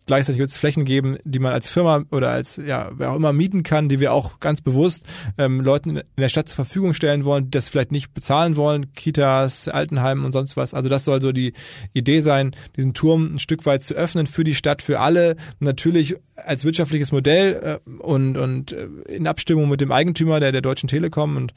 Gleichzeitig 0.07 0.41
wird 0.41 0.51
es 0.51 0.57
Flächen 0.57 0.85
geben, 0.85 1.17
die 1.25 1.39
man 1.39 1.53
als 1.53 1.69
Firma 1.69 2.05
oder 2.11 2.31
als 2.31 2.57
ja 2.57 2.91
wer 2.95 3.13
auch 3.13 3.17
immer 3.17 3.33
mieten 3.33 3.63
kann, 3.63 3.89
die 3.89 4.01
wir 4.01 4.13
auch 4.13 4.41
ganz 4.41 4.61
bewusst 4.61 5.05
ähm, 5.39 5.61
Leuten 5.61 5.97
in 5.97 6.05
der 6.17 6.29
Stadt 6.29 6.49
zur 6.49 6.57
Verfügung 6.57 6.95
stellen 6.95 7.25
wollen, 7.25 7.45
die 7.45 7.51
das 7.51 7.69
vielleicht 7.69 7.93
nicht 7.93 8.13
bezahlen 8.13 8.57
wollen, 8.57 8.93
Kitas, 8.95 9.69
Altenheimen 9.69 10.25
und 10.25 10.33
sonst 10.33 10.57
was. 10.57 10.75
Also 10.75 10.89
das 10.89 11.05
soll 11.05 11.23
so 11.23 11.33
die 11.33 11.53
Idee 11.93 12.21
sein, 12.21 12.53
diesen 12.77 12.95
Turm 12.95 13.35
ein 13.35 13.39
Stück 13.39 13.65
weit 13.67 13.83
zu 13.83 13.95
öffnen 13.95 14.27
für 14.27 14.45
die 14.45 14.55
Stadt, 14.55 14.83
für 14.83 15.01
alle. 15.01 15.37
Natürlich 15.61 16.17
als 16.37 16.65
wirtschaftliches 16.65 17.13
Modell 17.13 17.79
äh, 17.87 17.91
und 18.01 18.37
und 18.37 18.73
äh, 18.73 18.89
in 19.09 19.27
Abstimmung 19.27 19.69
mit 19.69 19.81
dem 19.81 19.93
Eigentümer 19.93 20.41
der 20.41 20.53
der 20.53 20.63
Deutschen 20.63 20.89
Telekom 20.89 21.37
und 21.37 21.55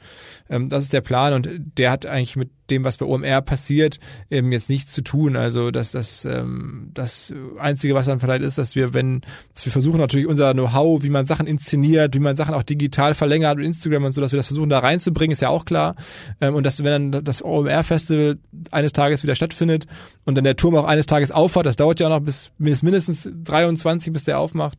ähm, 0.48 0.68
das 0.68 0.84
ist 0.84 0.92
der 0.92 1.00
Plan 1.00 1.32
und 1.32 1.48
der 1.78 1.90
hat 1.90 2.06
eigentlich 2.06 2.36
mit 2.36 2.50
dem, 2.70 2.84
was 2.84 2.96
bei 2.96 3.06
OMR 3.06 3.42
passiert, 3.42 3.98
eben 4.30 4.52
jetzt 4.52 4.68
nichts 4.68 4.92
zu 4.92 5.02
tun. 5.02 5.36
Also 5.36 5.70
dass 5.70 5.92
das 5.92 6.24
ähm, 6.24 6.90
das 6.94 7.32
einzige, 7.58 7.94
was 7.94 8.06
dann 8.06 8.20
vielleicht 8.20 8.35
ist, 8.42 8.58
dass 8.58 8.74
wir, 8.74 8.94
wenn 8.94 9.22
wir 9.62 9.72
versuchen 9.72 9.98
natürlich 9.98 10.26
unser 10.26 10.52
Know-how, 10.52 11.02
wie 11.02 11.10
man 11.10 11.26
Sachen 11.26 11.46
inszeniert, 11.46 12.14
wie 12.14 12.20
man 12.20 12.36
Sachen 12.36 12.54
auch 12.54 12.62
digital 12.62 13.14
verlängert 13.14 13.58
und 13.58 13.64
Instagram 13.64 14.04
und 14.04 14.12
so, 14.12 14.20
dass 14.20 14.32
wir 14.32 14.38
das 14.38 14.46
versuchen 14.46 14.68
da 14.68 14.78
reinzubringen, 14.78 15.32
ist 15.32 15.42
ja 15.42 15.48
auch 15.48 15.64
klar. 15.64 15.96
Ähm, 16.40 16.54
und 16.54 16.64
dass 16.64 16.82
wenn 16.82 17.10
dann 17.12 17.24
das 17.24 17.44
OMR-Festival 17.44 18.38
eines 18.70 18.92
Tages 18.92 19.22
wieder 19.22 19.34
stattfindet 19.34 19.86
und 20.24 20.36
dann 20.36 20.44
der 20.44 20.56
Turm 20.56 20.76
auch 20.76 20.84
eines 20.84 21.06
Tages 21.06 21.30
aufhat, 21.30 21.66
das 21.66 21.76
dauert 21.76 22.00
ja 22.00 22.08
noch 22.08 22.20
bis, 22.20 22.50
bis 22.58 22.82
mindestens 22.82 23.28
23, 23.44 24.12
bis 24.12 24.24
der 24.24 24.38
aufmacht 24.38 24.78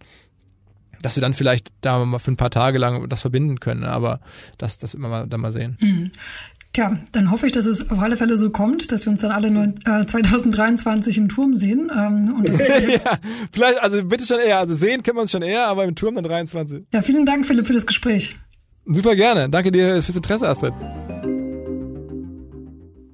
dass 1.02 1.15
wir 1.15 1.22
dann 1.22 1.34
vielleicht 1.34 1.70
da 1.82 2.04
mal 2.04 2.20
für 2.20 2.32
ein 2.32 2.38
paar 2.38 2.50
Tage 2.50 2.78
lang 2.78 3.08
das 3.10 3.22
verbinden 3.22 3.60
können, 3.60 3.84
aber 3.84 4.20
das, 4.58 4.78
das 4.80 4.93
wird 4.93 5.02
man 5.02 5.12
mal, 5.12 5.28
dann 5.28 5.41
mal 5.41 5.52
sehen. 5.52 5.78
Tja, 6.78 6.96
dann 7.12 7.32
hoffe 7.32 7.48
ich, 7.48 7.54
dass 7.54 7.66
es 7.66 7.90
auf 7.90 7.98
alle 7.98 8.18
Fälle 8.18 8.38
so 8.38 8.52
kommt, 8.52 8.92
dass 8.92 9.08
wir 9.08 9.10
uns 9.10 9.22
dann 9.22 9.32
alle 9.32 9.50
nur, 9.50 9.63
äh, 9.63 10.06
2023 10.06 11.18
im 11.18 11.28
Turm 11.28 11.56
sehen. 11.56 11.92
Ähm, 11.92 12.36
und 12.38 12.48
ja, 12.88 13.18
vielleicht, 13.52 13.82
also 13.82 14.06
bitte 14.06 14.24
schon 14.26 14.40
eher. 14.40 14.60
Also 14.60 14.76
sehen 14.76 15.02
können 15.02 15.18
wir 15.18 15.24
uns 15.24 15.32
schon 15.32 15.42
eher, 15.42 15.66
aber 15.66 15.86
im 15.86 15.96
Turm 15.96 16.13
dann 16.13 16.24
23. 16.24 16.84
Ja, 16.94 17.02
vielen 17.02 17.26
Dank, 17.26 17.48
Philipp, 17.48 17.66
für 17.66 17.74
das 17.74 17.88
Gespräch. 17.88 18.36
Super 18.86 19.16
gerne. 19.16 19.50
Danke 19.50 19.72
dir 19.72 20.04
fürs 20.04 20.18
Interesse, 20.18 20.48
Astrid. 20.48 20.76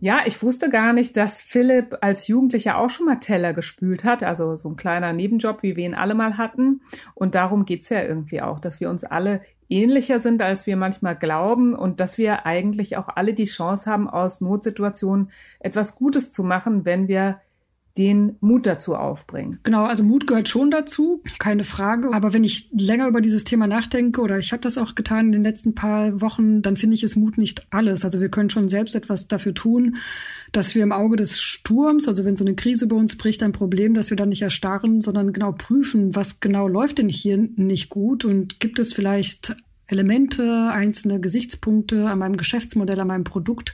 Ja, 0.01 0.23
ich 0.25 0.43
wusste 0.43 0.69
gar 0.69 0.91
nicht, 0.91 1.15
dass 1.15 1.39
Philipp 1.39 1.99
als 2.01 2.27
Jugendlicher 2.27 2.77
auch 2.77 2.89
schon 2.89 3.05
mal 3.05 3.21
Teller 3.21 3.53
gespült 3.53 4.03
hat, 4.03 4.21
also 4.21 4.57
so 4.57 4.67
ein 4.67 4.75
kleiner 4.75 5.13
Nebenjob, 5.13 5.63
wie 5.63 5.77
wir 5.77 5.85
ihn 5.85 5.95
alle 5.95 6.15
mal 6.15 6.37
hatten. 6.37 6.81
Und 7.15 7.35
darum 7.35 7.63
geht's 7.63 7.87
ja 7.87 8.03
irgendwie 8.03 8.41
auch, 8.41 8.59
dass 8.59 8.81
wir 8.81 8.89
uns 8.89 9.05
alle 9.05 9.39
ähnlicher 9.69 10.19
sind, 10.19 10.41
als 10.41 10.65
wir 10.65 10.75
manchmal 10.77 11.15
glauben 11.15 11.73
und 11.73 11.99
dass 11.99 12.17
wir 12.17 12.45
eigentlich 12.45 12.97
auch 12.97 13.07
alle 13.07 13.33
die 13.33 13.45
Chance 13.45 13.89
haben, 13.89 14.09
aus 14.09 14.41
Notsituationen 14.41 15.31
etwas 15.59 15.95
Gutes 15.95 16.31
zu 16.31 16.43
machen, 16.43 16.85
wenn 16.85 17.07
wir 17.07 17.41
den 17.97 18.37
Mut 18.39 18.65
dazu 18.65 18.95
aufbringen. 18.95 19.59
Genau, 19.61 19.85
also 19.85 20.03
Mut 20.03 20.25
gehört 20.25 20.49
schon 20.49 20.71
dazu, 20.71 21.21
keine 21.37 21.63
Frage. 21.63 22.11
Aber 22.11 22.33
wenn 22.33 22.43
ich 22.43 22.69
länger 22.71 23.07
über 23.07 23.21
dieses 23.21 23.43
Thema 23.43 23.67
nachdenke, 23.67 24.21
oder 24.21 24.39
ich 24.39 24.51
habe 24.51 24.61
das 24.61 24.79
auch 24.79 24.95
getan 24.95 25.27
in 25.27 25.31
den 25.31 25.43
letzten 25.43 25.75
paar 25.75 26.19
Wochen, 26.19 26.63
dann 26.63 26.75
finde 26.75 26.95
ich 26.95 27.03
es 27.03 27.15
Mut 27.15 27.37
nicht 27.37 27.67
alles. 27.69 28.03
Also 28.03 28.19
wir 28.19 28.29
können 28.29 28.49
schon 28.49 28.67
selbst 28.67 28.95
etwas 28.95 29.27
dafür 29.27 29.53
tun, 29.53 29.97
dass 30.51 30.73
wir 30.73 30.81
im 30.81 30.91
Auge 30.91 31.17
des 31.17 31.39
Sturms, 31.39 32.07
also 32.07 32.25
wenn 32.25 32.35
so 32.35 32.43
eine 32.43 32.55
Krise 32.55 32.87
bei 32.87 32.95
uns 32.95 33.15
bricht, 33.15 33.43
ein 33.43 33.51
Problem, 33.51 33.93
dass 33.93 34.09
wir 34.09 34.17
dann 34.17 34.29
nicht 34.29 34.41
erstarren, 34.41 35.01
sondern 35.01 35.31
genau 35.31 35.51
prüfen, 35.51 36.15
was 36.15 36.39
genau 36.39 36.67
läuft 36.67 36.97
denn 36.97 37.09
hier 37.09 37.37
nicht 37.37 37.89
gut 37.89 38.25
und 38.25 38.59
gibt 38.59 38.79
es 38.79 38.93
vielleicht 38.93 39.55
Elemente, 39.85 40.67
einzelne 40.71 41.19
Gesichtspunkte 41.19 42.07
an 42.07 42.19
meinem 42.19 42.37
Geschäftsmodell, 42.37 42.99
an 42.99 43.07
meinem 43.07 43.23
Produkt, 43.23 43.73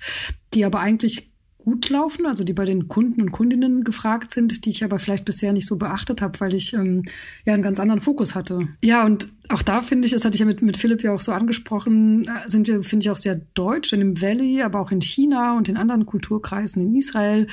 die 0.53 0.65
aber 0.65 0.79
eigentlich 0.79 1.31
gut 1.69 1.89
laufen, 1.91 2.25
also 2.25 2.43
die 2.43 2.53
bei 2.53 2.65
den 2.65 2.87
Kunden 2.87 3.21
und 3.21 3.31
Kundinnen 3.31 3.83
gefragt 3.83 4.31
sind, 4.31 4.65
die 4.65 4.71
ich 4.71 4.83
aber 4.83 4.97
vielleicht 4.97 5.23
bisher 5.23 5.53
nicht 5.53 5.67
so 5.67 5.75
beachtet 5.75 6.19
habe, 6.19 6.39
weil 6.39 6.55
ich 6.55 6.73
ähm, 6.73 7.03
ja 7.45 7.53
einen 7.53 7.61
ganz 7.61 7.79
anderen 7.79 8.01
Fokus 8.01 8.33
hatte. 8.33 8.67
Ja, 8.81 9.05
und 9.05 9.27
auch 9.49 9.63
da 9.63 9.81
finde 9.81 10.05
ich, 10.05 10.13
das 10.13 10.25
hatte 10.25 10.35
ich 10.35 10.39
ja 10.39 10.45
mit, 10.45 10.61
mit 10.61 10.77
Philipp 10.77 11.01
ja 11.03 11.11
auch 11.11 11.21
so 11.21 11.31
angesprochen, 11.31 12.27
äh, 12.27 12.47
sind 12.49 12.67
wir, 12.67 12.83
finde 12.83 13.03
ich, 13.03 13.09
auch 13.09 13.17
sehr 13.17 13.41
deutsch. 13.55 13.93
In 13.93 13.99
dem 13.99 14.21
Valley, 14.21 14.61
aber 14.61 14.79
auch 14.79 14.91
in 14.91 15.01
China 15.01 15.57
und 15.57 15.67
in 15.67 15.77
anderen 15.77 16.05
Kulturkreisen 16.05 16.83
in 16.83 16.95
Israel 16.95 17.47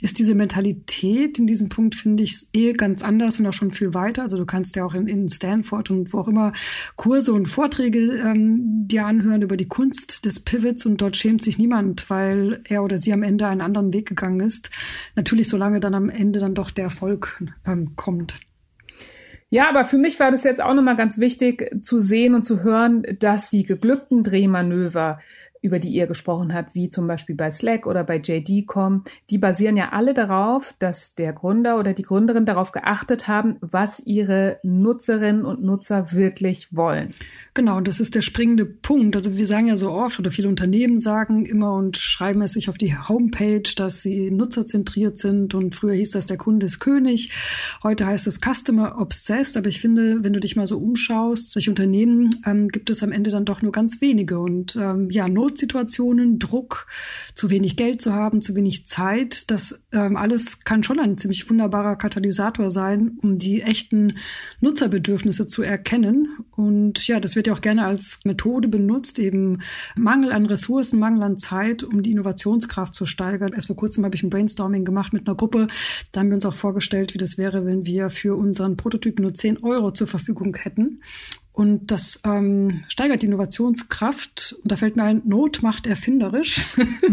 ist 0.00 0.18
diese 0.18 0.34
Mentalität 0.34 1.38
in 1.38 1.46
diesem 1.46 1.68
Punkt, 1.68 1.94
finde 1.94 2.22
ich, 2.22 2.46
eh 2.54 2.72
ganz 2.72 3.02
anders 3.02 3.38
und 3.38 3.46
auch 3.46 3.52
schon 3.52 3.70
viel 3.70 3.92
weiter. 3.92 4.22
Also 4.22 4.38
du 4.38 4.46
kannst 4.46 4.76
ja 4.76 4.84
auch 4.84 4.94
in, 4.94 5.06
in 5.06 5.28
Stanford 5.28 5.90
und 5.90 6.12
wo 6.12 6.20
auch 6.20 6.28
immer 6.28 6.52
Kurse 6.96 7.34
und 7.34 7.46
Vorträge 7.46 8.22
ähm, 8.24 8.86
dir 8.88 9.04
anhören 9.04 9.42
über 9.42 9.58
die 9.58 9.68
Kunst 9.68 10.24
des 10.24 10.40
Pivots 10.40 10.86
und 10.86 11.02
dort 11.02 11.16
schämt 11.16 11.42
sich 11.42 11.58
niemand, 11.58 12.08
weil 12.08 12.60
er 12.64 12.82
oder 12.82 12.96
sie 12.96 13.12
am 13.12 13.22
Ende 13.22 13.46
einen 13.62 13.76
anderen 13.76 13.92
Weg 13.92 14.08
gegangen 14.08 14.40
ist. 14.40 14.70
Natürlich, 15.14 15.48
solange 15.48 15.80
dann 15.80 15.94
am 15.94 16.08
Ende 16.08 16.40
dann 16.40 16.54
doch 16.54 16.70
der 16.70 16.84
Erfolg 16.84 17.42
ähm, 17.66 17.96
kommt. 17.96 18.34
Ja, 19.50 19.68
aber 19.68 19.84
für 19.84 19.98
mich 19.98 20.18
war 20.18 20.30
das 20.30 20.44
jetzt 20.44 20.62
auch 20.62 20.72
nochmal 20.72 20.96
ganz 20.96 21.18
wichtig 21.18 21.70
zu 21.82 21.98
sehen 21.98 22.34
und 22.34 22.44
zu 22.44 22.62
hören, 22.62 23.02
dass 23.18 23.50
die 23.50 23.64
geglückten 23.64 24.24
Drehmanöver 24.24 25.20
über 25.62 25.78
die 25.78 25.90
ihr 25.90 26.06
gesprochen 26.06 26.52
habt, 26.52 26.74
wie 26.74 26.90
zum 26.90 27.06
Beispiel 27.06 27.34
bei 27.34 27.50
Slack 27.50 27.86
oder 27.86 28.04
bei 28.04 28.18
JD.com, 28.18 29.04
die 29.30 29.38
basieren 29.38 29.76
ja 29.76 29.90
alle 29.92 30.12
darauf, 30.12 30.74
dass 30.78 31.14
der 31.14 31.32
Gründer 31.32 31.78
oder 31.78 31.94
die 31.94 32.02
Gründerin 32.02 32.44
darauf 32.44 32.72
geachtet 32.72 33.28
haben, 33.28 33.56
was 33.60 34.00
ihre 34.00 34.58
Nutzerinnen 34.62 35.44
und 35.44 35.62
Nutzer 35.62 36.12
wirklich 36.12 36.76
wollen. 36.76 37.10
Genau, 37.54 37.80
das 37.80 38.00
ist 38.00 38.14
der 38.14 38.22
springende 38.22 38.66
Punkt. 38.66 39.14
Also 39.14 39.36
wir 39.36 39.46
sagen 39.46 39.68
ja 39.68 39.76
so 39.76 39.90
oft 39.90 40.18
oder 40.18 40.30
viele 40.30 40.48
Unternehmen 40.48 40.98
sagen 40.98 41.46
immer 41.46 41.74
und 41.74 41.96
schreiben 41.96 42.42
es 42.42 42.52
sich 42.52 42.68
auf 42.68 42.78
die 42.78 42.96
Homepage, 42.96 43.62
dass 43.76 44.02
sie 44.02 44.30
nutzerzentriert 44.30 45.18
sind 45.18 45.54
und 45.54 45.74
früher 45.74 45.94
hieß 45.94 46.10
das 46.10 46.26
der 46.26 46.38
Kunde 46.38 46.66
ist 46.66 46.80
König. 46.80 47.30
Heute 47.82 48.06
heißt 48.06 48.26
es 48.26 48.40
Customer 48.40 48.98
Obsessed. 48.98 49.56
Aber 49.56 49.68
ich 49.68 49.80
finde, 49.80 50.24
wenn 50.24 50.32
du 50.32 50.40
dich 50.40 50.56
mal 50.56 50.66
so 50.66 50.78
umschaust, 50.78 51.50
solche 51.50 51.70
Unternehmen 51.70 52.30
ähm, 52.44 52.68
gibt 52.68 52.90
es 52.90 53.02
am 53.02 53.12
Ende 53.12 53.30
dann 53.30 53.44
doch 53.44 53.62
nur 53.62 53.72
ganz 53.72 54.00
wenige 54.00 54.40
und 54.40 54.76
ähm, 54.76 55.10
ja, 55.10 55.28
Notsituationen, 55.52 56.38
Druck, 56.38 56.86
zu 57.34 57.50
wenig 57.50 57.76
Geld 57.76 58.00
zu 58.00 58.14
haben, 58.14 58.40
zu 58.40 58.54
wenig 58.54 58.86
Zeit. 58.86 59.50
Das 59.50 59.80
ähm, 59.92 60.16
alles 60.16 60.64
kann 60.64 60.82
schon 60.82 60.98
ein 60.98 61.18
ziemlich 61.18 61.48
wunderbarer 61.48 61.96
Katalysator 61.96 62.70
sein, 62.70 63.18
um 63.22 63.38
die 63.38 63.60
echten 63.60 64.16
Nutzerbedürfnisse 64.60 65.46
zu 65.46 65.62
erkennen. 65.62 66.28
Und 66.56 67.06
ja, 67.06 67.20
das 67.20 67.36
wird 67.36 67.48
ja 67.48 67.52
auch 67.52 67.60
gerne 67.60 67.84
als 67.84 68.20
Methode 68.24 68.68
benutzt, 68.68 69.18
eben 69.18 69.60
Mangel 69.94 70.32
an 70.32 70.46
Ressourcen, 70.46 70.98
Mangel 70.98 71.22
an 71.22 71.38
Zeit, 71.38 71.82
um 71.82 72.02
die 72.02 72.12
Innovationskraft 72.12 72.94
zu 72.94 73.04
steigern. 73.04 73.52
Erst 73.52 73.66
vor 73.66 73.76
kurzem 73.76 74.04
habe 74.04 74.14
ich 74.14 74.22
ein 74.22 74.30
Brainstorming 74.30 74.86
gemacht 74.86 75.12
mit 75.12 75.28
einer 75.28 75.36
Gruppe. 75.36 75.66
Da 76.12 76.20
haben 76.20 76.28
wir 76.28 76.36
uns 76.36 76.46
auch 76.46 76.54
vorgestellt, 76.54 77.12
wie 77.12 77.18
das 77.18 77.36
wäre, 77.36 77.66
wenn 77.66 77.84
wir 77.84 78.08
für 78.08 78.36
unseren 78.36 78.78
Prototyp 78.78 79.20
nur 79.20 79.34
10 79.34 79.62
Euro 79.62 79.92
zur 79.92 80.06
Verfügung 80.06 80.56
hätten. 80.56 81.00
Und 81.52 81.90
das 81.90 82.18
ähm, 82.24 82.82
steigert 82.88 83.20
die 83.20 83.26
Innovationskraft. 83.26 84.56
Und 84.62 84.72
da 84.72 84.76
fällt 84.76 84.96
mir 84.96 85.02
ein, 85.02 85.22
Not 85.26 85.62
macht 85.62 85.86
erfinderisch. 85.86 86.66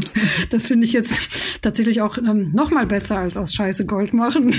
das 0.49 0.65
finde 0.65 0.86
ich 0.86 0.93
jetzt 0.93 1.62
tatsächlich 1.62 2.02
auch 2.02 2.17
ähm, 2.17 2.52
noch 2.54 2.71
mal 2.71 2.86
besser 2.86 3.17
als 3.17 3.36
aus 3.36 3.54
Scheiße 3.54 3.85
Gold 3.85 4.13
machen. 4.13 4.54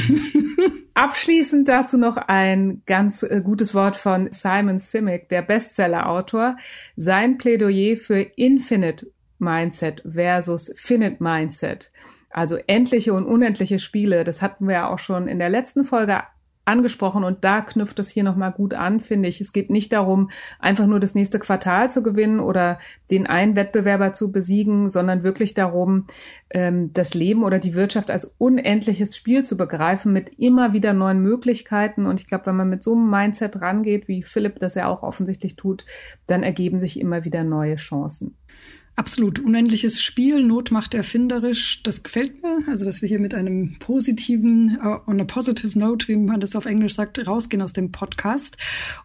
Abschließend 0.95 1.67
dazu 1.67 1.97
noch 1.97 2.19
ein 2.19 2.83
ganz 2.85 3.23
äh, 3.23 3.41
gutes 3.43 3.75
Wort 3.75 3.97
von 3.97 4.31
Simon 4.31 4.79
Simic, 4.79 5.31
der 5.31 5.41
Bestseller-Autor. 5.41 6.59
Sein 6.97 7.39
Plädoyer 7.39 7.97
für 7.97 8.21
Infinite 8.21 9.07
Mindset 9.39 10.03
versus 10.07 10.71
Finite 10.77 11.23
Mindset. 11.23 11.91
Also 12.29 12.57
endliche 12.67 13.15
und 13.15 13.25
unendliche 13.25 13.79
Spiele. 13.79 14.25
Das 14.25 14.43
hatten 14.43 14.69
wir 14.69 14.75
ja 14.75 14.89
auch 14.91 14.99
schon 14.99 15.27
in 15.27 15.39
der 15.39 15.49
letzten 15.49 15.85
Folge 15.85 16.23
angesprochen 16.71 17.25
und 17.25 17.45
da 17.45 17.61
knüpft 17.61 17.99
es 17.99 18.09
hier 18.09 18.25
nochmal 18.25 18.53
gut 18.53 18.75
an, 18.75 19.01
finde 19.01 19.29
ich. 19.29 19.41
Es 19.41 19.53
geht 19.53 19.71
nicht 19.71 19.93
darum, 19.93 20.31
einfach 20.59 20.87
nur 20.87 21.01
das 21.01 21.15
nächste 21.15 21.39
Quartal 21.39 21.91
zu 21.91 22.03
gewinnen 22.03 22.41
oder 22.41 22.79
den 23.11 23.27
einen 23.27 23.57
Wettbewerber 23.57 24.13
zu 24.13 24.33
besiegen, 24.33 24.89
sondern 24.89 25.23
wirklich 25.23 25.55
darum, 25.55 26.07
ähm, 26.51 26.93
das 26.93 27.15
Leben 27.15 27.45
oder 27.45 27.59
die 27.59 27.75
Wirtschaft 27.75 28.11
als 28.11 28.37
unendliches 28.39 29.17
Spiel 29.17 29.45
zu 29.45 29.57
begreifen 29.57 30.13
mit 30.13 30.39
immer 30.39 30.73
wieder 30.73 30.93
neuen 30.93 31.21
Möglichkeiten. 31.21 32.07
Und 32.07 32.21
ich 32.21 32.27
glaube, 32.27 32.47
wenn 32.47 32.57
man 32.57 32.71
mit 32.71 32.83
so 32.83 32.95
einem 32.95 33.11
Mindset 33.11 33.61
rangeht, 33.61 34.09
wie 34.09 34.23
Philipp 34.23 34.59
das 34.59 34.75
ja 34.75 34.89
auch 34.89 35.03
offensichtlich 35.03 35.57
tut, 35.57 35.85
dann 36.27 36.43
ergeben 36.43 36.79
sich 36.79 37.01
immer 37.01 37.25
wieder 37.25 37.45
neue 37.45 37.77
Chancen. 37.77 38.37
Absolut. 39.01 39.39
Unendliches 39.39 40.03
Spiel, 40.03 40.45
Not 40.45 40.73
macht 40.73 40.93
erfinderisch. 40.93 41.83
Das 41.85 42.03
gefällt 42.03 42.43
mir. 42.43 42.59
Also, 42.69 42.85
dass 42.85 43.01
wir 43.01 43.09
hier 43.09 43.19
mit 43.19 43.33
einem 43.33 43.79
positiven, 43.79 44.79
uh, 44.79 44.99
on 45.07 45.19
a 45.19 45.25
positive 45.25 45.79
note, 45.79 46.07
wie 46.07 46.17
man 46.17 46.39
das 46.39 46.55
auf 46.55 46.67
Englisch 46.67 46.97
sagt, 46.97 47.27
rausgehen 47.27 47.63
aus 47.63 47.73
dem 47.73 47.93
Podcast. 47.93 48.59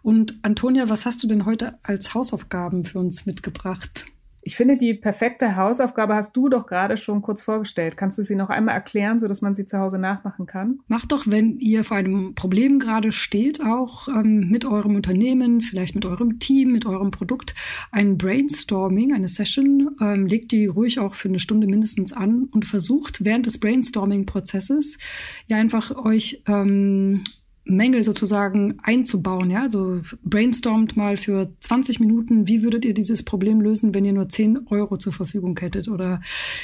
Und 0.04 0.36
Antonia, 0.42 0.90
was 0.90 1.06
hast 1.06 1.24
du 1.24 1.28
denn 1.28 1.46
heute 1.46 1.80
als 1.82 2.14
Hausaufgaben 2.14 2.84
für 2.84 3.00
uns 3.00 3.26
mitgebracht? 3.26 4.06
Ich 4.48 4.56
finde, 4.56 4.78
die 4.78 4.94
perfekte 4.94 5.56
Hausaufgabe 5.56 6.14
hast 6.14 6.38
du 6.38 6.50
doch 6.50 6.68
gerade 6.68 6.98
schon 6.98 7.24
kurz 7.24 7.42
vorgestellt. 7.42 7.98
Kannst 7.98 8.20
du 8.20 8.24
sie 8.24 8.36
noch 8.36 8.50
einmal 8.50 8.76
erklären, 8.76 9.18
so 9.18 9.28
dass 9.28 9.42
man 9.42 9.56
sie 9.56 9.66
zu 9.66 9.80
Hause 9.80 9.98
nachmachen 9.98 10.46
kann? 10.46 10.82
Macht 10.88 11.12
doch, 11.12 11.26
wenn 11.26 11.58
ihr 11.58 11.84
vor 11.84 11.98
einem 11.98 12.36
Problem 12.36 12.78
gerade 12.78 13.12
steht, 13.12 13.66
auch 13.66 14.08
ähm, 14.08 14.48
mit 14.52 14.64
eurem 14.64 14.96
Unternehmen, 14.96 15.62
vielleicht 15.62 15.96
mit 15.96 16.06
eurem 16.06 16.38
Team, 16.38 16.72
mit 16.72 16.86
eurem 16.86 17.10
Produkt, 17.10 17.56
ein 17.92 18.20
Brainstorming, 18.20 19.16
eine 19.16 19.28
Session. 19.28 19.96
Ähm, 20.00 20.28
legt 20.28 20.52
die 20.52 20.68
ruhig 20.68 21.00
auch 21.00 21.16
für 21.16 21.30
eine 21.30 21.40
Stunde 21.40 21.66
mindestens 21.66 22.14
an 22.14 22.44
und 22.52 22.66
versucht 22.66 23.26
während 23.26 23.48
des 23.48 23.60
Brainstorming-Prozesses 23.60 25.00
ja 25.48 25.58
einfach 25.58 26.06
euch 26.06 26.44
ähm, 26.48 27.24
Mängel 27.66 28.04
sozusagen 28.04 28.78
einzubauen. 28.84 29.50
Ja? 29.50 29.64
Also 29.64 30.02
brainstormt 30.24 30.96
mal 30.96 31.18
für 31.18 31.52
20 31.60 32.00
Minuten, 32.00 32.48
wie 32.48 32.62
würdet 32.62 32.86
ihr 32.86 32.94
dieses 32.94 33.24
Problem 33.24 33.60
lösen, 33.60 33.94
wenn 33.94 34.06
ihr 34.06 34.14
nur 34.14 34.30
10 34.30 34.68
Euro 34.68 34.98
zur 34.98 35.14
Verfügung 35.14 35.58
hättet? 35.60 35.88
Oder 35.88 36.22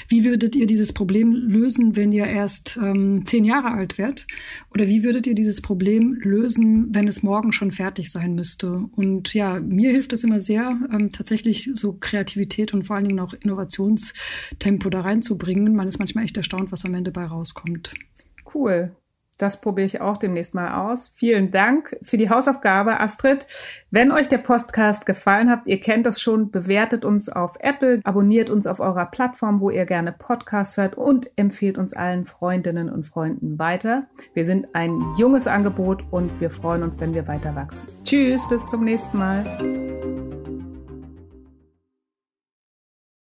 wie 0.07 0.23
würdet 0.23 0.55
ihr 0.55 0.67
dieses 0.67 0.93
Problem 0.93 1.33
lösen, 1.33 1.95
wenn 1.95 2.11
ihr 2.11 2.25
erst 2.25 2.77
ähm, 2.81 3.25
10 3.25 3.43
Jahre 3.43 3.71
alt 3.71 3.97
wärt? 3.97 4.27
Oder 4.73 4.87
wie 4.87 5.03
würdet 5.03 5.25
ihr 5.25 5.35
dieses 5.35 5.61
Problem 5.61 6.13
lösen, 6.21 6.93
wenn 6.93 7.07
es 7.07 7.23
morgen 7.23 7.51
schon 7.51 7.71
fertig 7.71 8.11
sein 8.11 8.35
müsste? 8.35 8.85
Und 8.95 9.33
ja, 9.33 9.59
mir 9.59 9.91
hilft 9.91 10.13
es 10.13 10.23
immer 10.23 10.39
sehr, 10.39 10.79
ähm, 10.91 11.09
tatsächlich 11.09 11.71
so 11.73 11.93
Kreativität 11.93 12.73
und 12.73 12.83
vor 12.83 12.95
allen 12.95 13.07
Dingen 13.07 13.19
auch 13.19 13.33
Innovationstempo 13.33 14.89
da 14.89 15.01
reinzubringen. 15.01 15.75
Man 15.75 15.87
ist 15.87 15.97
manchmal 15.97 16.25
echt 16.25 16.37
erstaunt, 16.37 16.71
was 16.71 16.85
am 16.85 16.93
Ende 16.93 17.11
bei 17.11 17.25
rauskommt. 17.25 17.93
Cool. 18.53 18.95
Das 19.41 19.59
probiere 19.59 19.87
ich 19.87 20.01
auch 20.01 20.17
demnächst 20.17 20.53
mal 20.53 20.87
aus. 20.87 21.11
Vielen 21.15 21.49
Dank 21.49 21.97
für 22.03 22.17
die 22.17 22.29
Hausaufgabe, 22.29 22.99
Astrid. 22.99 23.47
Wenn 23.89 24.11
euch 24.11 24.29
der 24.29 24.37
Podcast 24.37 25.07
gefallen 25.07 25.49
hat, 25.49 25.61
ihr 25.65 25.79
kennt 25.79 26.05
das 26.05 26.21
schon, 26.21 26.51
bewertet 26.51 27.03
uns 27.03 27.27
auf 27.27 27.55
Apple, 27.59 28.01
abonniert 28.03 28.51
uns 28.51 28.67
auf 28.67 28.79
eurer 28.79 29.07
Plattform, 29.07 29.59
wo 29.59 29.71
ihr 29.71 29.85
gerne 29.85 30.11
Podcasts 30.11 30.77
hört 30.77 30.95
und 30.95 31.31
empfehlt 31.37 31.79
uns 31.79 31.93
allen 31.93 32.25
Freundinnen 32.25 32.89
und 32.89 33.07
Freunden 33.07 33.57
weiter. 33.57 34.03
Wir 34.35 34.45
sind 34.45 34.67
ein 34.73 35.01
junges 35.17 35.47
Angebot 35.47 36.03
und 36.11 36.39
wir 36.39 36.51
freuen 36.51 36.83
uns, 36.83 36.99
wenn 36.99 37.15
wir 37.15 37.27
weiter 37.27 37.55
wachsen. 37.55 37.87
Tschüss, 38.03 38.47
bis 38.47 38.67
zum 38.67 38.83
nächsten 38.83 39.17
Mal. 39.17 40.30